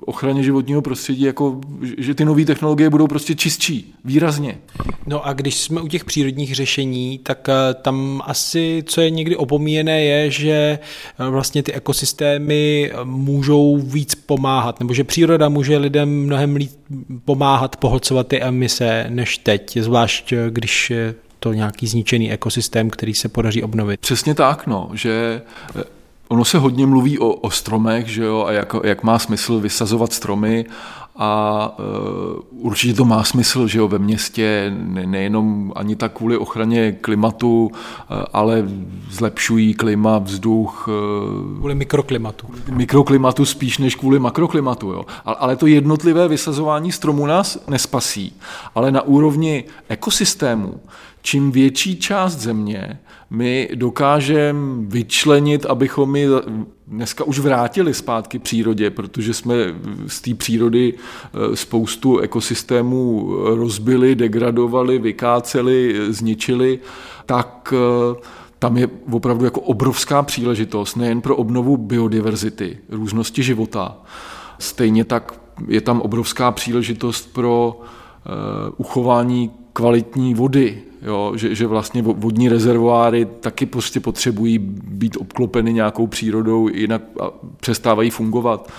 ochraně 0.00 0.42
životního 0.42 0.82
prostředí, 0.82 1.22
jako, 1.22 1.60
že 1.98 2.14
ty 2.14 2.24
nové 2.24 2.44
technologie 2.44 2.90
budou 2.90 3.06
prostě 3.06 3.34
čistší, 3.34 3.94
výrazně. 4.04 4.58
No 5.06 5.26
a 5.26 5.32
když 5.32 5.54
jsme 5.54 5.80
u 5.80 5.88
těch 5.88 6.04
přírodních 6.04 6.54
řešení, 6.54 7.18
tak 7.18 7.48
e, 7.48 7.74
tam 7.74 8.22
asi, 8.24 8.82
co 8.86 9.00
je 9.00 9.10
někdy 9.10 9.36
opomíjené, 9.36 10.04
je, 10.04 10.30
že 10.30 10.78
vlastně 11.30 11.62
ty 11.62 11.72
ekosystémy 11.72 12.92
můžou 13.04 13.78
víc 13.78 14.14
pomáhat, 14.14 14.80
nebo 14.80 14.94
že 14.94 15.04
příroda 15.04 15.48
může 15.48 15.76
lidem 15.76 16.22
mnohem 16.22 16.56
líp 16.56 16.70
pomáhat 17.24 17.76
pohlcovat 17.76 18.28
ty 18.28 18.40
emise 18.40 19.06
než 19.08 19.38
teď, 19.38 19.76
zvlášť 19.80 20.34
když 20.50 20.92
to 21.40 21.52
nějaký 21.52 21.86
zničený 21.86 22.32
ekosystém, 22.32 22.90
který 22.90 23.14
se 23.14 23.28
podaří 23.28 23.62
obnovit. 23.62 24.00
Přesně 24.00 24.34
tak, 24.34 24.66
no, 24.66 24.90
že 24.94 25.42
Ono 26.28 26.44
se 26.44 26.58
hodně 26.58 26.86
mluví 26.86 27.18
o, 27.18 27.28
o 27.28 27.50
stromech, 27.50 28.06
že 28.06 28.24
jo, 28.24 28.44
a 28.48 28.52
jak, 28.52 28.74
jak 28.84 29.02
má 29.02 29.18
smysl 29.18 29.60
vysazovat 29.60 30.12
stromy 30.12 30.66
a 31.16 31.78
uh, 31.78 32.66
určitě 32.66 32.94
to 32.94 33.04
má 33.04 33.24
smysl, 33.24 33.66
že 33.66 33.78
jo, 33.78 33.88
ve 33.88 33.98
městě 33.98 34.72
ne, 34.76 35.06
nejenom 35.06 35.72
ani 35.76 35.96
tak 35.96 36.12
kvůli 36.12 36.36
ochraně 36.36 36.92
klimatu, 36.92 37.66
uh, 37.66 38.16
ale 38.32 38.64
zlepšují 39.10 39.74
klima, 39.74 40.18
vzduch. 40.18 40.88
Uh, 40.88 41.58
kvůli 41.58 41.74
mikroklimatu. 41.74 42.46
Mikroklimatu 42.70 43.44
spíš 43.44 43.78
než 43.78 43.94
kvůli 43.94 44.18
makroklimatu, 44.18 44.90
jo. 44.90 45.04
Ale, 45.24 45.36
ale 45.36 45.56
to 45.56 45.66
jednotlivé 45.66 46.28
vysazování 46.28 46.92
stromů 46.92 47.26
nás 47.26 47.58
nespasí, 47.68 48.36
ale 48.74 48.92
na 48.92 49.02
úrovni 49.02 49.64
ekosystému, 49.88 50.80
čím 51.24 51.52
větší 51.52 51.96
část 51.96 52.36
země 52.36 52.98
my 53.30 53.68
dokážeme 53.74 54.86
vyčlenit, 54.86 55.66
abychom 55.66 56.16
ji 56.16 56.28
dneska 56.86 57.24
už 57.24 57.38
vrátili 57.38 57.94
zpátky 57.94 58.38
přírodě, 58.38 58.90
protože 58.90 59.34
jsme 59.34 59.54
z 60.06 60.20
té 60.20 60.34
přírody 60.34 60.94
eh, 60.94 61.56
spoustu 61.56 62.18
ekosystémů 62.18 63.34
rozbili, 63.44 64.14
degradovali, 64.14 64.98
vykáceli, 64.98 65.96
zničili, 66.08 66.78
tak 67.26 67.74
eh, 67.76 68.20
tam 68.58 68.76
je 68.76 68.88
opravdu 69.10 69.44
jako 69.44 69.60
obrovská 69.60 70.22
příležitost 70.22 70.96
nejen 70.96 71.20
pro 71.20 71.36
obnovu 71.36 71.76
biodiverzity, 71.76 72.78
různosti 72.88 73.42
života, 73.42 73.96
stejně 74.58 75.04
tak 75.04 75.40
je 75.68 75.80
tam 75.80 76.00
obrovská 76.00 76.50
příležitost 76.50 77.32
pro 77.32 77.80
uh, 77.80 78.74
uchování 78.76 79.50
kvalitní 79.72 80.34
vody, 80.34 80.82
jo, 81.04 81.32
že, 81.36 81.54
že 81.54 81.66
vlastně 81.66 82.02
vodní 82.02 82.48
rezervoáry 82.48 83.24
taky 83.24 83.66
prostě 83.66 84.00
potřebují 84.00 84.58
být 84.84 85.16
obklopeny 85.16 85.72
nějakou 85.72 86.06
přírodou, 86.06 86.68
jinak 86.68 87.02
přestávají 87.60 88.10
fungovat. 88.10 88.72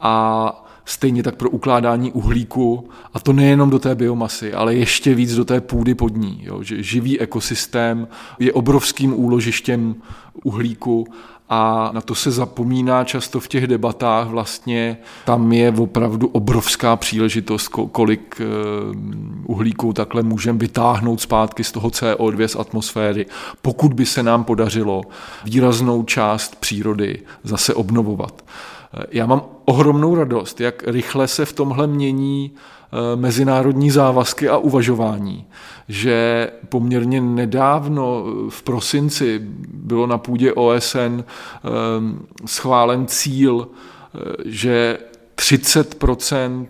A 0.00 0.66
stejně 0.84 1.22
tak 1.22 1.36
pro 1.36 1.50
ukládání 1.50 2.12
uhlíku, 2.12 2.88
a 3.14 3.20
to 3.20 3.32
nejenom 3.32 3.70
do 3.70 3.78
té 3.78 3.94
biomasy, 3.94 4.52
ale 4.52 4.74
ještě 4.74 5.14
víc 5.14 5.34
do 5.34 5.44
té 5.44 5.60
půdy 5.60 5.94
pod 5.94 6.16
ní. 6.16 6.40
Jo, 6.42 6.62
že 6.62 6.82
živý 6.82 7.20
ekosystém 7.20 8.08
je 8.38 8.52
obrovským 8.52 9.20
úložištěm 9.20 9.94
uhlíku 10.44 11.06
a 11.48 11.90
na 11.92 12.00
to 12.00 12.14
se 12.14 12.30
zapomíná 12.30 13.04
často 13.04 13.40
v 13.40 13.48
těch 13.48 13.66
debatách. 13.66 14.28
Vlastně 14.28 14.98
tam 15.24 15.52
je 15.52 15.70
opravdu 15.70 16.28
obrovská 16.28 16.96
příležitost, 16.96 17.68
kolik 17.68 18.40
eh, 18.40 18.44
uhlíků 19.44 19.92
takhle 19.92 20.22
můžeme 20.22 20.58
vytáhnout 20.58 21.20
zpátky 21.20 21.64
z 21.64 21.72
toho 21.72 21.88
CO2 21.88 22.46
z 22.46 22.56
atmosféry, 22.56 23.26
pokud 23.62 23.92
by 23.92 24.06
se 24.06 24.22
nám 24.22 24.44
podařilo 24.44 25.02
výraznou 25.44 26.02
část 26.02 26.56
přírody 26.56 27.22
zase 27.44 27.74
obnovovat. 27.74 28.44
Eh, 28.94 29.04
já 29.10 29.26
mám 29.26 29.42
ohromnou 29.64 30.14
radost, 30.14 30.60
jak 30.60 30.82
rychle 30.86 31.28
se 31.28 31.44
v 31.44 31.52
tomhle 31.52 31.86
mění 31.86 32.52
mezinárodní 33.16 33.90
závazky 33.90 34.48
a 34.48 34.56
uvažování 34.56 35.46
že 35.88 36.50
poměrně 36.68 37.20
nedávno 37.20 38.24
v 38.48 38.62
prosinci 38.62 39.40
bylo 39.68 40.06
na 40.06 40.18
půdě 40.18 40.52
OSN 40.52 40.98
ehm, 40.98 42.26
schválen 42.46 43.06
cíl, 43.06 43.68
eh, 43.68 44.18
že 44.44 44.98
30% 45.34 46.66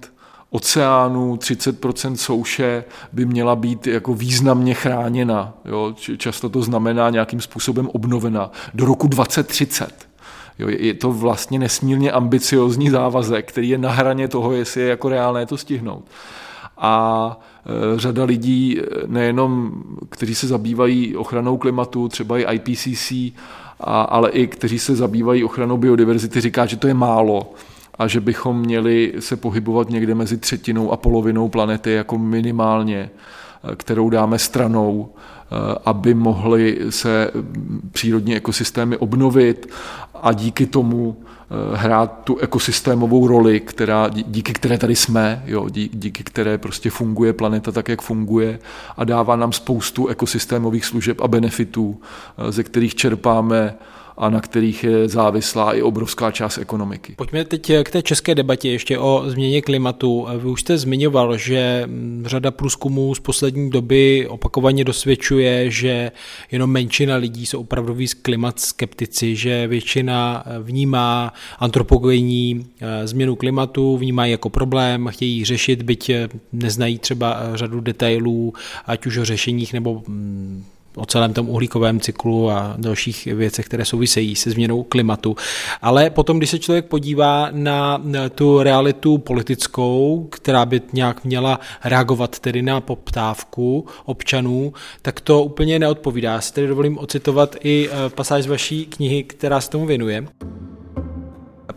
oceánů, 0.51 1.37
30% 1.37 2.15
souše 2.15 2.85
by 3.13 3.25
měla 3.25 3.57
být 3.57 3.87
jako 3.87 4.15
významně 4.15 4.75
chráněna. 4.75 5.55
Jo? 5.65 5.95
Často 6.17 6.49
to 6.49 6.63
znamená 6.63 7.11
nějakým 7.11 7.41
způsobem 7.41 7.89
obnovena 7.89 8.51
do 8.75 8.85
roku 8.85 9.07
2030. 9.07 10.06
Jo, 10.59 10.69
je 10.69 10.95
to 10.95 11.13
vlastně 11.13 11.59
nesmírně 11.59 12.13
ambiciozní 12.13 12.91
závazek, 12.91 13.49
který 13.49 13.69
je 13.69 13.79
na 13.79 13.91
hraně 13.91 14.29
toho, 14.29 14.53
jestli 14.53 14.81
je 14.81 14.89
jako 14.89 15.09
reálné 15.09 15.47
to 15.47 15.57
stihnout. 15.57 16.05
A 16.77 17.41
Eh, 17.69 17.99
řada 17.99 18.25
lidí, 18.25 18.79
eh, 18.81 18.85
nejenom 19.07 19.73
kteří 20.09 20.35
se 20.35 20.47
zabývají 20.47 21.17
ochranou 21.17 21.57
klimatu, 21.57 22.09
třeba 22.09 22.39
i 22.39 22.55
IPCC, 22.55 23.13
a, 23.81 24.03
ale 24.03 24.31
i 24.31 24.47
kteří 24.47 24.79
se 24.79 24.97
zabývají 24.97 25.45
ochranou 25.45 25.77
biodiverzity, 25.77 26.41
říká, 26.41 26.67
že 26.67 26.77
to 26.77 26.87
je 26.87 26.95
málo 26.95 27.55
a 27.99 28.07
že 28.07 28.21
bychom 28.21 28.61
měli 28.61 29.13
se 29.19 29.37
pohybovat 29.37 29.91
někde 29.91 30.15
mezi 30.15 30.37
třetinou 30.37 30.93
a 30.93 30.97
polovinou 30.97 31.49
planety 31.49 31.93
jako 31.93 32.19
minimálně, 32.19 33.11
kterou 33.77 34.11
dáme 34.11 34.39
stranou, 34.39 35.09
aby 35.85 36.15
mohly 36.15 36.79
se 36.91 37.31
přírodní 37.93 38.37
ekosystémy 38.37 38.97
obnovit 38.97 39.73
a 40.15 40.33
díky 40.33 40.67
tomu 40.67 41.17
Eh, 41.51 41.77
hrát 41.77 42.21
tu 42.25 42.39
ekosystémovou 42.39 43.27
roli, 43.27 43.61
která, 43.61 44.09
díky 44.09 44.53
které 44.53 44.79
tady 44.79 44.97
jsme, 44.97 45.43
jo, 45.47 45.69
díky 45.93 46.25
které 46.25 46.59
prostě 46.59 46.91
funguje 46.91 47.33
planeta 47.33 47.73
tak, 47.73 47.89
jak 47.89 48.03
funguje 48.03 48.59
a 48.97 49.05
dává 49.05 49.37
nám 49.37 49.53
spoustu 49.53 50.07
ekosystémových 50.07 50.85
služeb 50.85 51.21
a 51.21 51.29
benefitů, 51.29 52.01
eh, 52.39 52.53
ze 52.53 52.63
kterých 52.63 52.95
čerpáme 52.95 53.75
a 54.17 54.31
na 54.31 54.41
kterých 54.41 54.85
je 54.85 55.09
závislá 55.09 55.73
i 55.73 55.83
obrovská 55.83 56.31
část 56.31 56.59
ekonomiky. 56.59 57.15
Pojďme 57.17 57.45
teď 57.45 57.73
k 57.83 57.91
té 57.91 58.03
české 58.03 58.35
debatě 58.35 58.69
ještě 58.69 58.99
o 58.99 59.25
změně 59.27 59.63
klimatu. 59.63 60.27
Vy 60.39 60.49
už 60.49 60.61
jste 60.61 60.79
zmiňoval, 60.79 61.37
že 61.37 61.89
řada 62.25 62.51
průzkumů 62.51 63.15
z 63.15 63.21
poslední 63.21 63.71
doby 63.71 64.27
opakovaně 64.29 64.85
dosvědčuje, 64.85 65.71
že 65.71 66.13
jenom 66.51 66.71
menšina 66.71 67.17
lidí 67.17 67.47
jsou 67.47 67.61
opravdoví 67.61 68.07
klimat 68.23 68.61
skeptici, 68.61 69.37
že 69.37 69.67
většina 69.67 70.45
vnímá 70.63 71.33
antropogenní 71.59 72.67
eh, 72.81 73.07
změnu 73.07 73.37
klimatu, 73.37 73.97
vnímají 73.97 74.33
jako 74.33 74.51
problém, 74.51 75.09
chtějí 75.13 75.45
řešit, 75.45 75.83
byť 75.83 76.11
neznají 76.53 76.99
třeba 76.99 77.41
řadu 77.55 77.81
detailů, 77.81 78.53
ať 78.87 79.07
už 79.07 79.17
o 79.17 79.25
řešeních 79.25 79.73
nebo 79.73 80.03
mm, 80.09 80.65
o 80.97 81.07
celém 81.07 81.33
tom 81.33 81.49
uhlíkovém 81.49 82.01
cyklu 82.01 82.51
a 82.51 82.75
dalších 82.79 83.27
věcech, 83.27 83.67
které 83.67 83.85
souvisejí 83.85 84.37
se 84.37 84.51
změnou 84.51 84.83
klimatu. 84.83 85.37
Ale 85.83 86.11
potom, 86.11 86.39
když 86.39 86.51
se 86.51 86.59
člověk 86.59 86.87
podívá 86.87 87.49
na 87.53 88.03
tu 88.35 88.63
realitu 88.63 89.19
politickou, 89.19 90.29
která 90.31 90.67
by 90.67 90.81
nějak 90.93 91.25
měla 91.25 91.61
reagovat 91.85 92.39
tedy 92.39 92.63
na 92.63 92.81
poptávku 92.81 93.87
občanů, 94.05 94.73
tak 95.03 95.21
to 95.21 95.43
úplně 95.43 95.79
neodpovídá. 95.79 96.33
Já 96.33 96.41
si 96.41 96.53
tedy 96.53 96.67
dovolím 96.67 96.99
ocitovat 96.99 97.57
i 97.65 97.89
eh, 97.91 98.11
pasáž 98.11 98.45
z 98.45 98.47
vaší 98.47 98.87
knihy, 98.87 99.25
která 99.25 99.61
se 99.61 99.71
tomu 99.71 99.87
věnuje. 99.87 100.27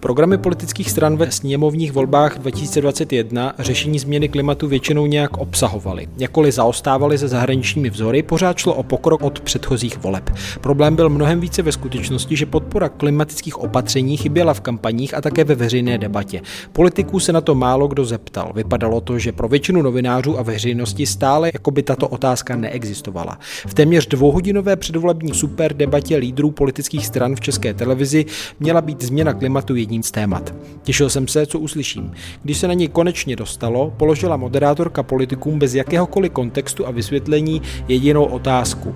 Programy 0.02 0.38
politických 0.38 0.92
stran 0.92 1.18
ve 1.18 1.32
sněmovních 1.32 1.92
volbách 1.92 2.38
2021 2.38 3.54
řešení 3.60 4.00
změny 4.00 4.30
klimatu 4.30 4.68
většinou 4.68 5.06
nějak 5.06 5.38
obsahovaly. 5.38 6.08
Jakkoliv 6.18 6.54
zaostávaly 6.54 7.18
se 7.18 7.28
zahraničními 7.28 7.90
vzory, 7.90 8.24
pořád 8.24 8.58
šlo 8.58 8.74
o 8.74 8.84
pokrok 8.84 9.22
od 9.24 9.40
předchozích 9.40 10.04
voleb. 10.04 10.30
Problém 10.62 10.96
byl 10.96 11.10
mnohem 11.10 11.40
více 11.40 11.62
ve 11.62 11.72
skutečnosti, 11.72 12.36
že 12.36 12.46
podpora 12.46 12.90
klimatických 12.90 13.58
opatření 13.58 14.18
chyběla 14.18 14.54
v 14.54 14.62
kampaních 14.62 15.14
a 15.14 15.22
také 15.22 15.44
ve 15.44 15.56
veřejné 15.56 15.98
debatě. 15.98 16.42
Politiků 16.74 17.20
se 17.20 17.34
na 17.34 17.42
to 17.42 17.56
málo 17.56 17.88
kdo 17.88 18.06
zeptal. 18.06 18.52
Vypadalo 18.56 19.02
to, 19.02 19.20
že 19.20 19.32
pro 19.32 19.48
většinu 19.48 19.82
novinářů 19.82 20.40
a 20.40 20.42
veřejnosti 20.42 21.06
stále 21.06 21.50
jako 21.54 21.72
by 21.72 21.84
tato 21.84 22.08
otázka 22.08 22.56
neexistovala. 22.56 23.40
V 23.68 23.74
téměř 23.74 24.08
dvouhodinové 24.08 24.76
předvolební 24.76 25.34
super 25.34 25.74
debatě 25.74 26.16
lídrů 26.16 26.52
politických 26.52 27.06
stran 27.06 27.36
v 27.36 27.42
české 27.42 27.74
televizi 27.74 28.26
měla 28.60 28.82
být 28.82 29.04
změna 29.04 29.34
klimatu 29.34 29.74
jedním 29.90 30.04
z 30.04 30.12
témat. 30.12 30.54
Těšil 30.84 31.10
jsem 31.10 31.28
se, 31.28 31.46
co 31.46 31.60
uslyším. 31.60 32.12
Když 32.44 32.58
se 32.58 32.68
na 32.68 32.74
něj 32.74 32.88
konečně 32.88 33.36
dostalo, 33.36 33.94
položila 33.98 34.38
moderátorka 34.38 35.04
politikům 35.04 35.60
bez 35.60 35.74
jakéhokoliv 35.74 36.32
kontextu 36.32 36.88
a 36.88 36.92
vysvětlení 36.92 37.62
jedinou 37.88 38.26
otázku. 38.26 38.96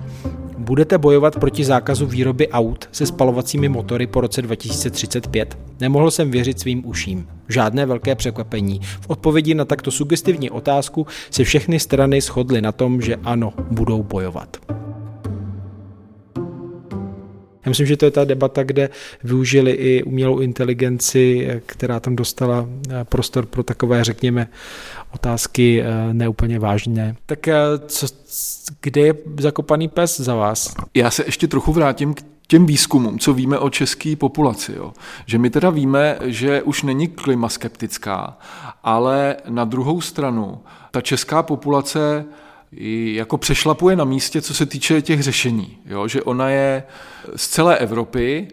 Budete 0.58 0.98
bojovat 0.98 1.36
proti 1.38 1.64
zákazu 1.64 2.06
výroby 2.06 2.48
aut 2.48 2.88
se 2.92 3.06
spalovacími 3.06 3.68
motory 3.68 4.06
po 4.06 4.20
roce 4.20 4.42
2035? 4.42 5.58
Nemohl 5.80 6.10
jsem 6.10 6.30
věřit 6.30 6.60
svým 6.60 6.86
uším. 6.86 7.26
Žádné 7.48 7.86
velké 7.86 8.14
překvapení. 8.14 8.80
V 9.00 9.10
odpovědi 9.10 9.54
na 9.54 9.64
takto 9.64 9.90
sugestivní 9.90 10.50
otázku 10.50 11.06
se 11.30 11.44
všechny 11.44 11.80
strany 11.80 12.20
shodly 12.20 12.62
na 12.62 12.72
tom, 12.72 13.00
že 13.00 13.16
ano, 13.24 13.52
budou 13.70 14.02
bojovat. 14.02 14.56
Já 17.64 17.68
myslím, 17.68 17.86
že 17.86 17.96
to 17.96 18.04
je 18.04 18.10
ta 18.10 18.24
debata, 18.24 18.62
kde 18.62 18.90
využili 19.24 19.70
i 19.70 20.02
umělou 20.02 20.38
inteligenci, 20.40 21.48
která 21.66 22.00
tam 22.00 22.16
dostala 22.16 22.66
eh, 22.90 23.04
prostor 23.04 23.46
pro 23.46 23.62
takové, 23.62 24.04
řekněme, 24.04 24.48
otázky 25.14 25.82
eh, 25.82 26.14
neúplně 26.14 26.58
vážné. 26.58 27.16
Tak 27.26 27.48
eh, 27.48 27.54
co, 27.86 28.06
kde 28.80 29.00
je 29.00 29.14
zakopaný 29.40 29.88
pes 29.88 30.20
za 30.20 30.34
vás? 30.34 30.74
Já 30.94 31.10
se 31.10 31.24
ještě 31.26 31.48
trochu 31.48 31.72
vrátím 31.72 32.14
k 32.14 32.22
těm 32.46 32.66
výzkumům, 32.66 33.18
co 33.18 33.34
víme 33.34 33.58
o 33.58 33.70
české 33.70 34.16
populaci. 34.16 34.72
Jo. 34.76 34.92
Že 35.26 35.38
my 35.38 35.50
teda 35.50 35.70
víme, 35.70 36.18
že 36.24 36.62
už 36.62 36.82
není 36.82 37.08
klimaskeptická, 37.08 38.38
ale 38.82 39.36
na 39.48 39.64
druhou 39.64 40.00
stranu 40.00 40.58
ta 40.90 41.00
česká 41.00 41.42
populace 41.42 42.24
jako 42.76 43.38
přešlapuje 43.38 43.96
na 43.96 44.04
místě, 44.04 44.42
co 44.42 44.54
se 44.54 44.66
týče 44.66 45.02
těch 45.02 45.22
řešení. 45.22 45.78
Jo? 45.86 46.08
Že 46.08 46.22
ona 46.22 46.48
je 46.48 46.82
z 47.36 47.48
celé 47.48 47.78
Evropy 47.78 48.48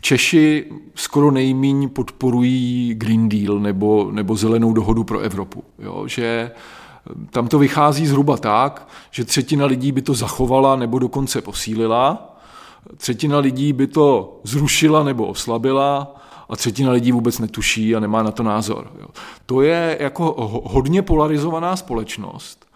Češi 0.00 0.64
skoro 0.94 1.30
nejmíň 1.30 1.88
podporují 1.88 2.94
Green 2.94 3.28
Deal 3.28 3.58
nebo, 3.58 4.08
nebo 4.12 4.36
zelenou 4.36 4.72
dohodu 4.72 5.04
pro 5.04 5.18
Evropu. 5.18 5.64
Jo? 5.78 6.06
Že 6.06 6.50
tam 7.30 7.48
to 7.48 7.58
vychází 7.58 8.06
zhruba 8.06 8.36
tak, 8.36 8.88
že 9.10 9.24
třetina 9.24 9.66
lidí 9.66 9.92
by 9.92 10.02
to 10.02 10.14
zachovala 10.14 10.76
nebo 10.76 10.98
dokonce 10.98 11.40
posílila, 11.40 12.36
třetina 12.96 13.38
lidí 13.38 13.72
by 13.72 13.86
to 13.86 14.40
zrušila 14.44 15.04
nebo 15.04 15.26
oslabila 15.26 16.16
a 16.48 16.56
třetina 16.56 16.92
lidí 16.92 17.12
vůbec 17.12 17.38
netuší 17.38 17.96
a 17.96 18.00
nemá 18.00 18.22
na 18.22 18.30
to 18.30 18.42
názor. 18.42 18.90
Jo. 19.00 19.06
To 19.46 19.62
je 19.62 19.96
jako 20.00 20.34
hodně 20.64 21.02
polarizovaná 21.02 21.76
společnost 21.76 22.67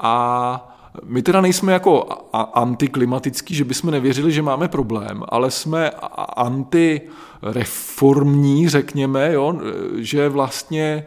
a 0.00 0.66
my 1.04 1.22
teda 1.22 1.40
nejsme 1.40 1.72
jako 1.72 2.08
antiklimatický, 2.54 3.54
že 3.54 3.64
bychom 3.64 3.90
nevěřili, 3.90 4.32
že 4.32 4.42
máme 4.42 4.68
problém, 4.68 5.22
ale 5.28 5.50
jsme 5.50 5.90
antireformní, 6.36 8.68
řekněme, 8.68 9.32
jo, 9.32 9.60
že 9.96 10.28
vlastně 10.28 11.04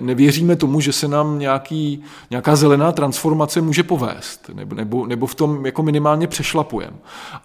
nevěříme 0.00 0.56
tomu, 0.56 0.80
že 0.80 0.92
se 0.92 1.08
nám 1.08 1.38
nějaký, 1.38 2.02
nějaká 2.30 2.56
zelená 2.56 2.92
transformace 2.92 3.60
může 3.60 3.82
povést, 3.82 4.50
nebo, 4.54 5.06
nebo, 5.06 5.26
v 5.26 5.34
tom 5.34 5.66
jako 5.66 5.82
minimálně 5.82 6.26
přešlapujeme. 6.26 6.96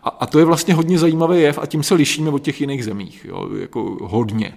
A, 0.04 0.10
a 0.10 0.26
to 0.26 0.40
je 0.40 0.46
vlastně 0.46 0.74
hodně 0.74 1.00
zajímavý 1.00 1.42
jev 1.42 1.60
a 1.60 1.66
tím 1.66 1.84
se 1.84 1.96
lišíme 1.96 2.30
od 2.30 2.42
těch 2.42 2.62
jiných 2.62 2.86
zemích, 2.86 3.26
jo, 3.30 3.50
jako 3.60 3.98
hodně. 4.02 4.54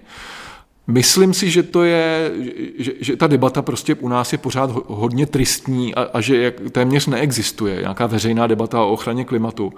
Myslím 0.86 1.34
si, 1.34 1.50
že 1.50 1.62
to 1.62 1.84
je, 1.84 2.32
že, 2.78 2.92
že 3.00 3.16
ta 3.16 3.26
debata 3.26 3.62
prostě 3.62 3.94
u 3.94 4.08
nás 4.08 4.32
je 4.32 4.38
pořád 4.38 4.70
hodně 4.86 5.26
tristní 5.26 5.94
a, 5.94 6.02
a 6.12 6.20
že 6.20 6.42
jak, 6.42 6.54
téměř 6.72 7.06
neexistuje 7.06 7.80
nějaká 7.80 8.06
veřejná 8.06 8.46
debata 8.46 8.82
o 8.82 8.92
ochraně 8.92 9.24
klimatu. 9.24 9.72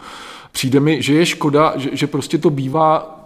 Přijde 0.53 0.81
mi, 0.81 1.03
že 1.03 1.15
je 1.15 1.27
škoda, 1.27 1.73
že, 1.77 1.91
že 1.93 2.07
prostě 2.07 2.39
to 2.39 2.51
bývá 2.51 3.21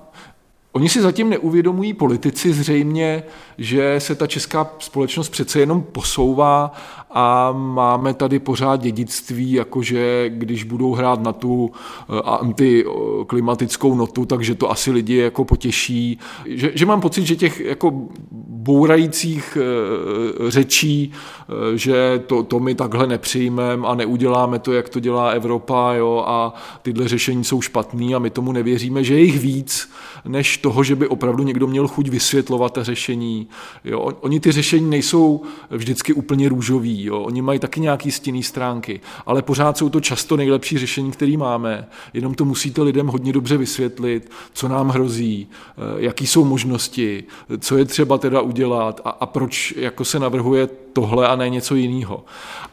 Oni 0.73 0.89
si 0.89 1.03
zatím 1.03 1.31
neuvědomují 1.31 1.95
politici 1.95 2.53
zřejmě, 2.53 3.23
že 3.59 3.95
se 3.99 4.15
ta 4.15 4.27
česká 4.27 4.71
společnost 4.79 5.29
přece 5.29 5.61
jenom 5.61 5.83
posouvá 5.83 6.73
a 7.11 7.53
máme 7.53 8.15
tady 8.15 8.39
pořád 8.39 8.81
dědictví, 8.81 9.53
jakože 9.53 10.25
když 10.29 10.65
budou 10.65 10.95
hrát 10.95 11.23
na 11.23 11.33
tu 11.33 11.71
eh, 11.71 12.21
antiklimatickou 12.25 13.95
notu, 13.95 14.25
takže 14.25 14.55
to 14.55 14.71
asi 14.71 14.91
lidi 14.91 15.17
jako 15.17 15.45
potěší. 15.45 16.19
Že, 16.47 16.73
že 16.75 16.87
mám 16.87 17.01
pocit, 17.01 17.27
že 17.27 17.37
těch 17.37 17.61
jako 17.61 18.09
bourajících 18.49 19.59
eh, 19.61 20.51
řečí, 20.51 21.13
eh, 21.13 21.79
že 21.79 22.23
to, 22.27 22.43
to 22.43 22.61
my 22.61 22.75
takhle 22.75 23.07
nepřijmeme 23.07 23.89
a 23.89 23.95
neuděláme 23.95 24.59
to, 24.59 24.73
jak 24.73 24.89
to 24.89 25.01
dělá 25.01 25.31
Evropa 25.31 25.93
jo, 25.95 26.25
a 26.27 26.55
tyhle 26.83 27.09
řešení 27.09 27.45
jsou 27.45 27.61
špatný 27.61 28.15
a 28.15 28.19
my 28.19 28.31
tomu 28.31 28.53
nevěříme, 28.53 29.05
že 29.05 29.15
je 29.15 29.23
jich 29.23 29.41
víc, 29.41 29.91
než 30.25 30.57
toho, 30.57 30.85
že 30.85 30.97
by 30.97 31.09
opravdu 31.09 31.43
někdo 31.45 31.67
měl 31.67 31.89
chuť 31.89 32.09
vysvětlovat 32.09 32.73
ta 32.73 32.83
řešení. 32.83 33.49
Jo. 33.85 34.11
Oni 34.21 34.41
ty 34.41 34.53
řešení 34.53 34.91
nejsou 34.91 35.43
vždycky 35.71 36.13
úplně 36.13 36.49
růžový, 36.49 36.98
jo. 37.05 37.21
oni 37.21 37.43
mají 37.43 37.59
taky 37.59 37.81
nějaký 37.81 38.11
stinný 38.11 38.43
stránky, 38.43 39.01
ale 39.27 39.43
pořád 39.43 39.79
jsou 39.79 39.89
to 39.89 40.01
často 40.01 40.37
nejlepší 40.37 40.79
řešení, 40.79 41.11
které 41.11 41.37
máme. 41.37 41.89
Jenom 42.15 42.35
to 42.35 42.45
musíte 42.45 42.83
lidem 42.83 43.07
hodně 43.07 43.33
dobře 43.33 43.57
vysvětlit, 43.57 44.31
co 44.53 44.69
nám 44.69 44.89
hrozí, 44.89 45.49
eh, 45.51 45.81
jaký 45.97 46.27
jsou 46.27 46.45
možnosti, 46.45 47.25
co 47.59 47.79
je 47.79 47.85
třeba 47.85 48.19
teda 48.19 48.41
udělat 48.41 49.01
a, 49.05 49.11
a 49.11 49.27
proč 49.27 49.75
jako 49.77 50.05
se 50.05 50.19
navrhuje 50.19 50.69
tohle 50.93 51.29
a 51.29 51.37
ne 51.37 51.49
něco 51.49 51.75
jiného. 51.75 52.25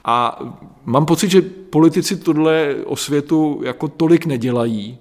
A 0.05 0.39
mám 0.85 1.05
pocit, 1.05 1.31
že 1.31 1.41
politici 1.69 2.17
tohle 2.17 2.75
o 2.85 2.95
světu 2.95 3.61
jako 3.63 3.87
tolik 3.87 4.25
nedělají, 4.25 4.97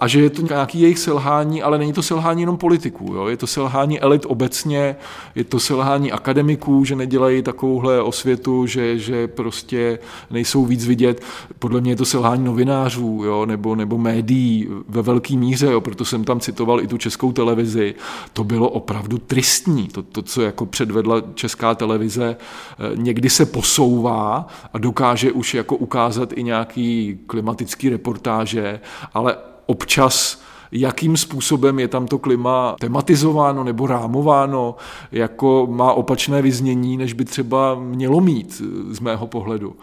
a 0.00 0.08
že 0.08 0.20
je 0.20 0.30
to 0.30 0.42
nějaký 0.42 0.80
jejich 0.80 0.98
selhání, 0.98 1.62
ale 1.62 1.78
není 1.78 1.92
to 1.92 2.02
selhání 2.02 2.42
jenom 2.42 2.56
politiků, 2.56 3.14
jo? 3.14 3.26
je 3.26 3.36
to 3.36 3.46
selhání 3.46 4.00
elit 4.00 4.26
obecně, 4.28 4.96
je 5.34 5.44
to 5.44 5.60
selhání 5.60 6.12
akademiků, 6.12 6.84
že 6.84 6.96
nedělají 6.96 7.42
takovouhle 7.42 8.02
osvětu, 8.02 8.66
že, 8.66 8.98
že 8.98 9.28
prostě 9.28 9.98
nejsou 10.30 10.64
víc 10.66 10.86
vidět. 10.86 11.22
Podle 11.58 11.80
mě 11.80 11.92
je 11.92 11.96
to 11.96 12.04
selhání 12.04 12.44
novinářů 12.44 13.22
jo? 13.24 13.46
Nebo, 13.46 13.76
nebo 13.76 13.98
médií 13.98 14.68
ve 14.88 15.02
velké 15.02 15.36
míře, 15.36 15.66
jo? 15.66 15.80
proto 15.80 16.04
jsem 16.04 16.24
tam 16.24 16.40
citoval 16.40 16.80
i 16.80 16.86
tu 16.86 16.98
českou 16.98 17.32
televizi. 17.32 17.94
To 18.32 18.44
bylo 18.44 18.68
opravdu 18.68 19.18
tristní, 19.18 19.88
to, 19.88 20.02
to 20.02 20.22
co 20.22 20.42
jako 20.42 20.66
předvedla 20.66 21.22
česká 21.34 21.74
televize, 21.74 22.36
eh, 22.36 22.96
někdy 22.96 23.30
se 23.30 23.46
posouvá 23.46 24.46
a 24.72 24.78
dokáže 24.78 25.32
už 25.32 25.54
jako 25.54 25.76
ukázat 25.76 26.32
i 26.32 26.42
nějaký 26.42 27.18
klimatický 27.26 27.88
reportáže, 27.88 28.80
ale 29.14 29.36
občas 29.70 30.42
jakým 30.72 31.16
způsobem 31.16 31.78
je 31.78 31.88
tam 31.88 32.06
to 32.06 32.18
klima 32.18 32.76
tematizováno 32.80 33.64
nebo 33.64 33.86
rámováno, 33.86 34.76
jako 35.12 35.66
má 35.70 35.92
opačné 35.92 36.42
vyznění, 36.42 36.96
než 36.96 37.12
by 37.12 37.24
třeba 37.24 37.74
mělo 37.74 38.20
mít 38.20 38.62
z 38.90 39.00
mého 39.00 39.26
pohledu. 39.26 39.76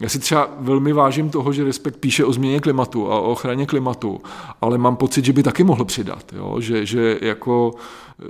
Já 0.00 0.08
si 0.08 0.18
třeba 0.18 0.48
velmi 0.58 0.92
vážím 0.92 1.30
toho, 1.30 1.52
že 1.52 1.64
Respekt 1.64 1.96
píše 1.96 2.24
o 2.24 2.32
změně 2.32 2.60
klimatu 2.60 3.12
a 3.12 3.20
o 3.20 3.32
ochraně 3.32 3.66
klimatu, 3.66 4.20
ale 4.60 4.78
mám 4.78 4.96
pocit, 4.96 5.24
že 5.24 5.32
by 5.32 5.42
taky 5.42 5.64
mohl 5.64 5.84
přidat, 5.84 6.32
jo? 6.32 6.60
Že, 6.60 6.86
že, 6.86 7.18
jako, 7.22 7.74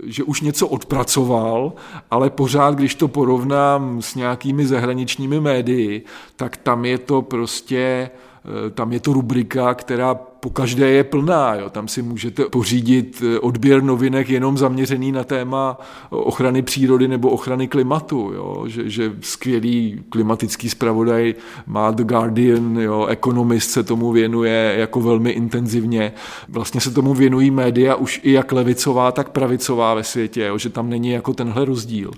že 0.05 0.25
už 0.25 0.41
něco 0.41 0.69
odpracoval, 0.69 1.73
ale 2.11 2.31
pořád, 2.31 2.75
když 2.75 2.95
to 2.95 3.09
porovnám 3.09 4.03
s 4.03 4.15
nějakými 4.15 4.67
zahraničními 4.67 5.41
médii, 5.41 6.05
tak 6.37 6.57
tam 6.57 6.85
je 6.85 6.99
to 6.99 7.23
prostě 7.23 8.11
Eh, 8.11 8.36
tam 8.75 8.93
je 8.93 9.01
to 9.01 9.13
rubrika, 9.13 9.75
která 9.75 10.15
po 10.15 10.51
každé 10.51 10.91
je 10.91 11.05
plná. 11.05 11.55
Jo. 11.55 11.71
Tam 11.71 11.89
si 11.89 12.03
můžete 12.03 12.45
pořídit 12.45 13.23
eh, 13.25 13.39
odběr 13.39 13.83
novinek 13.83 14.29
jenom 14.29 14.59
zaměřený 14.59 15.13
na 15.13 15.25
téma 15.25 15.79
ochrany 16.11 16.63
přírody 16.63 17.09
nebo 17.09 17.31
ochrany 17.31 17.69
klimatu. 17.69 18.33
Jo. 18.35 18.65
Že, 18.67 18.91
že 18.91 19.13
skvělý 19.21 20.05
klimatický 20.09 20.71
zpravodaj 20.71 21.35
má 21.67 21.91
The 21.91 22.05
Guardian, 22.05 22.77
jo. 22.77 23.07
Economist 23.07 23.71
se 23.71 23.83
tomu 23.83 24.13
věnuje 24.13 24.75
jako 24.79 25.01
velmi 25.01 25.31
intenzivně. 25.31 26.13
Vlastně 26.49 26.81
se 26.81 26.91
tomu 26.91 27.15
věnují 27.15 27.51
média 27.51 27.95
už 27.95 28.21
i 28.23 28.33
jak 28.33 28.53
levicová, 28.53 29.13
tak 29.13 29.31
pravicová 29.31 29.95
ve 29.95 30.05
světě, 30.05 30.45
jo. 30.45 30.59
že 30.59 30.71
tam 30.71 30.91
není 30.91 31.11
jako 31.11 31.33
tenhle 31.35 31.65
rozdíl. 31.65 32.11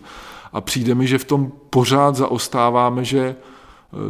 A 0.53 0.61
přijde 0.61 0.95
mi, 0.95 1.07
že 1.07 1.19
v 1.19 1.25
tom 1.25 1.53
pořád 1.71 2.17
zaostáváme, 2.17 3.05
že 3.05 3.37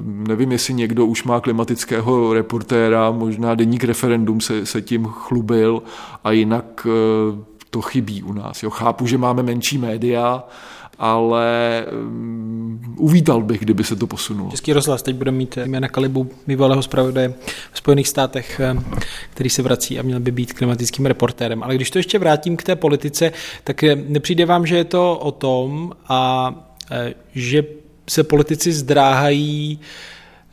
Nevím, 0.05 0.53
jestli 0.53 0.75
někdo 0.75 1.07
už 1.07 1.25
má 1.25 1.41
klimatického 1.41 2.35
reportéra, 2.35 3.11
možná 3.11 3.55
deník 3.55 3.85
referendum 3.85 4.41
se, 4.41 4.67
se 4.67 4.83
tím 4.83 5.05
chlubil 5.05 5.83
a 6.25 6.33
jinak 6.33 6.87
eh, 6.87 7.45
to 7.71 7.81
chybí 7.81 8.23
u 8.23 8.33
nás. 8.33 8.63
Jo. 8.63 8.71
Chápu, 8.71 9.07
že 9.07 9.19
máme 9.19 9.43
menší 9.43 9.79
média, 9.79 10.45
ale 10.99 11.87
um, 11.93 12.95
uvítal 12.97 13.43
bych, 13.43 13.61
kdyby 13.61 13.85
se 13.85 13.97
to 13.97 14.07
posunulo. 14.07 14.51
Český 14.51 14.73
rozhlas 14.73 15.03
teď 15.03 15.17
bude 15.17 15.31
mít 15.31 15.59
jména 15.65 15.89
Kalibu, 15.89 16.31
bývalého 16.47 16.83
zpravodaje 16.83 17.35
v 17.73 17.79
Spojených 17.79 18.09
státech, 18.09 18.61
eh, 18.61 18.77
který 19.31 19.51
se 19.51 19.63
vrací 19.63 19.99
a 19.99 20.03
měl 20.03 20.21
by 20.21 20.31
být 20.31 20.53
klimatickým 20.53 21.07
reportérem. 21.07 21.63
Ale 21.63 21.75
když 21.75 21.91
to 21.91 21.99
ještě 21.99 22.19
vrátím 22.19 22.57
k 22.57 22.63
té 22.63 22.77
politice, 22.77 23.33
tak 23.65 23.83
nepřijde 24.09 24.47
vám, 24.47 24.67
že 24.67 24.77
je 24.77 24.85
to 24.85 25.19
o 25.19 25.33
tom 25.33 25.93
a 26.09 26.55
že 27.35 27.63
se 28.09 28.23
politici 28.23 28.73
zdráhají 28.73 29.81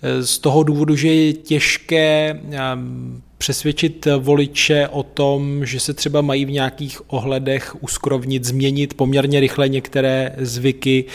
eh, 0.02 0.24
z 0.24 0.40
toho 0.40 0.64
důvodu, 0.64 0.96
že 0.96 1.14
je 1.14 1.34
těžké 1.34 2.40
ehm, 2.52 3.22
přesvědčit 3.38 4.08
voliče 4.20 4.88
o 4.88 5.04
tom, 5.04 5.66
že 5.66 5.80
se 5.80 5.94
třeba 5.94 6.22
mají 6.22 6.46
v 6.46 6.52
nějakých 6.52 7.14
ohledech 7.14 7.84
uskrovnit, 7.84 8.46
změnit 8.46 8.94
poměrně 8.94 9.40
rychle 9.40 9.70
některé 9.70 10.36
zvyky. 10.38 11.06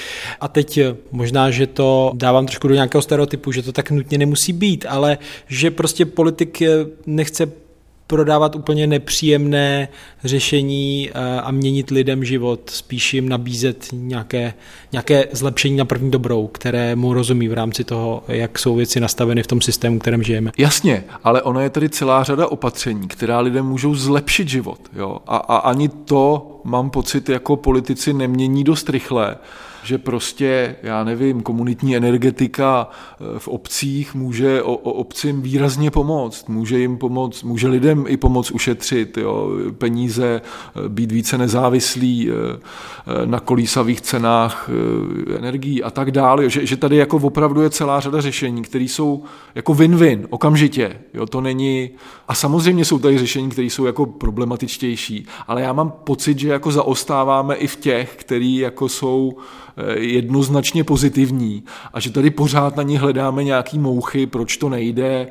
A 0.40 0.48
teď 0.48 0.78
eh, 0.78 0.96
možná, 1.12 1.50
že 1.50 1.66
to 1.66 2.12
dávám 2.14 2.46
trošku 2.46 2.68
do 2.68 2.74
nějakého 2.74 3.02
stereotypu, 3.02 3.52
že 3.52 3.62
to 3.62 3.72
tak 3.72 3.90
nutně 3.90 4.18
nemusí 4.18 4.52
být, 4.52 4.86
ale 4.88 5.18
že 5.48 5.70
prostě 5.70 6.06
politik 6.06 6.62
eh, 6.62 6.68
nechce 7.06 7.52
prodávat 8.10 8.56
úplně 8.56 8.86
nepříjemné 8.86 9.88
řešení 10.24 11.10
eh, 11.10 11.40
a 11.40 11.50
měnit 11.50 11.90
lidem 11.90 12.24
život, 12.24 12.70
spíš 12.70 13.14
jim 13.14 13.28
nabízet 13.28 13.86
nějaké, 13.92 14.54
nějaké 14.92 15.28
zlepšení 15.32 15.76
na 15.76 15.84
první 15.84 16.10
dobrou, 16.10 16.46
které 16.46 16.96
mu 16.96 17.14
rozumí 17.14 17.48
v 17.48 17.52
rámci 17.52 17.84
toho, 17.84 18.24
jak 18.28 18.58
jsou 18.58 18.74
věci 18.74 19.00
nastaveny 19.00 19.42
v 19.42 19.46
tom 19.46 19.60
systému, 19.60 19.98
v 19.98 20.00
kterém 20.00 20.22
žijeme. 20.22 20.50
Jasně, 20.58 21.04
ale 21.24 21.42
ono 21.42 21.60
je 21.60 21.70
tady 21.70 21.88
celá 21.88 22.24
řada 22.24 22.46
opatření, 22.46 23.08
která 23.08 23.40
lidem 23.40 23.66
můžou 23.66 23.94
zlepšit 23.94 24.48
život. 24.48 24.80
Jo? 24.96 25.18
A, 25.26 25.36
a 25.36 25.56
ani 25.56 25.88
to 25.88 26.60
mám 26.64 26.90
pocit, 26.90 27.28
jako 27.28 27.56
politici 27.56 28.12
nemění 28.12 28.64
dost 28.64 28.90
rychle 28.90 29.36
že 29.82 29.98
prostě, 29.98 30.76
já 30.82 31.04
nevím, 31.04 31.40
komunitní 31.40 31.96
energetika 31.96 32.88
eh, 32.90 33.38
v 33.38 33.48
obcích 33.48 34.14
může 34.14 34.62
o, 34.62 34.72
o 34.72 34.92
obcím 34.92 35.42
výrazně 35.42 35.90
pomoct, 35.90 36.48
může 36.48 36.78
jim 36.78 36.98
pomoct, 36.98 37.42
může 37.42 37.68
lidem 37.68 38.04
i 38.08 38.16
pomoct 38.16 38.50
ušetřit 38.50 39.18
jo, 39.18 39.50
peníze, 39.78 40.40
eh, 40.40 40.88
být 40.88 41.12
více 41.12 41.38
nezávislí 41.38 42.28
na 43.24 43.40
kolísavých 43.40 44.00
cenách 44.00 44.70
energií 45.36 45.82
a 45.82 45.90
tak 45.90 46.10
dále, 46.10 46.50
že, 46.50 46.66
že 46.66 46.76
tady 46.76 46.96
jako 46.96 47.16
opravdu 47.16 47.62
je 47.62 47.70
celá 47.70 48.00
řada 48.00 48.20
řešení, 48.20 48.62
které 48.62 48.84
jsou 48.84 49.24
jako 49.54 49.74
win-win, 49.74 50.26
okamžitě, 50.30 51.00
jo, 51.14 51.26
to 51.26 51.40
není, 51.40 51.90
a 52.28 52.34
samozřejmě 52.34 52.84
jsou 52.84 52.98
tady 52.98 53.18
řešení, 53.18 53.48
které 53.50 53.66
jsou 53.66 53.84
jako 53.84 54.06
problematičtější, 54.06 55.26
ale 55.46 55.62
já 55.62 55.72
mám 55.72 55.90
pocit, 55.90 56.38
že 56.38 56.48
jako 56.48 56.72
zaostáváme 56.72 57.54
i 57.54 57.66
v 57.66 57.76
těch, 57.76 58.16
který 58.16 58.56
jako 58.56 58.88
jsou 58.88 59.32
eh, 59.36 59.69
jednoznačně 59.96 60.84
pozitivní 60.84 61.62
a 61.92 62.00
že 62.00 62.10
tady 62.10 62.30
pořád 62.30 62.76
na 62.76 62.82
ně 62.82 62.98
hledáme 62.98 63.44
nějaký 63.44 63.78
mouchy, 63.78 64.26
proč 64.26 64.56
to 64.56 64.68
nejde, 64.68 65.28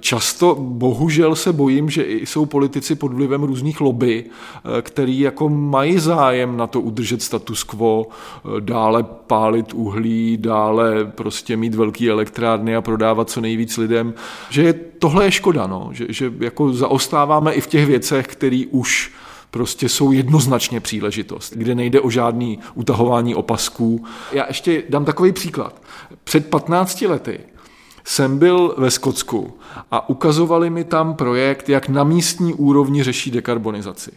Často 0.00 0.54
bohužel 0.60 1.34
se 1.34 1.52
bojím, 1.52 1.90
že 1.90 2.06
jsou 2.08 2.46
politici 2.46 2.94
pod 2.94 3.12
vlivem 3.12 3.42
různých 3.42 3.80
lobby, 3.80 4.24
eh, 4.24 4.82
který 4.82 5.20
jako 5.20 5.48
mají 5.48 5.98
zájem 5.98 6.56
na 6.56 6.66
to 6.66 6.80
udržet 6.80 7.22
status 7.22 7.64
quo, 7.64 8.06
eh, 8.08 8.60
dále 8.60 9.02
pálit 9.26 9.74
uhlí, 9.74 10.36
dále 10.36 11.04
prostě 11.04 11.56
mít 11.56 11.74
velký 11.74 12.10
elektrárny 12.10 12.76
a 12.76 12.82
prodávat 12.82 13.30
co 13.30 13.40
nejvíc 13.40 13.76
lidem, 13.76 14.14
že 14.50 14.72
tohle 14.98 15.24
je 15.24 15.30
škoda, 15.30 15.66
no, 15.66 15.90
že, 15.92 16.06
že 16.08 16.32
jako 16.40 16.72
zaostáváme 16.72 17.52
i 17.52 17.60
v 17.60 17.66
těch 17.66 17.86
věcech, 17.86 18.26
které 18.26 18.62
už 18.70 19.12
prostě 19.50 19.88
jsou 19.88 20.12
jednoznačně 20.12 20.80
příležitost, 20.80 21.52
kde 21.56 21.74
nejde 21.74 22.00
o 22.00 22.10
žádný 22.10 22.58
utahování 22.74 23.34
opasků. 23.34 24.04
Já 24.32 24.44
ještě 24.48 24.82
dám 24.88 25.04
takový 25.04 25.32
příklad. 25.32 25.82
Před 26.24 26.50
15 26.50 27.00
lety 27.00 27.40
jsem 28.04 28.38
byl 28.38 28.74
ve 28.78 28.90
Skotsku 28.90 29.58
a 29.90 30.08
ukazovali 30.08 30.70
mi 30.70 30.84
tam 30.84 31.14
projekt, 31.14 31.68
jak 31.68 31.88
na 31.88 32.04
místní 32.04 32.54
úrovni 32.54 33.02
řeší 33.02 33.30
dekarbonizaci. 33.30 34.10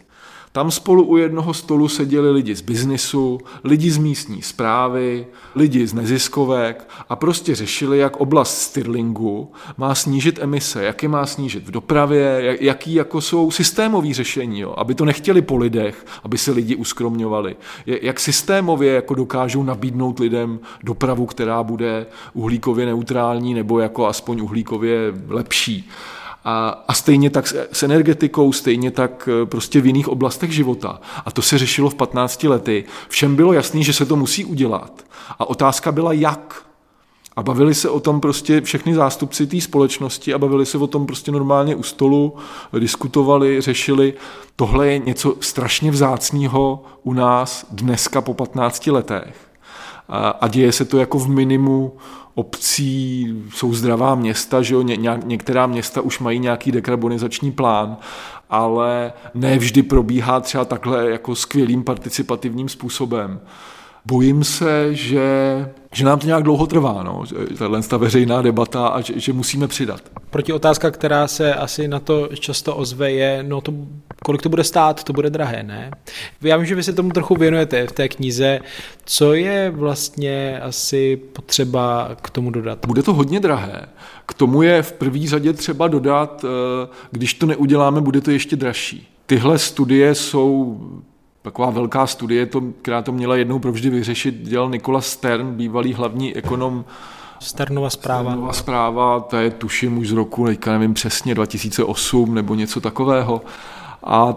Tam 0.54 0.70
spolu 0.70 1.04
u 1.04 1.16
jednoho 1.16 1.54
stolu 1.54 1.88
seděli 1.88 2.30
lidi 2.30 2.54
z 2.54 2.60
biznisu, 2.60 3.40
lidi 3.64 3.90
z 3.90 3.98
místní 3.98 4.42
zprávy, 4.42 5.26
lidi 5.54 5.86
z 5.86 5.94
neziskovek 5.94 6.88
a 7.08 7.16
prostě 7.16 7.54
řešili, 7.54 7.98
jak 7.98 8.16
oblast 8.16 8.58
Stirlingu 8.58 9.52
má 9.76 9.94
snížit 9.94 10.38
emise, 10.42 10.84
jak 10.84 11.02
je 11.02 11.08
má 11.08 11.26
snížit 11.26 11.66
v 11.66 11.70
dopravě, 11.70 12.56
jaký 12.60 12.94
jako 12.94 13.20
jsou 13.20 13.50
systémové 13.50 14.14
řešení, 14.14 14.60
jo, 14.60 14.74
aby 14.76 14.94
to 14.94 15.04
nechtěli 15.04 15.42
po 15.42 15.56
lidech, 15.56 16.06
aby 16.24 16.38
se 16.38 16.50
lidi 16.50 16.76
uskromňovali. 16.76 17.56
Jak 17.86 18.20
systémově 18.20 18.92
jako 18.92 19.14
dokážou 19.14 19.62
nabídnout 19.62 20.18
lidem 20.18 20.60
dopravu, 20.82 21.26
která 21.26 21.62
bude 21.62 22.06
uhlíkově 22.32 22.86
neutrální 22.86 23.54
nebo 23.54 23.80
jako 23.80 24.06
aspoň 24.06 24.40
uhlíkově 24.40 24.98
lepší. 25.28 25.90
A, 26.44 26.84
a 26.88 26.94
stejně 26.94 27.30
tak 27.30 27.46
s, 27.46 27.68
s 27.72 27.82
energetikou, 27.82 28.52
stejně 28.52 28.90
tak 28.90 29.28
e, 29.42 29.46
prostě 29.46 29.80
v 29.80 29.86
jiných 29.86 30.08
oblastech 30.08 30.52
života. 30.52 31.00
A 31.24 31.30
to 31.30 31.42
se 31.42 31.58
řešilo 31.58 31.90
v 31.90 31.94
15 31.94 32.44
lety. 32.44 32.84
Všem 33.08 33.36
bylo 33.36 33.52
jasný, 33.52 33.84
že 33.84 33.92
se 33.92 34.06
to 34.06 34.16
musí 34.16 34.44
udělat. 34.44 35.04
A 35.38 35.50
otázka 35.50 35.92
byla 35.92 36.12
jak. 36.12 36.66
A 37.36 37.42
bavili 37.42 37.74
se 37.74 37.88
o 37.88 38.00
tom 38.00 38.20
prostě 38.20 38.60
všechny 38.60 38.94
zástupci 38.94 39.46
té 39.46 39.60
společnosti 39.60 40.34
a 40.34 40.38
bavili 40.38 40.66
se 40.66 40.78
o 40.78 40.86
tom 40.86 41.06
prostě 41.06 41.32
normálně 41.32 41.76
u 41.76 41.82
stolu, 41.82 42.36
diskutovali, 42.78 43.60
řešili. 43.60 44.14
Tohle 44.56 44.88
je 44.88 44.98
něco 44.98 45.36
strašně 45.40 45.90
vzácného 45.90 46.84
u 47.02 47.12
nás 47.12 47.66
dneska 47.70 48.20
po 48.20 48.34
15 48.34 48.86
letech. 48.86 49.36
A, 50.08 50.28
a 50.28 50.48
děje 50.48 50.72
se 50.72 50.84
to 50.84 50.98
jako 50.98 51.18
v 51.18 51.28
minimu 51.28 51.96
obcí, 52.34 53.28
jsou 53.54 53.74
zdravá 53.74 54.14
města, 54.14 54.62
že 54.62 54.74
jo, 54.74 54.82
ně, 54.82 54.98
některá 55.24 55.66
města 55.66 56.00
už 56.00 56.18
mají 56.18 56.38
nějaký 56.38 56.72
dekarbonizační 56.72 57.52
plán, 57.52 57.96
ale 58.50 59.12
ne 59.34 59.58
vždy 59.58 59.82
probíhá 59.82 60.40
třeba 60.40 60.64
takhle 60.64 61.10
jako 61.10 61.34
skvělým 61.34 61.84
participativním 61.84 62.68
způsobem. 62.68 63.40
Bojím 64.06 64.44
se, 64.44 64.94
že, 64.94 65.22
že 65.92 66.04
nám 66.04 66.18
to 66.18 66.26
nějak 66.26 66.42
dlouho 66.42 66.66
trvá, 66.66 67.02
no, 67.02 67.24
tahle 67.58 67.82
ta 67.82 67.96
veřejná 67.96 68.42
debata 68.42 68.86
a 68.86 69.00
že, 69.00 69.20
že 69.20 69.32
musíme 69.32 69.68
přidat. 69.68 70.00
Proti 70.30 70.52
otázka, 70.52 70.90
která 70.90 71.28
se 71.28 71.54
asi 71.54 71.88
na 71.88 72.00
to 72.00 72.28
často 72.34 72.76
ozve, 72.76 73.12
je, 73.12 73.42
no 73.42 73.60
to, 73.60 73.72
kolik 74.24 74.42
to 74.42 74.48
bude 74.48 74.64
stát, 74.64 75.04
to 75.04 75.12
bude 75.12 75.30
drahé, 75.30 75.62
ne? 75.62 75.90
Já 76.42 76.56
vím, 76.56 76.66
že 76.66 76.74
vy 76.74 76.82
se 76.82 76.92
tomu 76.92 77.10
trochu 77.10 77.34
věnujete 77.34 77.86
v 77.86 77.92
té 77.92 78.08
knize. 78.08 78.60
Co 79.04 79.34
je 79.34 79.70
vlastně 79.70 80.60
asi 80.60 81.16
potřeba 81.16 82.10
k 82.22 82.30
tomu 82.30 82.50
dodat? 82.50 82.86
Bude 82.86 83.02
to 83.02 83.14
hodně 83.14 83.40
drahé. 83.40 83.86
K 84.26 84.34
tomu 84.34 84.62
je 84.62 84.82
v 84.82 84.92
první 84.92 85.28
řadě 85.28 85.52
třeba 85.52 85.88
dodat, 85.88 86.44
eh, 86.44 86.88
když 87.10 87.34
to 87.34 87.46
neuděláme, 87.46 88.00
bude 88.00 88.20
to 88.20 88.30
ještě 88.30 88.56
dražší. 88.56 89.08
Tyhle 89.26 89.58
studie 89.58 90.14
jsou 90.14 90.80
taková 91.42 91.70
velká 91.70 92.06
studie, 92.06 92.46
to, 92.46 92.62
která 92.82 93.02
to 93.02 93.12
měla 93.12 93.36
jednou 93.36 93.58
provždy 93.58 93.90
vyřešit, 93.90 94.42
dělal 94.42 94.70
Nikola 94.70 95.00
Stern, 95.00 95.54
bývalý 95.54 95.94
hlavní 95.94 96.36
ekonom 96.36 96.84
Sternova 97.40 97.90
zpráva. 97.90 98.30
Sternova 98.30 98.52
zpráva, 98.52 99.20
ta 99.20 99.40
je 99.40 99.50
tuším 99.50 99.98
už 99.98 100.08
z 100.08 100.12
roku, 100.12 100.46
teďka 100.46 100.72
nevím 100.72 100.94
přesně, 100.94 101.34
2008 101.34 102.34
nebo 102.34 102.54
něco 102.54 102.80
takového. 102.80 103.42
A 104.04 104.36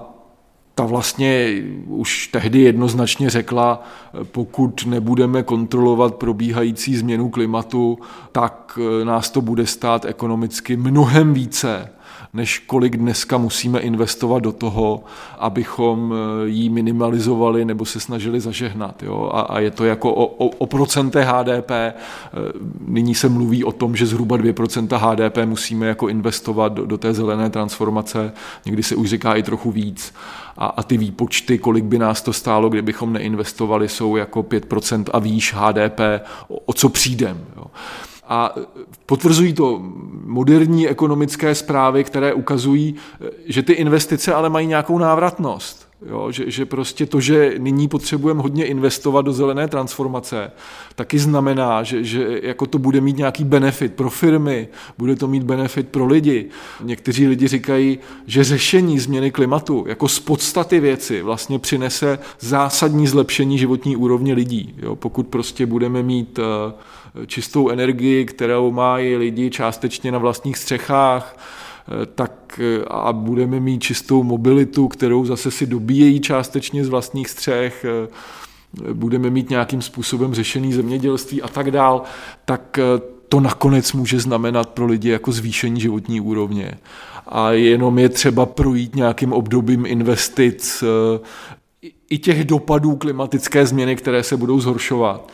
ta 0.75 0.85
vlastně 0.85 1.63
už 1.85 2.27
tehdy 2.27 2.61
jednoznačně 2.61 3.29
řekla, 3.29 3.83
pokud 4.31 4.85
nebudeme 4.85 5.43
kontrolovat 5.43 6.15
probíhající 6.15 6.95
změnu 6.95 7.29
klimatu, 7.29 7.99
tak 8.31 8.79
nás 9.03 9.29
to 9.29 9.41
bude 9.41 9.67
stát 9.67 10.05
ekonomicky 10.05 10.77
mnohem 10.77 11.33
více, 11.33 11.89
než 12.35 12.59
kolik 12.59 12.97
dneska 12.97 13.37
musíme 13.37 13.79
investovat 13.79 14.39
do 14.39 14.51
toho, 14.51 15.03
abychom 15.39 16.13
eh, 16.13 16.47
ji 16.47 16.69
minimalizovali 16.69 17.65
nebo 17.65 17.85
se 17.85 17.99
snažili 17.99 18.39
zažehnat. 18.39 19.03
Jo? 19.03 19.29
A, 19.33 19.41
a 19.41 19.59
je 19.59 19.71
to 19.71 19.85
jako 19.85 20.13
o, 20.13 20.25
o, 20.25 20.49
o 20.49 20.65
procente 20.65 21.23
HDP. 21.23 21.71
Eh, 21.71 21.93
nyní 22.87 23.15
se 23.15 23.29
mluví 23.29 23.63
o 23.63 23.71
tom, 23.71 23.95
že 23.95 24.05
zhruba 24.05 24.37
2% 24.37 24.97
HDP 24.97 25.37
musíme 25.45 25.87
jako 25.87 26.07
investovat 26.07 26.73
do, 26.73 26.85
do 26.85 26.97
té 26.97 27.13
zelené 27.13 27.49
transformace. 27.49 28.33
Někdy 28.65 28.83
se 28.83 28.95
už 28.95 29.09
říká 29.09 29.35
i 29.35 29.43
trochu 29.43 29.71
víc. 29.71 30.13
A, 30.57 30.65
a 30.65 30.83
ty 30.83 30.97
výpočty, 30.97 31.57
kolik 31.57 31.83
by 31.83 31.99
nás 31.99 32.21
to 32.21 32.33
stálo, 32.33 32.69
kdybychom 32.69 33.13
neinvestovali, 33.13 33.89
jsou 33.89 34.15
jako 34.15 34.43
5% 34.43 35.03
a 35.13 35.19
výš 35.19 35.53
HDP, 35.53 35.99
o, 36.47 36.59
o 36.65 36.73
co 36.73 36.89
přijdem. 36.89 37.45
Jo? 37.55 37.65
A 38.27 38.55
potvrzují 39.05 39.53
to 39.53 39.81
moderní 40.25 40.87
ekonomické 40.87 41.55
zprávy, 41.55 42.03
které 42.03 42.33
ukazují, 42.33 42.95
že 43.45 43.63
ty 43.63 43.73
investice 43.73 44.33
ale 44.33 44.49
mají 44.49 44.67
nějakou 44.67 44.97
návratnost. 44.97 45.85
Jo, 46.09 46.31
že, 46.31 46.51
že 46.51 46.65
prostě 46.65 47.05
to, 47.05 47.19
že 47.19 47.55
nyní 47.57 47.87
potřebujeme 47.87 48.41
hodně 48.41 48.65
investovat 48.65 49.21
do 49.21 49.33
zelené 49.33 49.67
transformace, 49.67 50.51
taky 50.95 51.19
znamená, 51.19 51.83
že, 51.83 52.03
že 52.03 52.39
jako 52.43 52.65
to 52.65 52.79
bude 52.79 53.01
mít 53.01 53.17
nějaký 53.17 53.43
benefit 53.43 53.93
pro 53.93 54.09
firmy, 54.09 54.67
bude 54.97 55.15
to 55.15 55.27
mít 55.27 55.43
benefit 55.43 55.89
pro 55.89 56.05
lidi. 56.05 56.49
Někteří 56.83 57.27
lidi 57.27 57.47
říkají, 57.47 57.99
že 58.25 58.43
řešení 58.43 58.99
změny 58.99 59.31
klimatu 59.31 59.85
jako 59.87 60.07
z 60.07 60.19
podstaty 60.19 60.79
věci 60.79 61.21
vlastně 61.21 61.59
přinese 61.59 62.19
zásadní 62.39 63.07
zlepšení 63.07 63.57
životní 63.57 63.95
úrovně 63.95 64.33
lidí. 64.33 64.75
Jo, 64.77 64.95
pokud 64.95 65.27
prostě 65.27 65.65
budeme 65.65 66.03
mít 66.03 66.39
uh, 66.39 66.45
čistou 67.27 67.69
energii, 67.69 68.25
kterou 68.25 68.71
mají 68.71 69.15
lidi 69.15 69.49
částečně 69.49 70.11
na 70.11 70.17
vlastních 70.17 70.57
střechách, 70.57 71.37
eh, 71.37 72.05
tak 72.05 72.59
eh, 72.59 72.85
a 72.87 73.13
budeme 73.13 73.59
mít 73.59 73.83
čistou 73.83 74.23
mobilitu, 74.23 74.87
kterou 74.87 75.25
zase 75.25 75.51
si 75.51 75.65
dobíjejí 75.65 76.19
částečně 76.19 76.85
z 76.85 76.89
vlastních 76.89 77.29
střech, 77.29 77.85
eh, 77.85 78.93
budeme 78.93 79.29
mít 79.29 79.49
nějakým 79.49 79.81
způsobem 79.81 80.33
řešený 80.33 80.73
zemědělství 80.73 81.41
a 81.41 81.47
tak 81.47 81.71
dál, 81.71 82.03
tak 82.45 82.79
to 83.29 83.39
nakonec 83.39 83.93
může 83.93 84.19
znamenat 84.19 84.69
pro 84.69 84.85
lidi 84.85 85.09
jako 85.09 85.31
zvýšení 85.31 85.81
životní 85.81 86.21
úrovně. 86.21 86.71
A 87.27 87.51
jenom 87.51 87.99
je 87.99 88.09
třeba 88.09 88.45
projít 88.45 88.95
nějakým 88.95 89.33
obdobím 89.33 89.85
investic 89.85 90.83
i 92.09 92.17
těch 92.17 92.43
dopadů 92.43 92.95
klimatické 92.95 93.65
změny, 93.65 93.95
které 93.95 94.23
se 94.23 94.37
budou 94.37 94.59
zhoršovat 94.59 95.31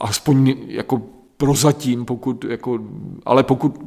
aspoň 0.00 0.54
jako 0.66 1.02
prozatím, 1.36 2.04
pokud, 2.04 2.44
jako, 2.44 2.78
ale 3.26 3.42
pokud 3.42 3.78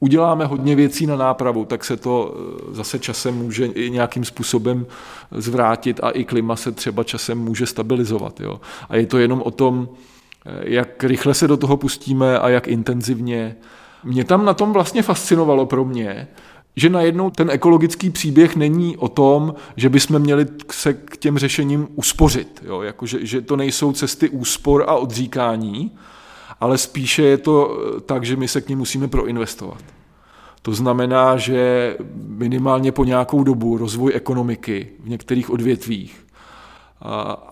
uděláme 0.00 0.46
hodně 0.46 0.76
věcí 0.76 1.06
na 1.06 1.16
nápravu, 1.16 1.64
tak 1.64 1.84
se 1.84 1.96
to 1.96 2.34
eh, 2.34 2.74
zase 2.74 2.98
časem 2.98 3.34
může 3.36 3.66
i 3.66 3.90
nějakým 3.90 4.24
způsobem 4.24 4.86
zvrátit 5.30 6.00
a 6.02 6.10
i 6.10 6.24
klima 6.24 6.56
se 6.56 6.72
třeba 6.72 7.04
časem 7.04 7.38
může 7.38 7.66
stabilizovat. 7.66 8.40
Jo. 8.40 8.60
A 8.88 8.96
je 8.96 9.06
to 9.06 9.18
jenom 9.18 9.42
o 9.42 9.50
tom, 9.50 9.88
eh, 10.46 10.50
jak 10.62 11.04
rychle 11.04 11.34
se 11.34 11.48
do 11.48 11.56
toho 11.56 11.76
pustíme 11.76 12.38
a 12.38 12.48
jak 12.48 12.68
intenzivně. 12.68 13.56
Mě 14.04 14.24
tam 14.24 14.44
na 14.44 14.54
tom 14.54 14.72
vlastně 14.72 15.02
fascinovalo 15.02 15.66
pro 15.66 15.84
mě, 15.84 16.28
že 16.78 16.88
najednou 16.90 17.30
ten 17.30 17.50
ekologický 17.50 18.10
příběh 18.10 18.56
není 18.56 18.96
o 18.96 19.08
tom, 19.08 19.54
že 19.76 19.88
bychom 19.88 20.18
měli 20.18 20.46
se 20.72 20.94
k 20.94 21.16
těm 21.16 21.38
řešením 21.38 21.88
uspořit. 21.94 22.62
Jo? 22.66 22.82
Jako, 22.82 23.06
že, 23.06 23.26
že 23.26 23.40
to 23.40 23.56
nejsou 23.56 23.92
cesty 23.92 24.28
úspor 24.28 24.84
a 24.88 24.94
odříkání, 24.94 25.90
ale 26.60 26.78
spíše 26.78 27.22
je 27.22 27.38
to 27.38 27.78
tak, 28.06 28.24
že 28.24 28.36
my 28.36 28.48
se 28.48 28.60
k 28.60 28.68
ním 28.68 28.78
musíme 28.78 29.08
proinvestovat. 29.08 29.82
To 30.62 30.74
znamená, 30.74 31.36
že 31.36 31.96
minimálně 32.14 32.92
po 32.92 33.04
nějakou 33.04 33.44
dobu 33.44 33.78
rozvoj 33.78 34.12
ekonomiky 34.14 34.88
v 35.00 35.08
některých 35.08 35.50
odvětvích 35.50 36.27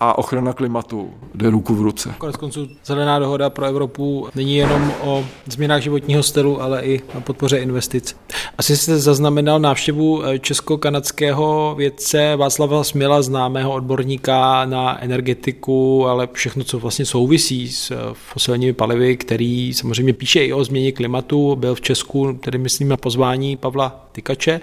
a 0.01 0.19
ochrana 0.19 0.53
klimatu 0.53 1.11
jde 1.35 1.51
ruku 1.51 1.75
v 1.75 1.83
ruce. 1.83 2.15
Konec 2.19 2.37
konců 2.37 2.69
zelená 2.85 3.19
dohoda 3.19 3.51
pro 3.51 3.67
Evropu 3.67 4.29
není 4.35 4.57
jenom 4.57 4.93
o 5.05 5.25
změnách 5.47 5.83
životního 5.83 6.23
stylu, 6.23 6.63
ale 6.63 6.83
i 6.83 7.03
o 7.19 7.21
podpoře 7.21 7.59
investic. 7.59 8.17
Asi 8.59 8.77
jste 8.77 8.99
zaznamenal 8.99 9.61
návštěvu 9.61 10.25
eh, 10.25 10.39
česko-kanadského 10.39 11.75
vědce 11.79 12.37
Václava 12.37 12.85
Směla, 12.85 13.23
známého 13.23 13.73
odborníka 13.73 14.65
na 14.65 15.03
energetiku, 15.03 16.07
ale 16.07 16.29
všechno, 16.33 16.65
co 16.65 16.79
vlastně 16.79 17.05
souvisí 17.05 17.69
s 17.69 17.91
eh, 17.91 17.97
fosilními 18.13 18.73
palivy, 18.73 19.17
který 19.17 19.75
samozřejmě 19.75 20.13
píše 20.13 20.45
i 20.45 20.53
o 20.53 20.65
změně 20.65 20.93
klimatu. 20.93 21.57
Byl 21.57 21.75
v 21.75 21.81
Česku, 21.81 22.39
tedy 22.41 22.59
myslím 22.59 22.89
na 22.89 22.97
pozvání 22.97 23.57
Pavla 23.57 24.06
Tykače, 24.17 24.61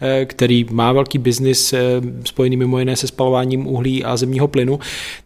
eh, 0.00 0.24
který 0.24 0.66
má 0.70 0.92
velký 0.92 1.18
biznis 1.18 1.74
spojený 2.24 2.56
mimo 2.56 2.78
jiné 2.78 2.96
se 2.96 3.06
spalováním 3.06 3.66
uhlí 3.66 4.04
a 4.04 4.16
zemního 4.16 4.48
plynu. 4.48 4.78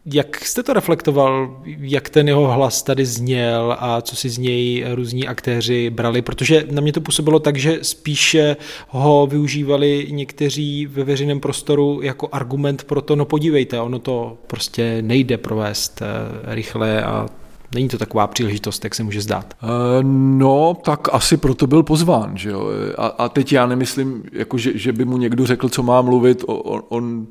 Jak 0.06 0.44
jste 0.44 0.62
to 0.62 0.72
reflektoval, 0.72 1.62
jak 1.64 2.08
ten 2.08 2.28
jeho 2.28 2.52
hlas 2.52 2.82
tady 2.82 3.06
zněl 3.06 3.76
a 3.78 4.00
co 4.00 4.16
si 4.16 4.28
z 4.28 4.38
něj 4.38 4.84
různí 4.94 5.28
aktéři 5.28 5.90
brali? 5.90 6.22
Protože 6.22 6.64
na 6.70 6.80
mě 6.80 6.92
to 6.92 7.00
působilo 7.00 7.38
tak, 7.38 7.56
že 7.56 7.78
spíše 7.82 8.56
ho 8.88 9.26
využívali 9.30 10.06
někteří 10.10 10.86
ve 10.86 11.04
veřejném 11.04 11.40
prostoru 11.40 12.00
jako 12.02 12.28
argument 12.32 12.84
pro 12.84 13.00
to, 13.00 13.16
no 13.16 13.24
podívejte, 13.24 13.80
ono 13.80 13.98
to 13.98 14.38
prostě 14.46 15.02
nejde 15.02 15.36
provést 15.38 16.02
eh, 16.02 16.06
rychle 16.54 17.02
a 17.02 17.28
Není 17.74 17.88
to 17.88 17.98
taková 17.98 18.26
příležitost, 18.26 18.84
jak 18.84 18.94
se 18.94 19.02
může 19.02 19.20
zdát? 19.20 19.54
Eh, 19.62 19.66
no, 20.02 20.76
tak 20.84 21.08
asi 21.12 21.36
proto 21.36 21.66
byl 21.66 21.82
pozván. 21.82 22.36
Že 22.36 22.50
jo? 22.50 22.68
A, 22.98 23.06
a 23.06 23.28
teď 23.28 23.52
já 23.52 23.66
nemyslím, 23.66 24.22
jako 24.32 24.58
že, 24.58 24.78
že 24.78 24.92
by 24.92 25.04
mu 25.04 25.18
někdo 25.18 25.46
řekl, 25.46 25.68
co 25.68 25.82
má 25.82 26.02
mluvit. 26.02 26.44
On, 26.46 26.82
on 26.88 27.26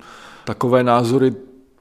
takové 0.45 0.83
názory 0.83 1.33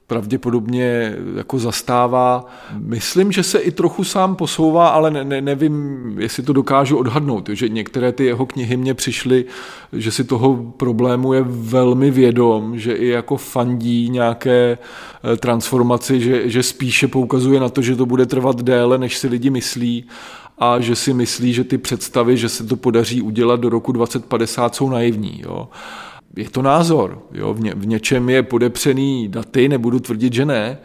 pravděpodobně 0.07 1.15
jako 1.35 1.59
zastává. 1.59 2.45
Myslím, 2.79 3.31
že 3.31 3.43
se 3.43 3.59
i 3.59 3.71
trochu 3.71 4.03
sám 4.03 4.35
posouvá, 4.35 4.87
ale 4.87 5.11
ne, 5.11 5.23
ne, 5.23 5.41
nevím, 5.41 6.15
jestli 6.19 6.43
to 6.43 6.53
dokážu 6.53 6.97
odhadnout, 6.97 7.49
že 7.49 7.69
některé 7.69 8.11
ty 8.11 8.25
jeho 8.25 8.45
knihy 8.45 8.77
mě 8.77 8.93
přišly, 8.93 9.45
že 9.93 10.11
si 10.11 10.23
toho 10.23 10.55
problému 10.77 11.33
je 11.33 11.43
velmi 11.47 12.11
vědom, 12.11 12.79
že 12.79 12.93
i 12.93 13.07
jako 13.07 13.37
fandí 13.37 14.09
nějaké 14.09 14.77
eh, 14.77 15.37
transformaci, 15.37 16.19
že, 16.19 16.49
že 16.49 16.63
spíše 16.63 17.07
poukazuje 17.07 17.59
na 17.59 17.69
to, 17.69 17.81
že 17.81 17.95
to 17.95 18.05
bude 18.05 18.25
trvat 18.25 18.61
déle, 18.61 18.97
než 18.97 19.17
si 19.17 19.27
lidi 19.27 19.49
myslí 19.49 20.05
a 20.57 20.79
že 20.79 20.95
si 20.95 21.13
myslí, 21.13 21.53
že 21.53 21.63
ty 21.63 21.77
představy, 21.77 22.37
že 22.37 22.49
se 22.49 22.63
to 22.63 22.75
podaří 22.75 23.21
udělat 23.21 23.59
do 23.59 23.69
roku 23.69 23.91
2050, 23.91 24.75
jsou 24.75 24.89
naivní. 24.89 25.41
Jo 25.43 25.67
je 26.37 26.49
to 26.49 26.61
názor. 26.61 27.21
Jo? 27.33 27.53
V, 27.53 27.61
ně, 27.61 27.73
v 27.75 27.87
něčem 27.87 28.29
je 28.29 28.43
podepřený 28.43 29.27
daty, 29.27 29.69
nebudu 29.69 29.99
tvrdit, 29.99 30.33
že 30.33 30.45
ne, 30.45 30.77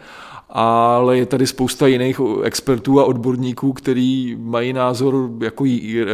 ale 0.49 1.17
je 1.17 1.25
tady 1.25 1.47
spousta 1.47 1.87
jiných 1.87 2.21
expertů 2.43 2.99
a 2.99 3.05
odborníků, 3.05 3.73
který 3.73 4.37
mají 4.39 4.73
názor 4.73 5.29
jako 5.39 5.65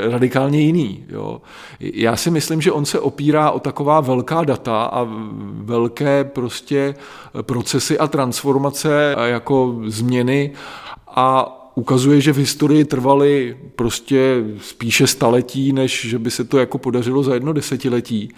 radikálně 0.10 0.62
jiný. 0.62 1.06
Jo. 1.10 1.42
Já 1.80 2.16
si 2.16 2.32
myslím, 2.32 2.62
že 2.62 2.72
on 2.72 2.86
se 2.86 3.00
opírá 3.00 3.52
o 3.52 3.60
taková 3.60 4.02
velká 4.02 4.44
data 4.44 4.84
a 4.84 5.08
velké 5.52 6.24
prostě 6.24 6.96
procesy 7.42 8.00
a 8.00 8.08
transformace 8.08 9.16
a 9.16 9.26
jako 9.26 9.80
změny 9.86 10.52
a 11.08 11.56
ukazuje, 11.76 12.22
že 12.22 12.34
v 12.34 12.38
historii 12.38 12.86
trvaly 12.86 13.58
prostě 13.76 14.44
spíše 14.62 15.08
staletí, 15.08 15.74
než 15.74 16.06
že 16.10 16.20
by 16.20 16.32
se 16.32 16.44
to 16.44 16.58
jako 16.58 16.78
podařilo 16.78 17.24
za 17.24 17.34
jedno 17.34 17.54
desetiletí 17.54 18.30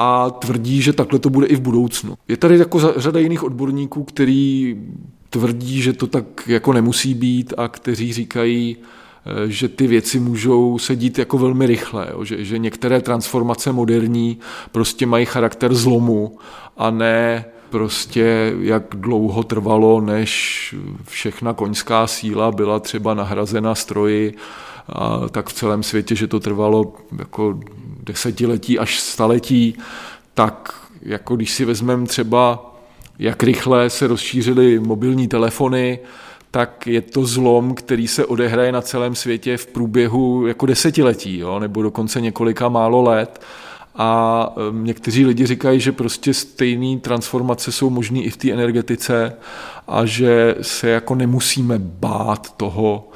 a 0.00 0.30
tvrdí, 0.30 0.82
že 0.82 0.92
takhle 0.92 1.18
to 1.18 1.30
bude 1.30 1.46
i 1.46 1.56
v 1.56 1.60
budoucnu. 1.60 2.14
Je 2.28 2.36
tady 2.36 2.58
jako 2.58 3.00
řada 3.00 3.20
jiných 3.20 3.42
odborníků, 3.42 4.04
který 4.04 4.76
tvrdí, 5.30 5.82
že 5.82 5.92
to 5.92 6.06
tak 6.06 6.24
jako 6.46 6.72
nemusí 6.72 7.14
být 7.14 7.54
a 7.56 7.68
kteří 7.68 8.12
říkají, 8.12 8.76
eh, 8.76 9.50
že 9.50 9.68
ty 9.68 9.86
věci 9.86 10.20
můžou 10.20 10.78
se 10.78 10.96
dít 10.96 11.18
jako 11.18 11.38
velmi 11.38 11.66
rychle, 11.66 12.08
jo? 12.12 12.24
Že, 12.24 12.44
že 12.44 12.58
některé 12.58 13.00
transformace 13.00 13.72
moderní 13.72 14.38
prostě 14.72 15.06
mají 15.06 15.26
charakter 15.26 15.74
zlomu 15.74 16.38
a 16.76 16.90
ne 16.90 17.44
prostě 17.70 18.52
jak 18.60 18.84
dlouho 18.94 19.42
trvalo, 19.42 20.00
než 20.00 20.74
všechna 21.04 21.52
koňská 21.52 22.06
síla 22.06 22.52
byla 22.52 22.80
třeba 22.80 23.14
nahrazena 23.14 23.74
stroji, 23.74 24.34
a 24.88 25.28
tak 25.28 25.48
v 25.48 25.52
celém 25.52 25.82
světě, 25.82 26.16
že 26.16 26.26
to 26.26 26.40
trvalo 26.40 26.92
jako 27.18 27.60
desetiletí 28.02 28.78
až 28.78 29.00
staletí, 29.00 29.78
tak 30.34 30.74
jako 31.02 31.36
když 31.36 31.50
si 31.50 31.64
vezmeme 31.64 32.06
třeba, 32.06 32.74
jak 33.18 33.42
rychle 33.42 33.90
se 33.90 34.06
rozšířily 34.06 34.78
mobilní 34.78 35.28
telefony, 35.28 35.98
tak 36.50 36.86
je 36.86 37.00
to 37.00 37.26
zlom, 37.26 37.74
který 37.74 38.08
se 38.08 38.26
odehraje 38.26 38.72
na 38.72 38.82
celém 38.82 39.14
světě 39.14 39.56
v 39.56 39.66
průběhu 39.66 40.46
jako 40.46 40.66
desetiletí, 40.66 41.38
jo, 41.38 41.58
nebo 41.58 41.82
dokonce 41.82 42.20
několika 42.20 42.68
málo 42.68 43.02
let. 43.02 43.40
A 43.94 44.52
um, 44.70 44.84
někteří 44.84 45.26
lidi 45.26 45.46
říkají, 45.46 45.80
že 45.80 45.92
prostě 45.92 46.34
stejné 46.34 47.00
transformace 47.00 47.72
jsou 47.72 47.90
možné 47.90 48.20
i 48.20 48.30
v 48.30 48.36
té 48.36 48.52
energetice 48.52 49.32
a 49.88 50.04
že 50.04 50.54
se 50.62 50.88
jako 50.88 51.14
nemusíme 51.14 51.78
bát 51.78 52.56
toho, 52.56 53.08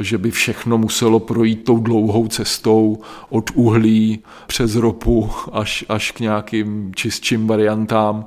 že 0.00 0.18
by 0.18 0.30
všechno 0.30 0.78
muselo 0.78 1.20
projít 1.20 1.64
tou 1.64 1.78
dlouhou 1.78 2.28
cestou 2.28 2.98
od 3.28 3.50
uhlí 3.54 4.18
přes 4.46 4.74
ropu 4.74 5.30
až, 5.52 5.84
až 5.88 6.10
k 6.10 6.20
nějakým 6.20 6.92
čistším 6.94 7.46
variantám, 7.46 8.26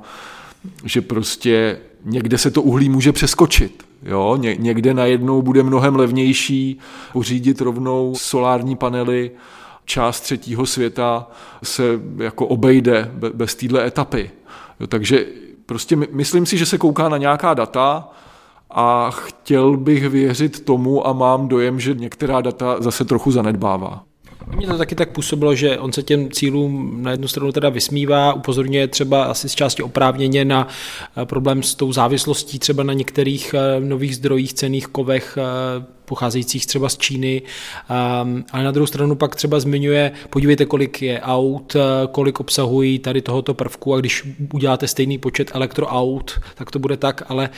že 0.84 1.00
prostě 1.00 1.78
někde 2.04 2.38
se 2.38 2.50
to 2.50 2.62
uhlí 2.62 2.88
může 2.88 3.12
přeskočit. 3.12 3.84
Jo? 4.02 4.36
Ně, 4.36 4.56
někde 4.56 4.94
najednou 4.94 5.42
bude 5.42 5.62
mnohem 5.62 5.96
levnější 5.96 6.78
pořídit 7.12 7.60
rovnou 7.60 8.14
solární 8.16 8.76
panely, 8.76 9.30
část 9.84 10.20
třetího 10.20 10.66
světa 10.66 11.30
se 11.62 11.82
jako 12.16 12.46
obejde 12.46 13.10
bez 13.34 13.54
téhle 13.54 13.86
etapy. 13.86 14.30
Jo, 14.80 14.86
takže 14.86 15.26
prostě 15.66 15.96
myslím 15.96 16.46
si, 16.46 16.58
že 16.58 16.66
se 16.66 16.78
kouká 16.78 17.08
na 17.08 17.16
nějaká 17.16 17.54
data, 17.54 18.08
a 18.70 19.10
chtěl 19.10 19.76
bych 19.76 20.08
věřit 20.08 20.64
tomu 20.64 21.06
a 21.06 21.12
mám 21.12 21.48
dojem, 21.48 21.80
že 21.80 21.94
některá 21.94 22.40
data 22.40 22.76
zase 22.80 23.04
trochu 23.04 23.30
zanedbává. 23.30 24.04
Mně 24.56 24.66
to 24.66 24.78
taky 24.78 24.94
tak 24.94 25.10
působilo, 25.10 25.54
že 25.54 25.78
on 25.78 25.92
se 25.92 26.02
těm 26.02 26.30
cílům 26.30 27.02
na 27.02 27.10
jednu 27.10 27.28
stranu 27.28 27.52
teda 27.52 27.68
vysmívá, 27.68 28.32
upozorňuje 28.32 28.88
třeba 28.88 29.24
asi 29.24 29.48
z 29.48 29.54
části 29.54 29.82
oprávněně 29.82 30.44
na 30.44 30.68
eh, 31.16 31.26
problém 31.26 31.62
s 31.62 31.74
tou 31.74 31.92
závislostí 31.92 32.58
třeba 32.58 32.82
na 32.82 32.92
některých 32.92 33.54
eh, 33.54 33.80
nových 33.80 34.16
zdrojích, 34.16 34.54
cených 34.54 34.86
kovech, 34.86 35.38
eh, 35.40 35.84
pocházejících 36.04 36.66
třeba 36.66 36.88
z 36.88 36.96
Číny, 36.96 37.42
ehm, 37.90 38.44
ale 38.52 38.64
na 38.64 38.70
druhou 38.70 38.86
stranu 38.86 39.14
pak 39.14 39.36
třeba 39.36 39.60
zmiňuje, 39.60 40.12
podívejte, 40.30 40.66
kolik 40.66 41.02
je 41.02 41.20
aut, 41.20 41.76
kolik 42.12 42.40
obsahují 42.40 42.98
tady 42.98 43.22
tohoto 43.22 43.54
prvku 43.54 43.94
a 43.94 44.00
když 44.00 44.28
uděláte 44.54 44.88
stejný 44.88 45.18
počet 45.18 45.50
elektroaut, 45.54 46.40
tak 46.54 46.70
to 46.70 46.78
bude 46.78 46.96
tak, 46.96 47.22
ale 47.28 47.50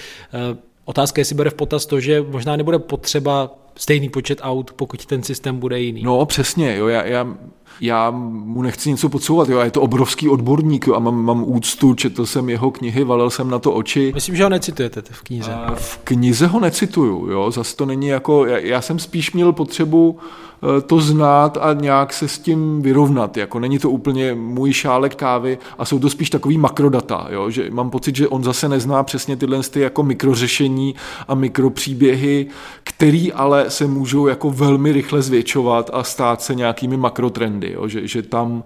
Otázka 0.85 1.19
je, 1.19 1.21
jestli 1.21 1.37
bere 1.37 1.51
v 1.51 1.55
potaz 1.55 1.87
to, 1.87 2.01
že 2.01 2.25
možná 2.31 2.57
nebude 2.57 2.79
potřeba 2.79 3.51
stejný 3.77 4.09
počet 4.09 4.39
aut, 4.43 4.73
pokud 4.73 5.07
ten 5.07 5.23
systém 5.23 5.59
bude 5.59 5.81
jiný. 5.81 6.03
No 6.03 6.27
přesně, 6.27 6.77
jo, 6.77 6.89
já, 6.89 7.05
já, 7.05 7.37
já 7.81 8.11
mu 8.11 8.63
nechci 8.63 8.91
něco 8.91 9.09
podsouvat, 9.09 9.49
jo, 9.49 9.61
je 9.61 9.71
to 9.71 9.83
obrovský 9.83 10.29
odborník 10.29 10.87
jo, 10.87 10.95
a 10.95 10.99
mám, 10.99 11.25
mám 11.25 11.45
úctu, 11.47 11.95
četl 11.95 12.27
jsem 12.27 12.49
jeho 12.49 12.71
knihy, 12.71 13.05
valil 13.05 13.31
jsem 13.31 13.51
na 13.51 13.59
to 13.59 13.73
oči. 13.73 14.13
Myslím, 14.15 14.37
že 14.37 14.43
ho 14.43 14.49
necitujete 14.49 15.03
v 15.11 15.23
knize. 15.23 15.53
A 15.53 15.75
v 15.75 15.99
knize 15.99 16.47
ho 16.47 16.61
necituju, 16.61 17.31
jo, 17.31 17.51
zase 17.51 17.77
to 17.77 17.87
není 17.87 18.07
jako, 18.07 18.47
já, 18.47 18.59
já 18.59 18.81
jsem 18.81 18.99
spíš 18.99 19.33
měl 19.33 19.53
potřebu 19.53 20.19
Eh, 20.21 20.52
to 20.87 21.01
znát 21.01 21.59
a 21.61 21.73
nějak 21.73 22.13
se 22.13 22.29
s 22.29 22.39
tím 22.39 22.83
vyrovnat. 22.83 23.37
Jako 23.37 23.61
není 23.61 23.79
to 23.79 23.91
úplně 23.91 24.35
můj 24.35 24.73
šálek 24.73 25.15
kávy 25.15 25.59
a 25.79 25.85
jsou 25.85 25.99
to 25.99 26.11
spíš 26.11 26.31
takový 26.31 26.59
makrodata. 26.59 27.27
Jo? 27.31 27.51
Že 27.51 27.71
mám 27.71 27.91
pocit, 27.91 28.17
že 28.17 28.29
on 28.29 28.45
zase 28.45 28.69
nezná 28.69 29.03
přesně 29.03 29.37
tyhle 29.37 29.63
ty 29.63 29.81
jako 29.81 30.03
mikrořešení 30.03 30.95
a 31.29 31.35
mikropříběhy, 31.35 32.47
který 32.83 33.33
ale 33.33 33.71
se 33.71 33.87
můžou 33.87 34.27
jako 34.27 34.51
velmi 34.51 34.93
rychle 34.93 35.23
zvětšovat 35.23 35.91
a 35.93 36.05
stát 36.05 36.43
se 36.43 36.55
nějakými 36.55 36.97
makrotrendy. 36.97 37.73
Jo? 37.73 37.89
Že, 37.89 38.07
že 38.07 38.23
tam 38.23 38.65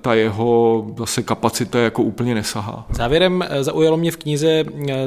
ta 0.00 0.14
jeho 0.14 0.86
zase 0.98 1.22
kapacita 1.22 1.78
jako 1.78 2.02
úplně 2.02 2.34
nesahá. 2.34 2.86
Závěrem 2.92 3.44
zaujalo 3.60 3.96
mě 3.96 4.10
v 4.10 4.16
knize, 4.16 4.64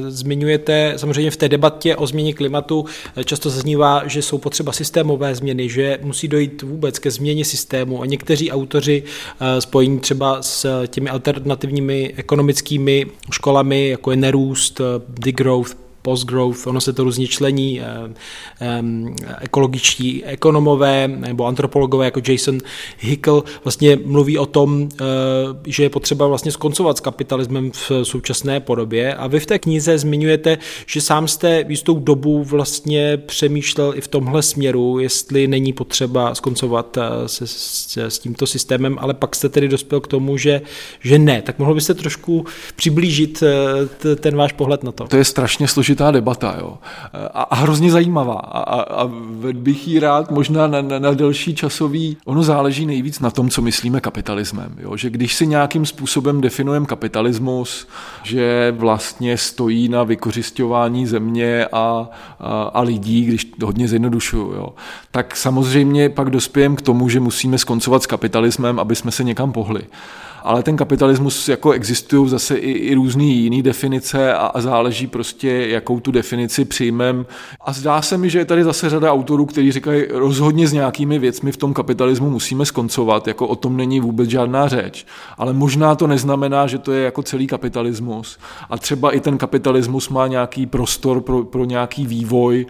zmiňujete 0.07 0.93
samozřejmě 0.95 1.32
v 1.32 1.38
té 1.38 1.49
debatě 1.49 1.95
o 1.95 2.07
změně 2.07 2.34
klimatu, 2.34 2.86
často 3.26 3.49
zaznívá, 3.49 4.07
že 4.07 4.22
jsou 4.22 4.38
potřeba 4.38 4.72
systémové 4.72 5.36
změny, 5.36 5.69
že 5.69 5.99
musí 6.01 6.28
dojít 6.28 6.61
vůbec 6.61 6.99
ke 6.99 7.11
změně 7.11 7.45
systému 7.45 8.01
a 8.01 8.05
někteří 8.05 8.51
autoři 8.51 9.03
spojení 9.59 9.99
třeba 9.99 10.41
s 10.41 10.86
těmi 10.88 11.09
alternativními 11.09 12.13
ekonomickými 12.17 13.05
školami, 13.32 13.88
jako 13.88 14.11
je 14.11 14.17
nerůst, 14.17 14.82
degrowth, 15.07 15.78
post-growth, 16.02 16.68
ono 16.68 16.82
se 16.82 16.93
to 16.93 17.04
různě 17.04 17.28
člení, 17.28 17.82
eh, 17.82 18.84
ekologičtí 19.41 20.26
ekonomové 20.26 21.08
nebo 21.08 21.45
antropologové 21.45 22.06
jako 22.06 22.22
Jason 22.28 22.58
Hickel 22.99 23.43
vlastně 23.64 23.99
mluví 24.06 24.38
o 24.38 24.45
tom, 24.45 24.89
eh, 24.93 25.06
že 25.68 25.84
je 25.84 25.89
potřeba 25.89 26.28
vlastně 26.28 26.52
skoncovat 26.52 26.97
s 26.97 27.02
kapitalismem 27.02 27.72
v 27.72 27.91
současné 28.04 28.60
podobě 28.60 29.16
a 29.16 29.28
vy 29.28 29.39
v 29.39 29.45
té 29.45 29.60
knize 29.60 29.97
zmiňujete, 29.97 30.58
že 30.86 31.02
sám 31.02 31.28
jste 31.28 31.66
jistou 31.68 31.99
dobu 31.99 32.43
vlastně 32.43 33.18
přemýšlel 33.18 33.93
i 33.95 34.02
v 34.02 34.08
tomhle 34.08 34.41
směru, 34.41 34.99
jestli 34.99 35.47
není 35.47 35.74
potřeba 35.74 36.36
skoncovat 36.36 36.97
eh, 36.97 37.28
se, 37.28 37.47
s, 37.47 37.97
s 37.97 38.20
tímto 38.20 38.47
systémem, 38.47 38.97
ale 38.99 39.14
pak 39.14 39.36
jste 39.36 39.49
tedy 39.49 39.68
dospěl 39.68 39.99
k 39.99 40.08
tomu, 40.08 40.38
že, 40.38 40.62
že 40.99 41.20
ne. 41.20 41.41
Tak 41.41 41.60
mohl 41.60 41.74
byste 41.74 41.93
trošku 41.93 42.45
přiblížit 42.76 43.43
ten 44.20 44.36
váš 44.36 44.54
pohled 44.54 44.84
na 44.84 44.91
to? 44.91 45.08
To 45.08 45.18
je 45.18 45.26
strašně 45.26 45.68
složité 45.68 45.91
složitá 45.92 46.12
debata 46.12 46.56
jo. 46.60 46.78
A, 47.34 47.42
a 47.42 47.56
hrozně 47.56 47.92
zajímavá 47.92 48.34
a, 48.34 48.82
a, 48.82 49.10
bych 49.54 49.88
jí 49.88 50.00
rád 50.00 50.32
možná 50.32 50.68
na, 50.68 50.82
na, 50.82 51.00
na 51.00 51.14
delší 51.14 51.56
časový, 51.56 52.18
ono 52.26 52.44
záleží 52.44 52.86
nejvíc 52.86 53.20
na 53.20 53.32
tom, 53.32 53.50
co 53.50 53.62
myslíme 53.62 54.02
kapitalismem. 54.02 54.76
Jo. 54.80 54.98
Že 54.98 55.10
když 55.10 55.36
si 55.36 55.48
nějakým 55.48 55.86
způsobem 55.86 56.42
definujeme 56.42 56.86
kapitalismus, 56.86 57.88
že 58.24 58.74
vlastně 58.78 59.38
stojí 59.38 59.89
na 59.89 60.04
vykořišťování 60.04 61.08
země 61.08 61.66
a, 61.66 62.10
a, 62.39 62.64
a 62.64 62.82
lidí, 62.82 63.26
když 63.26 63.46
to 63.46 63.66
hodně 63.66 63.88
zjednodušuju, 63.88 64.54
jo, 64.54 64.74
tak 65.12 65.36
samozřejmě 65.36 66.10
pak 66.10 66.30
dospějeme 66.30 66.76
k 66.76 66.82
tomu, 66.82 67.10
že 67.10 67.20
musíme 67.20 67.58
skoncovat 67.58 68.04
s 68.04 68.08
kapitalismem, 68.08 68.80
aby 68.80 68.96
jsme 68.96 69.12
se 69.12 69.24
někam 69.24 69.52
pohli 69.52 69.82
ale 70.44 70.64
ten 70.64 70.78
kapitalismus 70.78 71.50
jako 71.50 71.72
existují 71.72 72.30
zase 72.30 72.56
i, 72.56 72.72
i 72.72 72.94
různé 72.94 73.24
jiné 73.24 73.64
definice 73.64 74.34
a, 74.34 74.38
a 74.38 74.62
záleží 74.62 75.08
prostě, 75.08 75.68
jakou 75.68 76.00
tu 76.00 76.12
definici 76.12 76.66
přijmem. 76.66 77.26
A 77.62 77.74
zdá 77.74 78.02
se 78.02 78.18
mi, 78.18 78.30
že 78.30 78.39
je 78.39 78.46
tady 78.46 78.64
zase 78.64 78.89
řada 78.89 79.14
autorů, 79.14 79.46
kteří 79.46 79.72
říkají, 79.72 80.06
rozhodně 80.10 80.68
s 80.68 80.74
nějakými 80.74 81.20
věcmi 81.20 81.52
v 81.52 81.58
tom 81.58 81.74
kapitalismu 81.74 82.30
musíme 82.30 82.66
skoncovat, 82.66 83.28
jako 83.28 83.48
o 83.48 83.56
tom 83.56 83.78
není 83.78 84.00
vůbec 84.00 84.30
žádná 84.30 84.68
řeč. 84.68 85.06
Ale 85.38 85.54
možná 85.54 85.96
to 85.96 86.08
neznamená, 86.08 86.68
že 86.68 86.78
to 86.78 86.92
je 86.92 87.04
jako 87.04 87.24
celý 87.24 87.48
kapitalismus. 87.48 88.38
A 88.70 88.78
třeba 88.78 89.12
i 89.12 89.20
ten 89.20 89.38
kapitalismus 89.38 90.10
má 90.10 90.28
nějaký 90.28 90.66
prostor 90.66 91.22
pro, 91.22 91.44
pro 91.44 91.66
nějaký 91.66 92.06
vývoj 92.08 92.66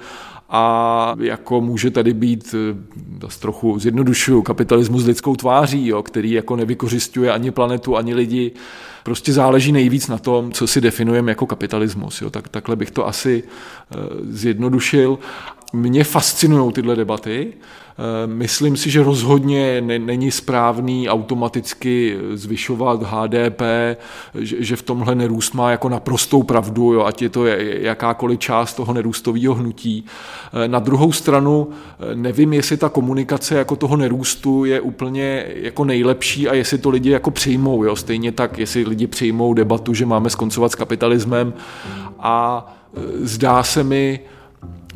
a 0.51 1.15
jako 1.19 1.61
může 1.61 1.91
tady 1.91 2.13
být, 2.13 2.55
eh, 2.57 2.77
dost 2.95 3.37
trochu 3.39 3.79
zjednodušuju, 3.79 4.41
kapitalismus 4.41 5.05
lidskou 5.05 5.35
tváří, 5.35 5.87
jo, 5.87 6.03
který 6.03 6.31
jako 6.31 6.55
nevykořišťuje 6.55 7.31
ani 7.31 7.51
planetu, 7.51 7.97
ani 7.97 8.13
lidi. 8.13 8.51
Prostě 9.03 9.33
záleží 9.33 9.71
nejvíc 9.71 10.07
na 10.07 10.17
tom, 10.17 10.51
co 10.51 10.67
si 10.67 10.81
definujeme 10.81 11.31
jako 11.31 11.45
kapitalismus. 11.45 12.21
Jo. 12.21 12.29
Tak, 12.29 12.49
takhle 12.49 12.75
bych 12.75 12.91
to 12.91 13.07
asi 13.07 13.43
uh, 13.43 13.99
zjednodušil. 14.29 15.19
Mě 15.73 16.03
fascinují 16.03 16.73
tyhle 16.73 16.95
debaty. 16.95 17.53
Eh, 17.97 18.27
myslím 18.27 18.77
si, 18.77 18.89
že 18.89 19.03
rozhodně 19.03 19.81
není 19.81 20.31
správný 20.31 21.09
automaticky 21.09 22.17
zvyšovat 22.33 23.03
HDP, 23.03 23.61
že 24.35 24.75
v 24.75 24.81
tomhle 24.81 25.15
nerůst 25.15 25.53
má 25.53 25.71
jako 25.71 25.89
naprostou 25.89 26.43
pravdu, 26.43 26.93
jo, 26.93 27.03
ať 27.03 27.21
je 27.21 27.29
to 27.29 27.45
jakákoliv 27.45 28.39
část 28.39 28.73
toho 28.73 28.93
nerůstového 28.93 29.53
hnutí. 29.53 30.05
Eh, 30.53 30.67
na 30.67 30.79
druhou 30.79 31.11
stranu 31.11 31.67
eh, 31.69 32.15
nevím, 32.15 32.53
jestli 32.53 32.77
ta 32.77 32.89
komunikace 32.89 33.55
jako 33.55 33.75
toho 33.75 33.97
nerůstu 33.97 34.65
je 34.65 34.81
úplně 34.81 35.45
jako 35.55 35.85
nejlepší 35.85 36.49
a 36.49 36.53
jestli 36.53 36.77
to 36.77 36.89
lidi 36.89 37.09
jako 37.09 37.31
přijmou. 37.31 37.83
Jo. 37.83 37.95
Stejně 37.95 38.31
tak, 38.31 38.57
jestli 38.57 38.83
lidi 38.83 39.07
přijmou 39.07 39.53
debatu, 39.53 39.93
že 39.93 40.05
máme 40.05 40.29
skoncovat 40.29 40.71
s 40.71 40.75
kapitalismem 40.75 41.53
a 42.19 42.65
zdá 43.21 43.63
se 43.63 43.83
mi, 43.83 44.19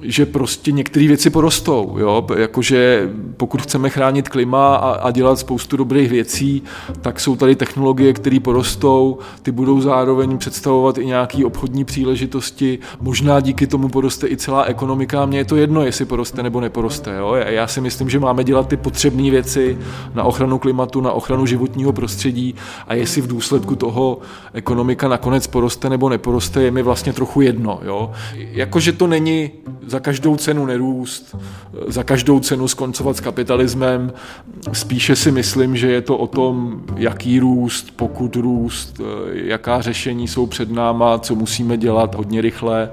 že 0.07 0.25
prostě 0.25 0.71
některé 0.71 1.07
věci 1.07 1.29
porostou. 1.29 1.95
Jo? 1.99 2.27
Jakože 2.37 3.09
pokud 3.37 3.61
chceme 3.61 3.89
chránit 3.89 4.29
klima 4.29 4.75
a, 4.75 4.91
a 4.91 5.11
dělat 5.11 5.39
spoustu 5.39 5.77
dobrých 5.77 6.09
věcí, 6.09 6.63
tak 7.01 7.19
jsou 7.19 7.35
tady 7.35 7.55
technologie, 7.55 8.13
které 8.13 8.39
porostou, 8.39 9.17
ty 9.41 9.51
budou 9.51 9.81
zároveň 9.81 10.37
představovat 10.37 10.97
i 10.97 11.05
nějaké 11.05 11.45
obchodní 11.45 11.85
příležitosti, 11.85 12.79
možná 13.01 13.39
díky 13.39 13.67
tomu 13.67 13.89
poroste 13.89 14.27
i 14.27 14.37
celá 14.37 14.63
ekonomika. 14.63 15.25
Mně 15.25 15.37
je 15.37 15.45
to 15.45 15.55
jedno, 15.55 15.83
jestli 15.83 16.05
poroste 16.05 16.43
nebo 16.43 16.61
neporoste. 16.61 17.15
Jo? 17.17 17.33
Já 17.35 17.67
si 17.67 17.81
myslím, 17.81 18.09
že 18.09 18.19
máme 18.19 18.43
dělat 18.43 18.67
ty 18.67 18.77
potřebné 18.77 19.31
věci 19.31 19.77
na 20.13 20.23
ochranu 20.23 20.59
klimatu, 20.59 21.01
na 21.01 21.11
ochranu 21.11 21.45
životního 21.45 21.93
prostředí 21.93 22.55
a 22.87 22.93
jestli 22.93 23.21
v 23.21 23.27
důsledku 23.27 23.75
toho 23.75 24.19
ekonomika 24.53 25.07
nakonec 25.07 25.47
poroste 25.47 25.89
nebo 25.89 26.09
neporoste, 26.09 26.63
je 26.63 26.71
mi 26.71 26.81
vlastně 26.81 27.13
trochu 27.13 27.41
jedno. 27.41 27.79
Jo? 27.83 28.11
Jakože 28.35 28.91
to 28.91 29.07
není 29.07 29.51
za 29.95 29.99
každou 29.99 30.35
cenu 30.35 30.65
nerůst, 30.65 31.35
za 31.87 32.03
každou 32.03 32.39
cenu 32.39 32.67
skoncovat 32.67 33.17
s 33.17 33.19
kapitalismem. 33.19 34.13
Spíše 34.73 35.15
si 35.15 35.31
myslím, 35.31 35.77
že 35.77 35.87
je 35.91 36.01
to 36.01 36.17
o 36.17 36.27
tom, 36.27 36.81
jaký 36.95 37.39
růst, 37.39 37.91
pokud 37.95 38.35
růst, 38.35 39.01
jaká 39.33 39.81
řešení 39.81 40.27
jsou 40.27 40.45
před 40.45 40.71
náma, 40.71 41.19
co 41.19 41.35
musíme 41.35 41.77
dělat 41.77 42.15
hodně 42.15 42.41
rychle. 42.41 42.89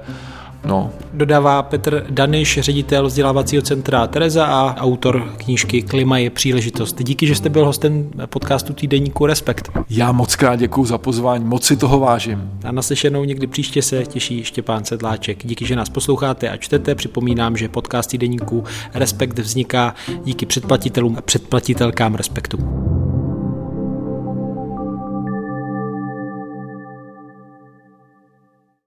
No. 0.65 0.91
Dodává 1.13 1.63
Petr 1.63 2.05
Daniš, 2.09 2.59
ředitel 2.61 3.07
vzdělávacího 3.07 3.61
centra 3.61 4.07
Tereza 4.07 4.45
a 4.45 4.75
autor 4.75 5.33
knížky 5.37 5.81
Klima 5.81 6.17
je 6.17 6.29
příležitost. 6.29 7.03
Díky, 7.03 7.27
že 7.27 7.35
jste 7.35 7.49
byl 7.49 7.65
hostem 7.65 8.09
podcastu 8.25 8.73
Týdeníku 8.73 9.25
Respekt. 9.25 9.69
Já 9.89 10.11
moc 10.11 10.35
krát 10.35 10.55
děkuji 10.55 10.85
za 10.85 10.97
pozvání, 10.97 11.45
moc 11.45 11.63
si 11.63 11.77
toho 11.77 11.99
vážím. 11.99 12.51
A 12.63 12.71
naslyšenou 12.71 13.23
někdy 13.23 13.47
příště 13.47 13.81
se 13.81 14.05
těší 14.05 14.43
Štěpán 14.43 14.85
Sedláček. 14.85 15.45
Díky, 15.45 15.65
že 15.65 15.75
nás 15.75 15.89
posloucháte 15.89 16.49
a 16.49 16.57
čtete. 16.57 16.95
Připomínám, 16.95 17.57
že 17.57 17.69
podcast 17.69 18.09
Týdeníku 18.09 18.63
Respekt 18.93 19.39
vzniká 19.39 19.95
díky 20.23 20.45
předplatitelům 20.45 21.15
a 21.17 21.21
předplatitelkám 21.21 22.15
Respektu. 22.15 22.57